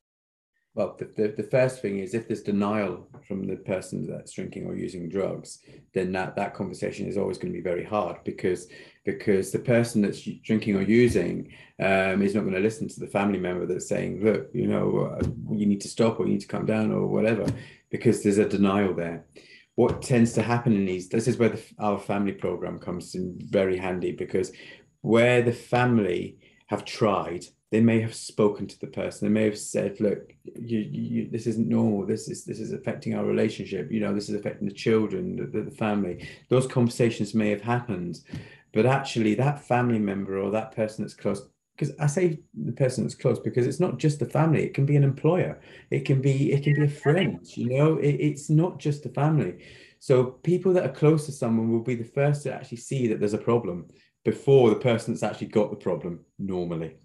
Well, 0.74 0.96
the, 0.98 1.04
the, 1.16 1.28
the, 1.36 1.48
first 1.48 1.80
thing 1.80 2.00
is 2.00 2.14
if 2.14 2.26
there's 2.26 2.42
denial 2.42 3.06
from 3.28 3.46
the 3.46 3.54
person 3.54 4.08
that's 4.08 4.32
drinking 4.32 4.66
or 4.66 4.74
using 4.74 5.08
drugs, 5.08 5.60
then 5.92 6.10
that, 6.12 6.34
that 6.34 6.52
conversation 6.52 7.06
is 7.06 7.16
always 7.16 7.38
going 7.38 7.52
to 7.52 7.56
be 7.56 7.62
very 7.62 7.84
hard 7.84 8.16
because 8.24 8.66
because 9.04 9.52
the 9.52 9.60
person 9.60 10.02
that's 10.02 10.28
drinking 10.42 10.74
or 10.74 10.82
using 10.82 11.52
um, 11.78 12.22
is 12.22 12.34
not 12.34 12.40
going 12.40 12.54
to 12.54 12.60
listen 12.60 12.88
to 12.88 12.98
the 12.98 13.06
family 13.06 13.38
member 13.38 13.66
that's 13.66 13.88
saying, 13.88 14.24
look, 14.24 14.48
you 14.52 14.66
know, 14.66 15.16
uh, 15.16 15.24
you 15.54 15.66
need 15.66 15.80
to 15.82 15.88
stop 15.88 16.18
or 16.18 16.26
you 16.26 16.32
need 16.32 16.40
to 16.40 16.48
calm 16.48 16.66
down 16.66 16.90
or 16.90 17.06
whatever, 17.06 17.46
because 17.90 18.22
there's 18.22 18.38
a 18.38 18.48
denial 18.48 18.94
there. 18.94 19.26
What 19.76 20.02
tends 20.02 20.32
to 20.32 20.42
happen 20.42 20.72
in 20.72 20.86
these, 20.86 21.08
this 21.08 21.28
is 21.28 21.36
where 21.36 21.50
the, 21.50 21.62
our 21.78 21.98
family 21.98 22.32
program 22.32 22.78
comes 22.78 23.14
in 23.14 23.38
very 23.40 23.76
handy 23.76 24.12
because 24.12 24.50
where 25.02 25.42
the 25.42 25.52
family 25.52 26.38
have 26.66 26.84
tried 26.84 27.44
they 27.70 27.80
may 27.80 28.00
have 28.00 28.14
spoken 28.14 28.66
to 28.66 28.78
the 28.78 28.86
person. 28.86 29.26
They 29.26 29.32
may 29.32 29.44
have 29.44 29.58
said, 29.58 30.00
"Look, 30.00 30.32
you, 30.44 30.78
you, 30.78 31.28
this 31.30 31.46
isn't 31.46 31.68
normal. 31.68 32.06
This 32.06 32.28
is 32.28 32.44
this 32.44 32.60
is 32.60 32.72
affecting 32.72 33.14
our 33.14 33.24
relationship. 33.24 33.90
You 33.90 34.00
know, 34.00 34.14
this 34.14 34.28
is 34.28 34.34
affecting 34.34 34.68
the 34.68 34.74
children, 34.74 35.50
the, 35.52 35.62
the 35.62 35.70
family." 35.70 36.28
Those 36.48 36.66
conversations 36.66 37.34
may 37.34 37.50
have 37.50 37.62
happened, 37.62 38.20
but 38.72 38.86
actually, 38.86 39.34
that 39.36 39.64
family 39.64 39.98
member 39.98 40.38
or 40.38 40.50
that 40.50 40.74
person 40.74 41.04
that's 41.04 41.14
close. 41.14 41.48
Because 41.76 41.92
I 41.98 42.06
say 42.06 42.38
the 42.54 42.70
person 42.70 43.02
that's 43.02 43.16
close 43.16 43.40
because 43.40 43.66
it's 43.66 43.80
not 43.80 43.98
just 43.98 44.20
the 44.20 44.26
family. 44.26 44.62
It 44.62 44.74
can 44.74 44.86
be 44.86 44.94
an 44.94 45.02
employer. 45.02 45.58
It 45.90 46.04
can 46.04 46.20
be 46.20 46.52
it 46.52 46.62
can 46.62 46.74
be 46.74 46.84
a 46.84 46.88
friend. 46.88 47.40
You 47.56 47.76
know, 47.76 47.96
it, 47.96 48.14
it's 48.14 48.48
not 48.48 48.78
just 48.78 49.02
the 49.02 49.08
family. 49.08 49.64
So 49.98 50.24
people 50.24 50.72
that 50.74 50.84
are 50.84 50.92
close 50.92 51.26
to 51.26 51.32
someone 51.32 51.72
will 51.72 51.82
be 51.82 51.96
the 51.96 52.04
first 52.04 52.44
to 52.44 52.54
actually 52.54 52.76
see 52.76 53.08
that 53.08 53.18
there's 53.18 53.34
a 53.34 53.38
problem 53.38 53.86
before 54.24 54.70
the 54.70 54.76
person 54.76 55.12
that's 55.12 55.22
actually 55.22 55.48
got 55.48 55.70
the 55.70 55.76
problem 55.76 56.20
normally. 56.38 56.98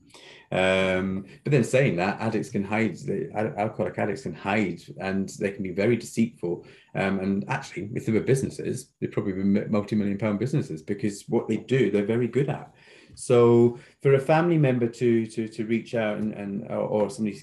Um, 0.52 1.26
but 1.44 1.52
then 1.52 1.64
saying 1.64 1.98
that, 1.98 2.20
addicts 2.20 2.50
can 2.50 2.64
hide, 2.64 2.98
alcoholic 3.36 3.98
addicts 4.00 4.24
can 4.24 4.34
hide 4.34 4.82
and 5.00 5.30
they 5.40 5.52
can 5.52 5.64
be 5.64 5.72
very 5.72 5.96
deceitful. 5.96 6.66
Um, 6.96 7.20
and 7.20 7.46
actually, 7.50 7.90
if 7.94 8.06
they 8.06 8.12
were 8.12 8.22
businesses, 8.22 8.90
they'd 9.00 9.12
probably 9.12 9.34
be 9.34 9.44
multi 9.44 9.96
million 9.96 10.18
pound 10.18 10.40
businesses 10.40 10.82
because 10.82 11.24
what 11.28 11.48
they 11.48 11.58
do, 11.58 11.92
they're 11.92 12.06
very 12.06 12.28
good 12.28 12.50
at. 12.50 12.74
So 13.16 13.80
for 14.02 14.14
a 14.14 14.20
family 14.20 14.58
member 14.58 14.88
to 14.88 15.26
to 15.28 15.48
to 15.50 15.66
reach 15.66 15.94
out 15.94 16.18
and, 16.18 16.34
and 16.34 16.66
or, 16.70 16.78
or 16.78 17.10
somebody 17.10 17.42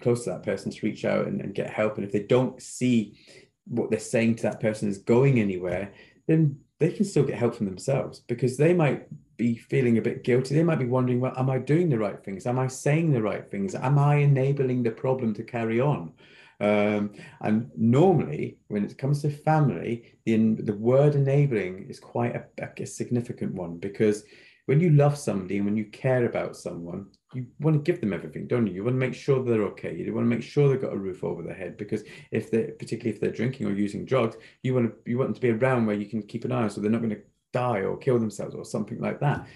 close 0.00 0.24
to 0.24 0.30
that 0.30 0.42
person 0.42 0.70
to 0.70 0.86
reach 0.86 1.04
out 1.04 1.26
and, 1.26 1.40
and 1.40 1.54
get 1.54 1.70
help, 1.70 1.96
and 1.96 2.04
if 2.04 2.12
they 2.12 2.22
don't 2.22 2.60
see 2.60 3.18
what 3.66 3.90
they're 3.90 3.98
saying 3.98 4.36
to 4.36 4.42
that 4.44 4.60
person 4.60 4.88
is 4.88 4.98
going 4.98 5.40
anywhere, 5.40 5.92
then 6.26 6.58
they 6.78 6.92
can 6.92 7.04
still 7.04 7.24
get 7.24 7.38
help 7.38 7.54
from 7.54 7.66
themselves 7.66 8.20
because 8.20 8.56
they 8.56 8.74
might 8.74 9.08
be 9.36 9.56
feeling 9.56 9.98
a 9.98 10.02
bit 10.02 10.24
guilty. 10.24 10.54
They 10.54 10.62
might 10.62 10.78
be 10.78 10.86
wondering, 10.86 11.20
well, 11.20 11.34
am 11.36 11.50
I 11.50 11.58
doing 11.58 11.88
the 11.88 11.98
right 11.98 12.22
things? 12.22 12.46
Am 12.46 12.58
I 12.58 12.66
saying 12.68 13.12
the 13.12 13.22
right 13.22 13.50
things? 13.50 13.74
Am 13.74 13.98
I 13.98 14.16
enabling 14.16 14.82
the 14.82 14.90
problem 14.90 15.34
to 15.34 15.42
carry 15.42 15.80
on? 15.80 16.12
Um, 16.60 17.12
and 17.42 17.70
normally, 17.76 18.58
when 18.68 18.84
it 18.84 18.96
comes 18.96 19.22
to 19.22 19.30
family, 19.30 20.18
the, 20.24 20.54
the 20.54 20.74
word 20.74 21.14
enabling 21.14 21.86
is 21.88 22.00
quite 22.00 22.34
a, 22.34 22.68
a 22.82 22.86
significant 22.86 23.54
one 23.54 23.76
because 23.76 24.24
when 24.64 24.80
you 24.80 24.90
love 24.90 25.16
somebody 25.16 25.58
and 25.58 25.66
when 25.66 25.76
you 25.76 25.84
care 25.86 26.24
about 26.24 26.56
someone, 26.56 27.06
you 27.34 27.46
want 27.60 27.76
to 27.76 27.92
give 27.92 28.00
them 28.00 28.12
everything, 28.12 28.46
don't 28.46 28.66
you? 28.66 28.74
You 28.74 28.84
want 28.84 28.94
to 28.94 29.06
make 29.06 29.14
sure 29.14 29.42
they're 29.42 29.62
okay. 29.64 29.94
You 29.94 30.12
want 30.14 30.24
to 30.24 30.34
make 30.34 30.42
sure 30.42 30.68
they've 30.68 30.80
got 30.80 30.92
a 30.92 30.98
roof 30.98 31.22
over 31.22 31.42
their 31.42 31.54
head 31.54 31.76
because 31.76 32.02
if 32.30 32.50
they're 32.50 32.72
particularly 32.72 33.10
if 33.10 33.20
they're 33.20 33.30
drinking 33.30 33.66
or 33.66 33.72
using 33.72 34.04
drugs, 34.04 34.36
you 34.62 34.74
want 34.74 34.86
to 34.86 35.10
you 35.10 35.18
want 35.18 35.28
them 35.28 35.34
to 35.34 35.40
be 35.40 35.50
around 35.50 35.86
where 35.86 35.96
you 35.96 36.06
can 36.06 36.22
keep 36.22 36.44
an 36.44 36.52
eye 36.52 36.62
on 36.62 36.70
so 36.70 36.80
they're 36.80 36.90
not 36.90 37.02
going 37.02 37.10
to 37.10 37.22
die 37.52 37.80
or 37.80 37.96
kill 37.96 38.18
themselves 38.18 38.54
or 38.54 38.64
something 38.64 39.00
like 39.00 39.20
that. 39.20 39.46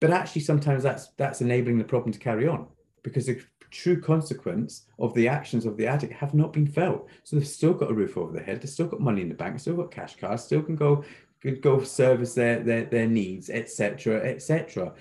But 0.00 0.10
actually, 0.10 0.42
sometimes 0.42 0.82
that's 0.82 1.08
that's 1.16 1.40
enabling 1.40 1.78
the 1.78 1.84
problem 1.84 2.12
to 2.12 2.18
carry 2.18 2.46
on 2.46 2.66
because 3.02 3.26
the 3.26 3.40
true 3.70 4.00
consequence 4.00 4.86
of 4.98 5.14
the 5.14 5.28
actions 5.28 5.66
of 5.66 5.76
the 5.76 5.86
addict 5.86 6.12
have 6.12 6.34
not 6.34 6.52
been 6.52 6.66
felt. 6.66 7.08
So 7.24 7.36
they've 7.36 7.46
still 7.46 7.74
got 7.74 7.90
a 7.90 7.94
roof 7.94 8.16
over 8.16 8.32
their 8.32 8.42
head, 8.42 8.60
they've 8.60 8.70
still 8.70 8.86
got 8.86 9.00
money 9.00 9.22
in 9.22 9.28
the 9.28 9.34
bank, 9.34 9.58
still 9.58 9.76
got 9.76 9.90
cash 9.90 10.16
cards, 10.16 10.44
still 10.44 10.62
can 10.62 10.76
go 10.76 11.04
can 11.40 11.60
go 11.60 11.82
service 11.82 12.34
their 12.34 12.60
their, 12.60 12.84
their 12.84 13.06
needs, 13.06 13.50
etc., 13.50 14.22
etc. 14.24 14.92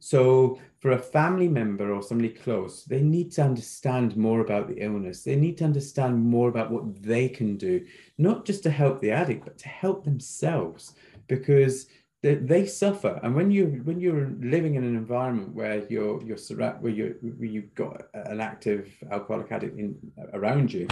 So 0.00 0.58
for 0.80 0.92
a 0.92 0.98
family 0.98 1.46
member 1.46 1.92
or 1.92 2.02
somebody 2.02 2.30
close, 2.30 2.84
they 2.84 3.02
need 3.02 3.30
to 3.32 3.42
understand 3.42 4.16
more 4.16 4.40
about 4.40 4.66
the 4.66 4.82
illness. 4.82 5.22
They 5.22 5.36
need 5.36 5.58
to 5.58 5.64
understand 5.64 6.20
more 6.20 6.48
about 6.48 6.72
what 6.72 7.00
they 7.00 7.28
can 7.28 7.56
do, 7.56 7.86
not 8.18 8.44
just 8.44 8.64
to 8.64 8.70
help 8.70 9.00
the 9.00 9.12
addict, 9.12 9.44
but 9.44 9.58
to 9.58 9.68
help 9.68 10.04
themselves 10.04 10.94
because 11.28 11.86
they, 12.22 12.36
they 12.36 12.66
suffer. 12.66 13.20
And 13.22 13.34
when 13.34 13.50
you 13.50 13.80
when 13.84 14.00
you're 14.00 14.30
living 14.40 14.76
in 14.76 14.84
an 14.84 14.96
environment 14.96 15.54
where 15.54 15.84
you're 15.88 16.22
you're 16.22 16.36
surrounded 16.36 16.82
where 16.82 16.92
you 16.92 17.16
where 17.20 17.48
you've 17.48 17.74
got 17.74 18.02
an 18.14 18.40
active 18.40 18.92
alcoholic 19.10 19.50
addict 19.50 19.78
in, 19.78 19.96
around 20.32 20.72
you, 20.72 20.86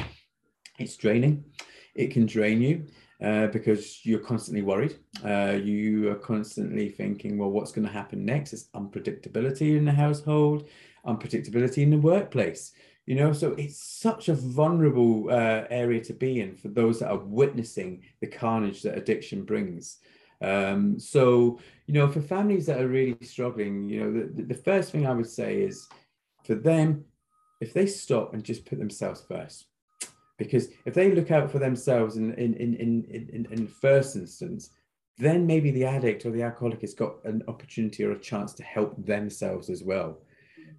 it's 0.78 0.96
draining. 0.96 1.44
It 1.94 2.12
can 2.12 2.26
drain 2.26 2.60
you. 2.60 2.86
Uh, 3.22 3.48
because 3.48 4.00
you're 4.06 4.18
constantly 4.18 4.62
worried. 4.62 4.96
Uh, 5.22 5.58
you 5.62 6.10
are 6.10 6.14
constantly 6.14 6.88
thinking, 6.88 7.36
well, 7.36 7.50
what's 7.50 7.70
going 7.70 7.86
to 7.86 7.92
happen 7.92 8.24
next? 8.24 8.54
It's 8.54 8.70
unpredictability 8.74 9.76
in 9.76 9.84
the 9.84 9.92
household, 9.92 10.66
unpredictability 11.06 11.82
in 11.82 11.90
the 11.90 11.98
workplace. 11.98 12.72
You 13.04 13.16
know, 13.16 13.34
so 13.34 13.52
it's 13.58 13.78
such 13.78 14.30
a 14.30 14.34
vulnerable 14.34 15.28
uh, 15.30 15.64
area 15.68 16.02
to 16.04 16.14
be 16.14 16.40
in 16.40 16.56
for 16.56 16.68
those 16.68 17.00
that 17.00 17.10
are 17.10 17.18
witnessing 17.18 18.00
the 18.22 18.26
carnage 18.26 18.80
that 18.84 18.96
addiction 18.96 19.44
brings. 19.44 19.98
Um, 20.42 20.98
so, 20.98 21.60
you 21.86 21.94
know, 21.94 22.08
for 22.08 22.20
families 22.20 22.66
that 22.66 22.80
are 22.80 22.88
really 22.88 23.16
struggling, 23.22 23.88
you 23.88 24.00
know, 24.00 24.28
the, 24.34 24.42
the 24.42 24.54
first 24.54 24.90
thing 24.90 25.06
I 25.06 25.12
would 25.12 25.28
say 25.28 25.62
is 25.62 25.88
for 26.44 26.54
them, 26.54 27.04
if 27.60 27.74
they 27.74 27.86
stop 27.86 28.32
and 28.32 28.42
just 28.42 28.64
put 28.64 28.78
themselves 28.78 29.22
first, 29.28 29.66
because 30.38 30.68
if 30.86 30.94
they 30.94 31.12
look 31.12 31.30
out 31.30 31.50
for 31.50 31.58
themselves 31.58 32.16
in, 32.16 32.32
in, 32.34 32.54
in, 32.54 32.74
in, 32.74 33.28
in, 33.32 33.46
in 33.50 33.66
first 33.66 34.16
instance, 34.16 34.70
then 35.18 35.46
maybe 35.46 35.70
the 35.70 35.84
addict 35.84 36.24
or 36.24 36.30
the 36.30 36.42
alcoholic 36.42 36.80
has 36.80 36.94
got 36.94 37.22
an 37.24 37.42
opportunity 37.46 38.02
or 38.04 38.12
a 38.12 38.18
chance 38.18 38.54
to 38.54 38.62
help 38.62 38.94
themselves 39.04 39.68
as 39.68 39.82
well. 39.82 40.18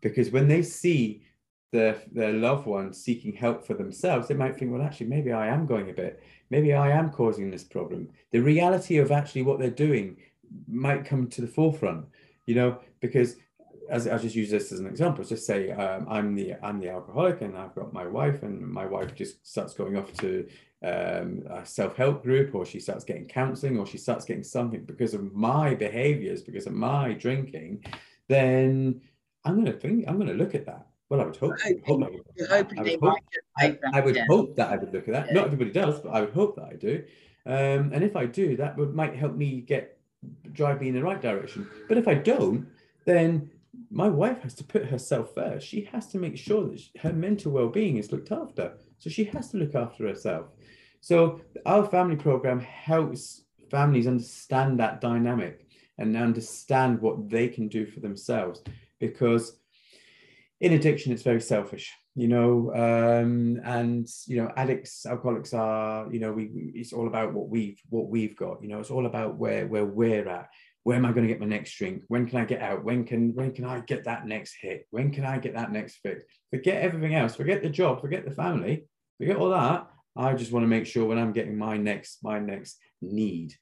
Because 0.01 0.31
when 0.31 0.47
they 0.47 0.63
see 0.63 1.23
their, 1.71 2.01
their 2.11 2.33
loved 2.33 2.65
ones 2.65 3.01
seeking 3.01 3.33
help 3.33 3.65
for 3.65 3.73
themselves, 3.73 4.27
they 4.27 4.33
might 4.33 4.57
think, 4.57 4.71
well, 4.71 4.81
actually, 4.81 5.07
maybe 5.07 5.31
I 5.31 5.47
am 5.47 5.65
going 5.65 5.89
a 5.89 5.93
bit, 5.93 6.21
maybe 6.49 6.73
I 6.73 6.89
am 6.89 7.09
causing 7.09 7.49
this 7.49 7.63
problem. 7.63 8.09
The 8.31 8.39
reality 8.39 8.97
of 8.97 9.11
actually 9.11 9.43
what 9.43 9.59
they're 9.59 9.69
doing 9.69 10.17
might 10.67 11.05
come 11.05 11.27
to 11.27 11.41
the 11.41 11.47
forefront, 11.47 12.05
you 12.45 12.55
know, 12.55 12.79
because 12.99 13.37
as 13.89 14.07
I 14.07 14.17
just 14.17 14.35
use 14.35 14.49
this 14.49 14.71
as 14.71 14.79
an 14.79 14.87
example, 14.87 15.23
just 15.23 15.45
say 15.45 15.71
um, 15.71 16.07
I'm 16.09 16.35
the 16.35 16.55
I'm 16.63 16.79
the 16.79 16.89
alcoholic 16.89 17.41
and 17.41 17.57
I've 17.57 17.75
got 17.75 17.93
my 17.93 18.05
wife 18.05 18.43
and 18.43 18.61
my 18.65 18.85
wife 18.85 19.13
just 19.15 19.45
starts 19.45 19.73
going 19.73 19.97
off 19.97 20.13
to 20.13 20.47
um, 20.83 21.43
a 21.49 21.65
self-help 21.65 22.23
group 22.23 22.55
or 22.55 22.65
she 22.65 22.79
starts 22.79 23.03
getting 23.03 23.25
counseling 23.25 23.77
or 23.77 23.85
she 23.85 23.97
starts 23.97 24.25
getting 24.25 24.43
something 24.43 24.83
because 24.85 25.13
of 25.13 25.33
my 25.33 25.75
behaviors, 25.75 26.41
because 26.41 26.67
of 26.67 26.73
my 26.73 27.13
drinking, 27.13 27.83
then 28.27 29.01
I'm 29.43 29.63
to 29.65 29.73
think, 29.73 30.05
I'm 30.07 30.15
going 30.15 30.27
to 30.27 30.33
look 30.33 30.55
at 30.55 30.65
that. 30.65 30.87
Well, 31.11 31.19
I 31.19 31.25
would 31.25 31.35
hope. 31.35 31.57
I 31.65 31.73
would 31.73 31.83
hope, 31.83 32.03
I 32.03 32.09
would, 32.09 32.79
I 32.79 32.81
would, 32.83 32.99
hope, 33.01 33.17
I, 33.57 33.77
I 33.93 33.99
would 33.99 34.17
hope 34.17 34.55
that 34.55 34.71
I 34.71 34.77
would 34.77 34.93
look 34.93 35.09
at 35.09 35.13
that. 35.13 35.33
Not 35.33 35.47
everybody 35.47 35.69
does, 35.69 35.99
but 35.99 36.11
I 36.11 36.21
would 36.21 36.29
hope 36.29 36.55
that 36.55 36.69
I 36.71 36.75
do. 36.75 37.03
Um, 37.45 37.91
and 37.91 38.01
if 38.01 38.15
I 38.15 38.25
do, 38.25 38.55
that 38.55 38.77
would 38.77 38.95
might 38.95 39.13
help 39.13 39.35
me 39.35 39.59
get 39.59 39.97
drive 40.53 40.79
me 40.79 40.87
in 40.87 40.95
the 40.95 41.03
right 41.03 41.21
direction. 41.21 41.69
But 41.89 41.97
if 41.97 42.07
I 42.07 42.13
don't, 42.13 42.65
then 43.03 43.51
my 43.89 44.07
wife 44.07 44.41
has 44.43 44.53
to 44.53 44.63
put 44.63 44.85
herself 44.85 45.35
first. 45.35 45.67
She 45.67 45.81
has 45.91 46.07
to 46.13 46.17
make 46.17 46.37
sure 46.37 46.69
that 46.69 46.79
she, 46.79 46.91
her 46.99 47.11
mental 47.11 47.51
well-being 47.51 47.97
is 47.97 48.13
looked 48.13 48.31
after. 48.31 48.77
So 48.97 49.09
she 49.09 49.25
has 49.25 49.49
to 49.49 49.57
look 49.57 49.75
after 49.75 50.07
herself. 50.07 50.45
So 51.01 51.41
our 51.65 51.85
family 51.85 52.15
program 52.15 52.61
helps 52.61 53.41
families 53.69 54.07
understand 54.07 54.79
that 54.79 55.01
dynamic 55.01 55.67
and 55.97 56.15
understand 56.15 57.01
what 57.01 57.29
they 57.29 57.49
can 57.49 57.67
do 57.67 57.85
for 57.85 57.99
themselves 57.99 58.63
because 58.99 59.57
in 60.61 60.73
addiction 60.73 61.11
it's 61.11 61.23
very 61.23 61.41
selfish 61.41 61.91
you 62.15 62.27
know 62.27 62.71
um, 62.75 63.59
and 63.65 64.07
you 64.27 64.37
know 64.37 64.51
addicts 64.55 65.05
alcoholics 65.05 65.53
are 65.53 66.11
you 66.11 66.19
know 66.19 66.31
we, 66.31 66.71
it's 66.75 66.93
all 66.93 67.07
about 67.07 67.33
what 67.33 67.49
we've 67.49 67.79
what 67.89 68.07
we've 68.07 68.35
got 68.35 68.61
you 68.61 68.69
know 68.69 68.79
it's 68.79 68.91
all 68.91 69.05
about 69.05 69.37
where 69.37 69.67
where 69.67 69.85
we're 69.85 70.29
at. 70.29 70.49
Where 70.83 70.97
am 70.97 71.05
i 71.05 71.11
going 71.11 71.27
to 71.27 71.31
get 71.31 71.39
my 71.39 71.45
next 71.45 71.77
drink? 71.77 72.01
When 72.07 72.25
can 72.25 72.39
i 72.39 72.45
get 72.45 72.59
out? 72.59 72.83
When 72.83 73.05
can 73.05 73.35
when 73.35 73.51
can 73.51 73.65
i 73.65 73.81
get 73.81 74.05
that 74.05 74.25
next 74.25 74.55
hit? 74.59 74.87
When 74.89 75.11
can 75.11 75.25
i 75.25 75.37
get 75.37 75.53
that 75.53 75.71
next 75.71 75.97
fix? 76.01 76.23
Forget 76.49 76.81
everything 76.81 77.13
else. 77.13 77.35
Forget 77.35 77.61
the 77.61 77.69
job. 77.69 78.01
Forget 78.01 78.25
the 78.25 78.31
family. 78.31 78.85
Forget 79.19 79.37
all 79.37 79.51
that. 79.51 79.87
I 80.15 80.33
just 80.33 80.51
want 80.51 80.63
to 80.63 80.67
make 80.67 80.87
sure 80.87 81.05
when 81.05 81.19
I'm 81.19 81.33
getting 81.33 81.55
my 81.55 81.77
next 81.77 82.23
my 82.23 82.39
next 82.39 82.77
need, 82.99 83.53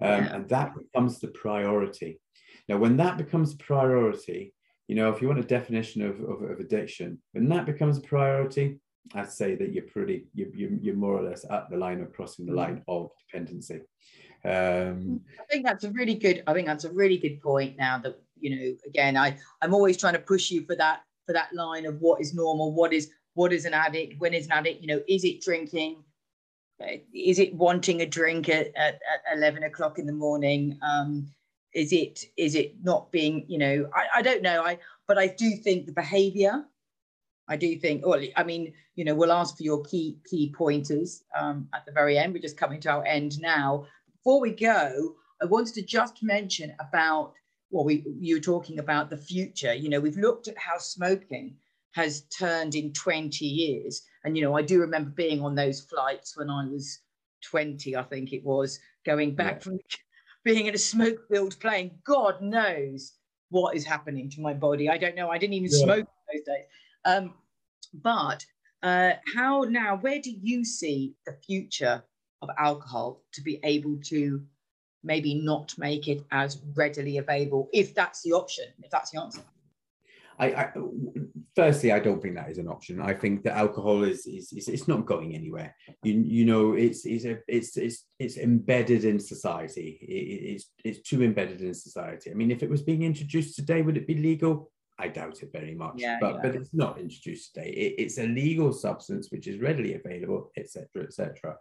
um, 0.00 0.24
and 0.32 0.48
that 0.48 0.74
becomes 0.76 1.18
the 1.18 1.28
priority. 1.28 2.20
Now, 2.68 2.78
when 2.78 2.96
that 2.98 3.18
becomes 3.18 3.54
priority, 3.54 4.54
you 4.90 4.96
know, 4.96 5.08
if 5.08 5.22
you 5.22 5.28
want 5.28 5.38
a 5.38 5.44
definition 5.44 6.02
of, 6.02 6.18
of, 6.18 6.42
of 6.42 6.58
addiction, 6.58 7.16
when 7.30 7.48
that 7.48 7.64
becomes 7.64 7.96
a 7.96 8.00
priority, 8.00 8.80
I'd 9.14 9.30
say 9.30 9.54
that 9.54 9.72
you're 9.72 9.84
pretty 9.84 10.26
you're, 10.34 10.48
you're 10.52 10.96
more 10.96 11.16
or 11.16 11.22
less 11.22 11.44
at 11.48 11.70
the 11.70 11.76
line 11.76 12.00
of 12.00 12.12
crossing 12.12 12.44
the 12.44 12.54
line 12.54 12.82
of 12.88 13.12
dependency. 13.24 13.82
Um, 14.44 15.20
I 15.38 15.44
think 15.48 15.64
that's 15.64 15.84
a 15.84 15.92
really 15.92 16.16
good. 16.16 16.42
I 16.48 16.54
think 16.54 16.66
that's 16.66 16.82
a 16.82 16.92
really 16.92 17.18
good 17.18 17.40
point. 17.40 17.76
Now 17.78 17.98
that 17.98 18.16
you 18.40 18.50
know, 18.50 18.76
again, 18.84 19.16
I 19.16 19.38
I'm 19.62 19.74
always 19.74 19.96
trying 19.96 20.14
to 20.14 20.18
push 20.18 20.50
you 20.50 20.66
for 20.66 20.74
that 20.74 21.02
for 21.24 21.34
that 21.34 21.54
line 21.54 21.86
of 21.86 22.00
what 22.00 22.20
is 22.20 22.34
normal, 22.34 22.74
what 22.74 22.92
is 22.92 23.10
what 23.34 23.52
is 23.52 23.66
an 23.66 23.74
addict 23.74 24.14
when 24.18 24.34
is 24.34 24.46
an 24.46 24.52
addict 24.52 24.80
you 24.80 24.88
know 24.88 25.00
is 25.08 25.22
it 25.22 25.40
drinking 25.40 26.02
is 27.14 27.38
it 27.38 27.54
wanting 27.54 28.00
a 28.00 28.06
drink 28.06 28.48
at, 28.48 28.68
at, 28.74 28.94
at 29.30 29.36
11 29.36 29.62
o'clock 29.62 30.00
in 30.00 30.06
the 30.06 30.12
morning 30.12 30.76
um, 30.82 31.30
is 31.74 31.92
it 31.92 32.24
is 32.36 32.54
it 32.54 32.74
not 32.82 33.10
being 33.12 33.44
you 33.48 33.58
know 33.58 33.88
I, 33.94 34.18
I 34.18 34.22
don't 34.22 34.42
know 34.42 34.62
i 34.62 34.78
but 35.06 35.18
i 35.18 35.26
do 35.26 35.52
think 35.52 35.86
the 35.86 35.92
behavior 35.92 36.64
i 37.48 37.56
do 37.56 37.76
think 37.76 38.04
well 38.04 38.20
i 38.36 38.42
mean 38.42 38.72
you 38.96 39.04
know 39.04 39.14
we'll 39.14 39.32
ask 39.32 39.56
for 39.56 39.62
your 39.62 39.82
key 39.84 40.18
key 40.28 40.52
pointers 40.56 41.22
um, 41.38 41.68
at 41.74 41.86
the 41.86 41.92
very 41.92 42.18
end 42.18 42.32
we're 42.32 42.40
just 42.42 42.56
coming 42.56 42.80
to 42.80 42.90
our 42.90 43.04
end 43.04 43.40
now 43.40 43.86
before 44.12 44.40
we 44.40 44.50
go 44.50 45.14
i 45.40 45.44
wanted 45.44 45.74
to 45.74 45.82
just 45.82 46.22
mention 46.22 46.74
about 46.80 47.32
well 47.70 47.84
we 47.84 48.04
you 48.18 48.36
were 48.36 48.40
talking 48.40 48.78
about 48.78 49.10
the 49.10 49.16
future 49.16 49.74
you 49.74 49.88
know 49.88 50.00
we've 50.00 50.16
looked 50.16 50.48
at 50.48 50.58
how 50.58 50.76
smoking 50.76 51.56
has 51.92 52.22
turned 52.22 52.74
in 52.74 52.92
20 52.92 53.44
years. 53.44 54.02
And, 54.24 54.36
you 54.36 54.44
know, 54.44 54.56
I 54.56 54.62
do 54.62 54.80
remember 54.80 55.10
being 55.10 55.40
on 55.42 55.54
those 55.54 55.80
flights 55.80 56.36
when 56.36 56.50
I 56.50 56.66
was 56.66 57.00
20, 57.44 57.96
I 57.96 58.02
think 58.04 58.32
it 58.32 58.44
was, 58.44 58.78
going 59.04 59.34
back 59.34 59.54
yeah. 59.54 59.58
from 59.60 59.78
being 60.44 60.66
in 60.66 60.74
a 60.74 60.78
smoke 60.78 61.28
filled 61.28 61.58
plane. 61.60 61.98
God 62.04 62.40
knows 62.40 63.12
what 63.50 63.76
is 63.76 63.84
happening 63.84 64.30
to 64.30 64.40
my 64.40 64.54
body. 64.54 64.88
I 64.88 64.96
don't 64.96 65.16
know. 65.16 65.28
I 65.28 65.38
didn't 65.38 65.54
even 65.54 65.70
yeah. 65.72 65.84
smoke 65.84 66.08
those 66.32 66.42
days. 66.44 66.64
Um, 67.04 67.34
but 67.94 68.44
uh, 68.82 69.12
how 69.34 69.62
now, 69.62 69.96
where 69.96 70.20
do 70.20 70.30
you 70.30 70.64
see 70.64 71.14
the 71.26 71.36
future 71.46 72.02
of 72.42 72.48
alcohol 72.58 73.22
to 73.32 73.42
be 73.42 73.60
able 73.64 73.98
to 74.04 74.42
maybe 75.02 75.34
not 75.34 75.74
make 75.78 76.08
it 76.08 76.24
as 76.30 76.60
readily 76.74 77.18
available 77.18 77.68
if 77.72 77.94
that's 77.94 78.22
the 78.22 78.32
option, 78.32 78.66
if 78.82 78.90
that's 78.90 79.10
the 79.10 79.20
answer? 79.20 79.42
I, 80.38 80.46
I, 80.52 80.72
firstly, 81.54 81.92
I 81.92 82.00
don't 82.00 82.22
think 82.22 82.34
that 82.36 82.50
is 82.50 82.58
an 82.58 82.68
option. 82.68 83.00
I 83.00 83.14
think 83.14 83.42
that 83.44 83.56
alcohol 83.56 84.04
is, 84.04 84.26
is, 84.26 84.52
is 84.52 84.68
it's 84.68 84.88
not 84.88 85.06
going 85.06 85.34
anywhere. 85.34 85.74
You, 86.02 86.14
you 86.24 86.44
know, 86.44 86.74
it's 86.74 87.04
it's 87.06 87.24
a, 87.24 87.38
it's 87.48 87.76
it's 87.76 88.06
it's 88.18 88.36
embedded 88.36 89.04
in 89.04 89.18
society. 89.18 89.98
It, 90.02 90.52
it's 90.52 90.70
it's 90.84 91.08
too 91.08 91.22
embedded 91.22 91.60
in 91.60 91.74
society. 91.74 92.30
I 92.30 92.34
mean, 92.34 92.50
if 92.50 92.62
it 92.62 92.70
was 92.70 92.82
being 92.82 93.02
introduced 93.02 93.56
today, 93.56 93.82
would 93.82 93.96
it 93.96 94.06
be 94.06 94.14
legal? 94.14 94.70
I 94.98 95.08
doubt 95.08 95.42
it 95.42 95.50
very 95.52 95.74
much. 95.74 95.94
Yeah, 95.96 96.18
but 96.20 96.34
yeah. 96.34 96.40
but 96.42 96.54
it's 96.54 96.74
not 96.74 96.98
introduced 96.98 97.54
today. 97.54 97.70
It, 97.70 97.94
it's 97.98 98.18
a 98.18 98.26
legal 98.26 98.72
substance 98.72 99.28
which 99.30 99.46
is 99.46 99.60
readily 99.60 99.94
available, 99.94 100.50
etc., 100.56 101.04
etc. 101.04 101.56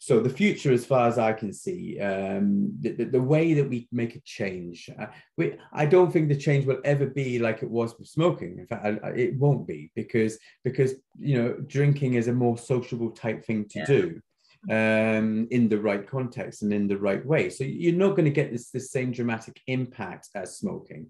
So 0.00 0.20
the 0.20 0.30
future, 0.30 0.72
as 0.72 0.86
far 0.86 1.08
as 1.08 1.18
I 1.18 1.32
can 1.32 1.52
see, 1.52 1.98
um, 2.00 2.72
the, 2.80 2.92
the, 2.92 3.04
the, 3.04 3.20
way 3.20 3.52
that 3.54 3.68
we 3.68 3.88
make 3.90 4.14
a 4.14 4.20
change, 4.20 4.88
uh, 4.98 5.06
we, 5.36 5.56
I 5.72 5.86
don't 5.86 6.12
think 6.12 6.28
the 6.28 6.36
change 6.36 6.66
will 6.66 6.80
ever 6.84 7.06
be 7.06 7.40
like 7.40 7.64
it 7.64 7.70
was 7.70 7.98
with 7.98 8.06
smoking. 8.06 8.58
In 8.58 8.66
fact, 8.66 8.86
I, 8.86 8.98
I, 9.02 9.10
it 9.10 9.36
won't 9.36 9.66
be 9.66 9.90
because 9.96 10.38
because 10.62 10.94
you 11.18 11.42
know 11.42 11.54
drinking 11.66 12.14
is 12.14 12.28
a 12.28 12.32
more 12.32 12.56
sociable 12.56 13.10
type 13.10 13.44
thing 13.44 13.66
to 13.70 13.78
yeah. 13.80 13.86
do 13.86 14.22
um, 14.70 15.48
in 15.50 15.68
the 15.68 15.80
right 15.80 16.06
context 16.06 16.62
and 16.62 16.72
in 16.72 16.86
the 16.86 16.98
right 16.98 17.24
way. 17.24 17.50
So 17.50 17.64
you're 17.64 17.94
not 17.94 18.10
going 18.10 18.24
to 18.24 18.30
get 18.30 18.52
this, 18.52 18.70
this 18.70 18.90
same 18.90 19.12
dramatic 19.12 19.60
impact 19.66 20.28
as 20.34 20.56
smoking. 20.56 21.08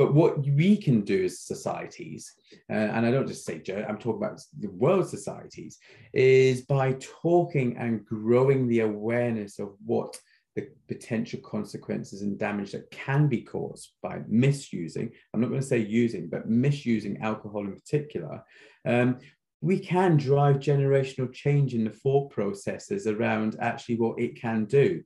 But 0.00 0.14
what 0.14 0.38
we 0.46 0.78
can 0.78 1.02
do 1.02 1.26
as 1.26 1.40
societies, 1.40 2.32
uh, 2.70 2.72
and 2.72 3.04
I 3.04 3.10
don't 3.10 3.28
just 3.28 3.44
say 3.44 3.60
I'm 3.86 3.98
talking 3.98 4.22
about 4.22 4.40
the 4.58 4.70
world 4.70 5.06
societies, 5.06 5.78
is 6.14 6.62
by 6.62 6.96
talking 7.22 7.76
and 7.76 8.02
growing 8.06 8.66
the 8.66 8.80
awareness 8.80 9.58
of 9.58 9.74
what 9.84 10.18
the 10.56 10.70
potential 10.88 11.38
consequences 11.40 12.22
and 12.22 12.38
damage 12.38 12.72
that 12.72 12.90
can 12.90 13.28
be 13.28 13.42
caused 13.42 13.92
by 14.02 14.20
misusing, 14.26 15.10
I'm 15.34 15.42
not 15.42 15.50
going 15.50 15.60
to 15.60 15.66
say 15.66 15.80
using, 15.80 16.30
but 16.30 16.48
misusing 16.48 17.18
alcohol 17.20 17.66
in 17.66 17.74
particular, 17.74 18.42
um, 18.86 19.18
we 19.60 19.78
can 19.78 20.16
drive 20.16 20.60
generational 20.60 21.30
change 21.30 21.74
in 21.74 21.84
the 21.84 21.90
thought 21.90 22.30
processes 22.30 23.06
around 23.06 23.56
actually 23.60 23.96
what 23.96 24.18
it 24.18 24.40
can 24.40 24.64
do. 24.64 25.02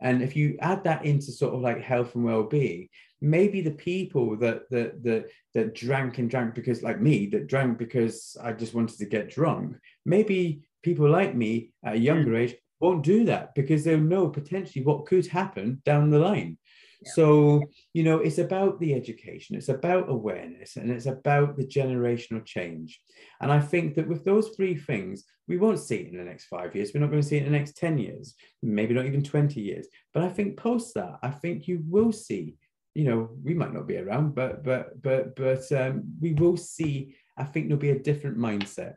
And 0.00 0.22
if 0.22 0.36
you 0.36 0.56
add 0.60 0.84
that 0.84 1.04
into 1.04 1.32
sort 1.32 1.54
of 1.54 1.60
like 1.60 1.82
health 1.82 2.14
and 2.14 2.24
well-being, 2.24 2.88
maybe 3.20 3.60
the 3.60 3.70
people 3.70 4.36
that 4.36 4.68
that 4.70 5.02
that 5.02 5.26
that 5.54 5.74
drank 5.74 6.18
and 6.18 6.30
drank 6.30 6.54
because 6.54 6.82
like 6.82 7.00
me 7.00 7.26
that 7.26 7.46
drank 7.46 7.78
because 7.78 8.36
I 8.42 8.52
just 8.52 8.74
wanted 8.74 8.98
to 8.98 9.06
get 9.06 9.30
drunk. 9.30 9.76
Maybe 10.04 10.62
people 10.82 11.08
like 11.10 11.34
me 11.34 11.72
at 11.84 11.94
a 11.94 11.98
hmm. 11.98 12.04
younger 12.04 12.36
age 12.36 12.54
won't 12.80 13.02
do 13.02 13.24
that 13.24 13.54
because 13.54 13.82
they'll 13.82 13.98
know 13.98 14.28
potentially 14.28 14.84
what 14.84 15.06
could 15.06 15.26
happen 15.26 15.82
down 15.84 16.10
the 16.10 16.18
line. 16.18 16.58
Yeah. 17.00 17.12
so 17.12 17.62
you 17.92 18.02
know 18.02 18.18
it's 18.18 18.38
about 18.38 18.80
the 18.80 18.92
education 18.92 19.54
it's 19.54 19.68
about 19.68 20.08
awareness 20.08 20.74
and 20.74 20.90
it's 20.90 21.06
about 21.06 21.56
the 21.56 21.64
generational 21.64 22.44
change. 22.44 23.00
And 23.40 23.52
i 23.52 23.60
think 23.60 23.94
that 23.94 24.08
with 24.08 24.24
those 24.24 24.48
three 24.56 24.76
things 24.76 25.24
we 25.46 25.58
won't 25.58 25.78
see 25.78 25.96
it 25.96 26.10
in 26.10 26.18
the 26.18 26.24
next 26.24 26.46
five 26.46 26.74
years 26.74 26.90
we're 26.92 27.00
not 27.00 27.10
going 27.10 27.22
to 27.22 27.28
see 27.28 27.36
it 27.36 27.46
in 27.46 27.52
the 27.52 27.58
next 27.58 27.76
10 27.76 27.98
years 27.98 28.34
maybe 28.62 28.94
not 28.94 29.06
even 29.06 29.22
20 29.22 29.60
years. 29.60 29.86
But 30.12 30.24
i 30.24 30.28
think 30.28 30.56
post 30.56 30.94
that 30.94 31.20
i 31.22 31.30
think 31.30 31.68
you 31.68 31.84
will 31.86 32.12
see 32.12 32.56
you 32.98 33.04
know, 33.04 33.30
we 33.44 33.54
might 33.54 33.72
not 33.72 33.86
be 33.86 33.96
around, 33.96 34.34
but 34.34 34.64
but 34.64 35.00
but 35.00 35.36
but 35.36 35.70
um, 35.70 36.02
we 36.20 36.32
will 36.32 36.56
see. 36.56 37.14
I 37.36 37.44
think 37.44 37.68
there'll 37.68 37.80
be 37.80 37.90
a 37.90 37.98
different 38.00 38.36
mindset. 38.36 38.96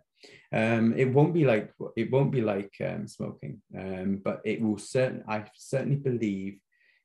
Um, 0.52 0.96
it 0.98 1.06
won't 1.06 1.36
be 1.36 1.46
like 1.46 1.72
it 1.96 2.10
won't 2.12 2.32
be 2.32 2.42
like 2.42 2.74
um, 2.84 3.08
smoking, 3.08 3.62
um, 3.78 4.20
but 4.24 4.42
it 4.44 4.60
will 4.60 4.80
certain. 4.80 5.24
I 5.28 5.46
certainly 5.56 5.98
believe 5.98 6.58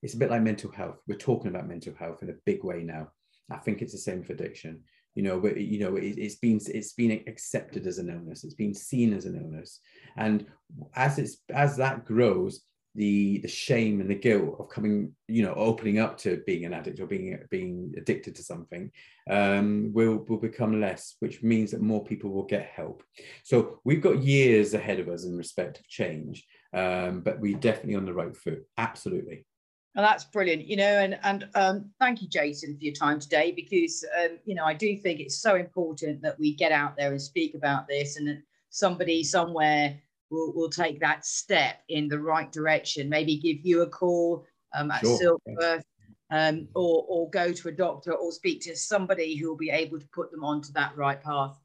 it's 0.03 0.14
a 0.14 0.16
bit 0.16 0.30
like 0.30 0.40
mental 0.40 0.72
health. 0.72 0.97
We're 1.07 1.18
talking 1.18 1.51
about 1.51 1.68
mental 1.68 1.92
health 1.94 2.22
in 2.22 2.30
a 2.30 2.40
big 2.47 2.64
way 2.64 2.82
now. 2.82 3.09
I 3.51 3.59
think 3.59 3.82
it's 3.82 3.92
the 3.92 3.99
same 3.99 4.22
for 4.22 4.32
addiction. 4.32 4.80
You 5.14 5.22
know, 5.22 5.38
but 5.38 5.59
you 5.59 5.78
know, 5.78 5.97
it, 5.97 6.16
it's 6.16 6.36
been 6.36 6.61
it's 6.66 6.94
been 6.94 7.22
accepted 7.26 7.86
as 7.86 7.99
an 7.99 8.09
illness. 8.09 8.42
It's 8.42 8.55
been 8.55 8.72
seen 8.72 9.12
as 9.12 9.26
an 9.26 9.36
illness, 9.36 9.80
and 10.16 10.47
as 10.94 11.18
it's 11.18 11.42
as 11.53 11.76
that 11.76 12.07
grows, 12.07 12.62
the 12.97 13.38
the 13.38 13.49
shame 13.49 14.01
and 14.01 14.11
the 14.11 14.14
guilt 14.14 14.57
of 14.59 14.68
coming 14.68 15.12
you 15.28 15.42
know 15.42 15.53
opening 15.55 15.99
up 15.99 16.16
to 16.16 16.42
being 16.47 16.64
an 16.64 16.72
addict 16.72 16.99
or 16.99 17.07
being 17.07 17.38
being 17.51 17.92
addicted 17.97 18.34
to 18.34 18.42
something 18.42 18.90
um, 19.30 19.90
will 19.92 20.24
will 20.28 20.38
become 20.38 20.80
less 20.80 21.16
which 21.20 21.42
means 21.42 21.70
that 21.70 21.80
more 21.80 22.03
people 22.05 22.30
will 22.30 22.44
get 22.44 22.66
help. 22.66 23.03
So 23.44 23.80
we've 23.84 24.03
got 24.03 24.22
years 24.22 24.74
ahead 24.74 24.99
of 24.99 25.09
us 25.09 25.24
in 25.24 25.36
respect 25.36 25.78
of 25.78 25.88
change 25.88 26.44
um, 26.72 27.20
but 27.20 27.40
we're 27.40 27.59
definitely 27.59 27.97
on 27.97 28.07
the 28.07 28.14
right 28.14 28.36
foot. 28.36 28.66
Absolutely. 28.76 29.47
Well, 29.94 30.05
that's 30.05 30.24
brilliant 30.24 30.66
you 30.66 30.76
know 30.76 30.84
and 30.84 31.18
and 31.22 31.49
um, 31.55 31.90
thank 31.99 32.20
you 32.20 32.28
jason 32.28 32.76
for 32.76 32.84
your 32.84 32.92
time 32.92 33.18
today 33.18 33.51
because 33.51 34.05
um, 34.22 34.38
you 34.44 34.55
know 34.55 34.66
i 34.66 34.74
do 34.74 34.94
think 34.94 35.20
it's 35.20 35.38
so 35.38 35.55
important 35.55 36.20
that 36.20 36.38
we 36.38 36.55
get 36.55 36.70
out 36.70 36.99
there 36.99 37.12
and 37.12 37.22
speak 37.22 37.55
about 37.55 37.88
this 37.88 38.18
and 38.18 38.28
that 38.28 38.42
somebody 38.68 39.24
somewhere 39.24 39.99
will 40.31 40.53
will 40.55 40.70
take 40.70 41.01
that 41.01 41.24
step 41.24 41.83
in 41.89 42.09
the 42.09 42.18
right 42.18 42.51
direction. 42.51 43.09
Maybe 43.09 43.37
give 43.37 43.64
you 43.64 43.83
a 43.83 43.89
call 43.89 44.45
um, 44.74 44.91
at 44.91 45.01
sure. 45.01 45.18
Silkworth, 45.18 45.85
um, 46.31 46.68
or 46.74 47.05
or 47.09 47.31
go 47.31 47.53
to 47.53 47.68
a 47.68 47.72
doctor 47.72 48.12
or 48.12 48.33
speak 48.33 48.61
to 48.62 48.77
somebody 48.77 49.37
who 49.37 49.49
will 49.49 49.57
be 49.57 49.70
able 49.70 49.99
to 49.99 50.09
put 50.09 50.31
them 50.31 50.45
onto 50.45 50.72
that 50.72 50.97
right 50.97 51.22
path. 51.22 51.59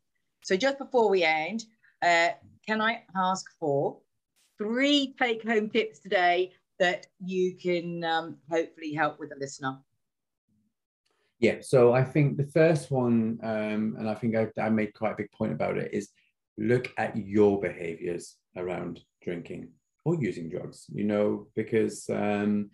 So 0.43 0.55
just 0.57 0.77
before 0.77 1.09
we 1.09 1.23
end, 1.23 1.65
uh, 2.01 2.29
can 2.67 2.81
I 2.81 3.03
ask 3.15 3.45
for 3.59 3.97
three 4.57 5.15
take-home 5.19 5.69
tips 5.69 5.99
today 5.99 6.53
that 6.79 7.07
you 7.23 7.55
can 7.55 8.03
um, 8.03 8.37
hopefully 8.49 8.93
help 8.93 9.19
with 9.19 9.29
the 9.29 9.35
listener? 9.35 9.77
Yeah, 11.39 11.57
so 11.61 11.93
I 11.93 12.03
think 12.03 12.37
the 12.37 12.45
first 12.45 12.91
one, 12.91 13.39
um, 13.41 13.95
and 13.97 14.07
I 14.07 14.13
think 14.13 14.35
I, 14.35 14.47
I 14.59 14.69
made 14.69 14.93
quite 14.93 15.13
a 15.13 15.17
big 15.17 15.31
point 15.31 15.51
about 15.51 15.77
it, 15.77 15.91
is 15.91 16.09
look 16.57 16.91
at 16.97 17.17
your 17.17 17.59
behaviors 17.59 18.35
around 18.55 19.01
drinking 19.23 19.69
or 20.05 20.15
using 20.15 20.49
drugs, 20.49 20.85
you 20.89 21.03
know, 21.03 21.47
because, 21.55 22.09
um, 22.09 22.69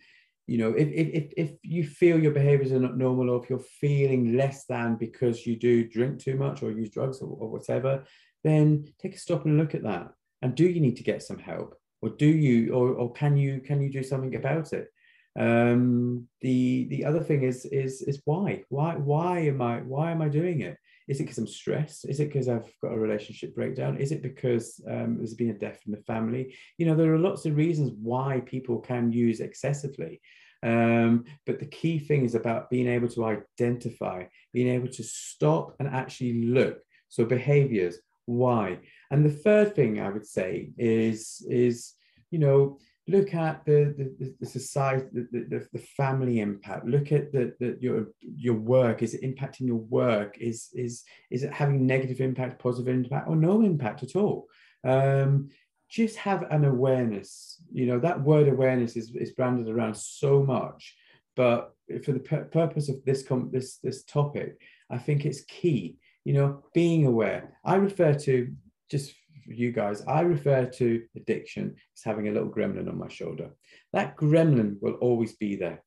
you 0.45 0.57
know, 0.57 0.73
if, 0.73 0.87
if, 0.87 1.33
if 1.35 1.51
you 1.61 1.83
feel 1.83 2.19
your 2.19 2.31
behaviors 2.31 2.71
are 2.71 2.79
not 2.79 2.97
normal 2.97 3.29
or 3.29 3.43
if 3.43 3.49
you're 3.49 3.59
feeling 3.59 4.37
less 4.37 4.65
than 4.65 4.95
because 4.95 5.45
you 5.45 5.57
do 5.57 5.87
drink 5.87 6.19
too 6.19 6.35
much 6.35 6.63
or 6.63 6.71
use 6.71 6.89
drugs 6.89 7.21
or, 7.21 7.27
or 7.27 7.49
whatever, 7.49 8.03
then 8.43 8.85
take 9.01 9.15
a 9.15 9.19
stop 9.19 9.45
and 9.45 9.57
look 9.57 9.75
at 9.75 9.83
that. 9.83 10.09
And 10.41 10.55
do 10.55 10.65
you 10.65 10.79
need 10.79 10.95
to 10.97 11.03
get 11.03 11.23
some 11.23 11.39
help? 11.39 11.75
Or 12.01 12.09
do 12.09 12.27
you, 12.27 12.73
or, 12.73 12.89
or 12.93 13.11
can 13.11 13.35
you, 13.35 13.59
can 13.59 13.81
you 13.81 13.91
do 13.91 14.03
something 14.03 14.35
about 14.35 14.71
it? 14.71 14.87
Um, 15.37 16.27
the 16.41 16.87
the 16.89 17.05
other 17.05 17.19
thing 17.19 17.43
is 17.43 17.65
is 17.65 18.01
is 18.01 18.21
why 18.25 18.63
why 18.69 18.95
why 18.95 19.39
am 19.41 19.61
I 19.61 19.81
why 19.81 20.09
am 20.09 20.21
I 20.21 20.29
doing 20.29 20.61
it? 20.61 20.77
Is 21.07 21.19
it 21.19 21.23
because 21.23 21.37
I'm 21.37 21.47
stressed? 21.47 22.05
Is 22.09 22.19
it 22.19 22.25
because 22.25 22.49
I've 22.49 22.69
got 22.81 22.93
a 22.93 22.99
relationship 22.99 23.55
breakdown? 23.55 23.97
Is 23.97 24.11
it 24.11 24.21
because 24.21 24.81
um, 24.89 25.17
there's 25.17 25.33
been 25.33 25.51
a 25.51 25.57
death 25.57 25.81
in 25.85 25.91
the 25.93 26.01
family? 26.01 26.55
You 26.77 26.85
know, 26.85 26.95
there 26.95 27.13
are 27.13 27.19
lots 27.19 27.45
of 27.45 27.55
reasons 27.55 27.91
why 28.01 28.41
people 28.45 28.79
can 28.79 29.11
use 29.11 29.39
excessively. 29.39 30.21
Um, 30.63 31.25
but 31.45 31.59
the 31.59 31.65
key 31.65 31.99
thing 31.99 32.25
is 32.25 32.35
about 32.35 32.69
being 32.69 32.87
able 32.87 33.07
to 33.09 33.25
identify, 33.25 34.25
being 34.53 34.67
able 34.67 34.89
to 34.89 35.03
stop 35.03 35.75
and 35.79 35.87
actually 35.87 36.45
look. 36.45 36.79
So 37.09 37.23
behaviors, 37.25 37.99
why? 38.25 38.79
And 39.11 39.25
the 39.25 39.29
third 39.29 39.75
thing 39.75 40.01
I 40.01 40.09
would 40.09 40.25
say 40.25 40.71
is, 40.77 41.45
is 41.49 41.93
you 42.31 42.39
know, 42.39 42.79
look 43.07 43.33
at 43.33 43.65
the 43.65 43.93
the, 44.19 44.35
the 44.39 44.45
society 44.45 45.05
the, 45.13 45.27
the, 45.31 45.67
the, 45.73 45.79
family 45.79 46.39
impact. 46.39 46.85
Look 46.85 47.11
at 47.11 47.31
the, 47.31 47.53
the 47.59 47.77
your 47.79 48.07
your 48.21 48.55
work. 48.55 49.01
Is 49.01 49.13
it 49.13 49.23
impacting 49.23 49.67
your 49.67 49.77
work? 49.77 50.37
Is 50.39 50.69
is 50.73 51.03
is 51.31 51.43
it 51.43 51.53
having 51.53 51.85
negative 51.85 52.21
impact 52.21 52.61
positive 52.61 52.93
impact 52.93 53.27
or 53.27 53.35
no 53.35 53.61
impact 53.61 54.03
at 54.03 54.15
all? 54.15 54.47
Um, 54.83 55.49
just 55.89 56.17
have 56.17 56.43
an 56.51 56.65
awareness. 56.65 57.61
You 57.71 57.85
know 57.87 57.99
that 57.99 58.21
word 58.21 58.47
awareness 58.47 58.95
is, 58.95 59.15
is 59.15 59.31
branded 59.31 59.69
around 59.69 59.95
so 59.95 60.43
much 60.43 60.95
but 61.35 61.75
for 62.03 62.11
the 62.11 62.19
pur- 62.19 62.45
purpose 62.45 62.89
of 62.89 62.95
this 63.05 63.23
com- 63.23 63.51
this 63.53 63.77
this 63.77 64.03
topic 64.03 64.59
i 64.89 64.97
think 64.97 65.25
it's 65.25 65.41
key. 65.41 65.97
You 66.25 66.33
know 66.33 66.63
being 66.73 67.05
aware. 67.05 67.57
I 67.63 67.75
refer 67.75 68.13
to 68.13 68.53
just 68.91 69.13
for 69.47 69.53
you 69.53 69.71
guys, 69.71 70.03
I 70.07 70.21
refer 70.21 70.65
to 70.65 71.03
addiction 71.15 71.75
as 71.95 72.03
having 72.03 72.27
a 72.27 72.31
little 72.31 72.49
gremlin 72.49 72.89
on 72.89 72.97
my 72.97 73.07
shoulder. 73.07 73.49
That 73.93 74.17
gremlin 74.17 74.75
will 74.81 74.95
always 74.95 75.35
be 75.35 75.55
there. 75.55 75.81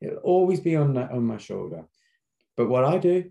It'll 0.00 0.18
always 0.18 0.60
be 0.60 0.76
on, 0.76 0.94
that, 0.94 1.12
on 1.12 1.24
my 1.24 1.38
shoulder. 1.38 1.84
But 2.56 2.68
what 2.68 2.84
I 2.84 2.98
do, 2.98 3.30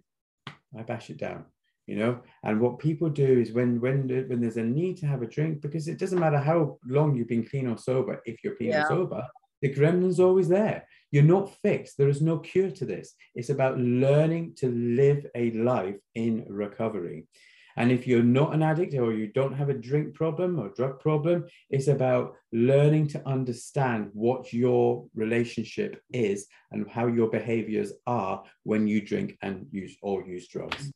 I 0.77 0.83
bash 0.83 1.09
it 1.09 1.17
down, 1.17 1.45
you 1.85 1.97
know. 1.97 2.21
And 2.43 2.59
what 2.59 2.79
people 2.79 3.09
do 3.09 3.39
is 3.39 3.51
when 3.51 3.79
when 3.79 4.07
when 4.27 4.41
there's 4.41 4.57
a 4.57 4.63
need 4.63 4.97
to 4.97 5.05
have 5.05 5.21
a 5.21 5.27
drink, 5.27 5.61
because 5.61 5.87
it 5.87 5.99
doesn't 5.99 6.19
matter 6.19 6.39
how 6.39 6.77
long 6.85 7.15
you've 7.15 7.29
been 7.29 7.47
clean 7.47 7.67
or 7.67 7.77
sober, 7.77 8.21
if 8.25 8.43
you're 8.43 8.55
clean 8.55 8.71
yeah. 8.71 8.85
or 8.85 8.87
sober, 8.87 9.25
the 9.61 9.73
gremlin's 9.73 10.19
always 10.19 10.49
there. 10.49 10.87
You're 11.11 11.23
not 11.23 11.55
fixed. 11.61 11.97
There 11.97 12.09
is 12.09 12.21
no 12.21 12.39
cure 12.39 12.71
to 12.71 12.85
this. 12.85 13.13
It's 13.35 13.49
about 13.49 13.77
learning 13.77 14.55
to 14.57 14.67
live 14.69 15.25
a 15.35 15.51
life 15.51 15.99
in 16.15 16.45
recovery. 16.49 17.27
And 17.75 17.91
if 17.91 18.05
you're 18.05 18.23
not 18.23 18.53
an 18.53 18.63
addict 18.63 18.93
or 18.93 19.13
you 19.13 19.27
don't 19.27 19.53
have 19.53 19.69
a 19.69 19.73
drink 19.73 20.13
problem 20.13 20.59
or 20.59 20.69
drug 20.69 20.99
problem, 20.99 21.45
it's 21.69 21.87
about 21.87 22.35
learning 22.51 23.07
to 23.09 23.27
understand 23.27 24.09
what 24.13 24.53
your 24.53 25.07
relationship 25.15 26.01
is 26.11 26.47
and 26.71 26.89
how 26.89 27.07
your 27.07 27.29
behaviors 27.29 27.93
are 28.05 28.43
when 28.63 28.87
you 28.87 29.01
drink 29.01 29.37
and 29.41 29.67
use 29.71 29.95
or 30.01 30.23
use 30.25 30.47
drugs. 30.47 30.91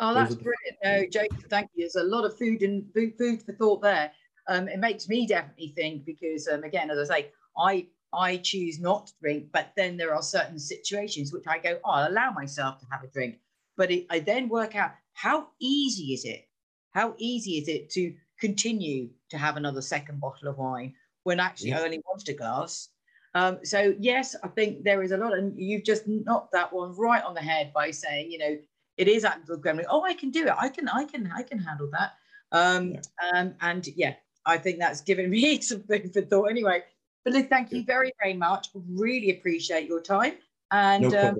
Oh, 0.00 0.14
that's 0.14 0.34
brilliant. 0.34 0.76
No, 0.84 1.04
Jake, 1.10 1.32
thank 1.50 1.70
you. 1.74 1.84
There's 1.84 1.96
a 1.96 2.08
lot 2.08 2.24
of 2.24 2.38
food 2.38 2.62
and 2.62 2.84
food, 2.94 3.14
food 3.18 3.42
for 3.42 3.52
thought 3.52 3.82
there. 3.82 4.12
Um, 4.48 4.68
it 4.68 4.78
makes 4.78 5.08
me 5.08 5.26
definitely 5.26 5.72
think 5.76 6.04
because, 6.04 6.48
um, 6.48 6.62
again, 6.62 6.90
as 6.90 7.10
I 7.10 7.16
say, 7.16 7.30
I 7.58 7.88
I 8.12 8.38
choose 8.38 8.80
not 8.80 9.08
to 9.08 9.12
drink, 9.20 9.48
but 9.52 9.72
then 9.76 9.96
there 9.96 10.14
are 10.14 10.22
certain 10.22 10.58
situations 10.58 11.32
which 11.32 11.44
I 11.46 11.58
go, 11.58 11.78
oh, 11.84 11.90
I'll 11.90 12.10
allow 12.10 12.30
myself 12.30 12.78
to 12.78 12.86
have 12.90 13.02
a 13.02 13.08
drink. 13.08 13.38
But 13.76 13.90
it, 13.90 14.06
I 14.08 14.20
then 14.20 14.48
work 14.48 14.74
out 14.76 14.92
how 15.18 15.48
easy 15.58 16.14
is 16.14 16.24
it? 16.24 16.48
How 16.92 17.14
easy 17.18 17.58
is 17.58 17.66
it 17.66 17.90
to 17.90 18.14
continue 18.38 19.08
to 19.30 19.36
have 19.36 19.56
another 19.56 19.82
second 19.82 20.20
bottle 20.20 20.46
of 20.46 20.58
wine 20.58 20.94
when 21.24 21.40
actually 21.40 21.70
yeah. 21.70 21.80
I 21.80 21.82
only 21.82 22.00
wanted 22.06 22.28
a 22.28 22.34
glass? 22.34 22.90
Um, 23.34 23.58
so 23.64 23.96
yes, 23.98 24.36
I 24.44 24.48
think 24.48 24.84
there 24.84 25.02
is 25.02 25.10
a 25.10 25.16
lot, 25.16 25.36
and 25.36 25.58
you've 25.58 25.82
just 25.82 26.06
knocked 26.06 26.52
that 26.52 26.72
one 26.72 26.96
right 26.96 27.22
on 27.24 27.34
the 27.34 27.40
head 27.40 27.72
by 27.74 27.90
saying, 27.90 28.30
you 28.30 28.38
know, 28.38 28.58
it 28.96 29.08
is 29.08 29.24
active 29.24 29.58
gremlin. 29.58 29.86
Oh, 29.88 30.04
I 30.04 30.14
can 30.14 30.30
do 30.30 30.46
it. 30.46 30.54
I 30.56 30.68
can, 30.68 30.88
I 30.88 31.04
can, 31.04 31.30
I 31.34 31.42
can 31.42 31.58
handle 31.58 31.90
that. 31.92 32.12
Um, 32.52 32.92
yeah. 32.92 33.00
um, 33.34 33.54
and 33.60 33.88
yeah, 33.96 34.14
I 34.46 34.56
think 34.56 34.78
that's 34.78 35.00
given 35.00 35.30
me 35.30 35.60
some 35.60 35.82
food 35.82 36.12
for 36.12 36.22
thought. 36.22 36.50
Anyway, 36.50 36.84
but 37.24 37.34
thank 37.48 37.72
you 37.72 37.82
very, 37.82 38.12
very 38.22 38.34
much. 38.34 38.68
Really 38.74 39.30
appreciate 39.30 39.88
your 39.88 40.00
time, 40.00 40.34
and 40.70 41.10
no 41.10 41.28
um, 41.30 41.36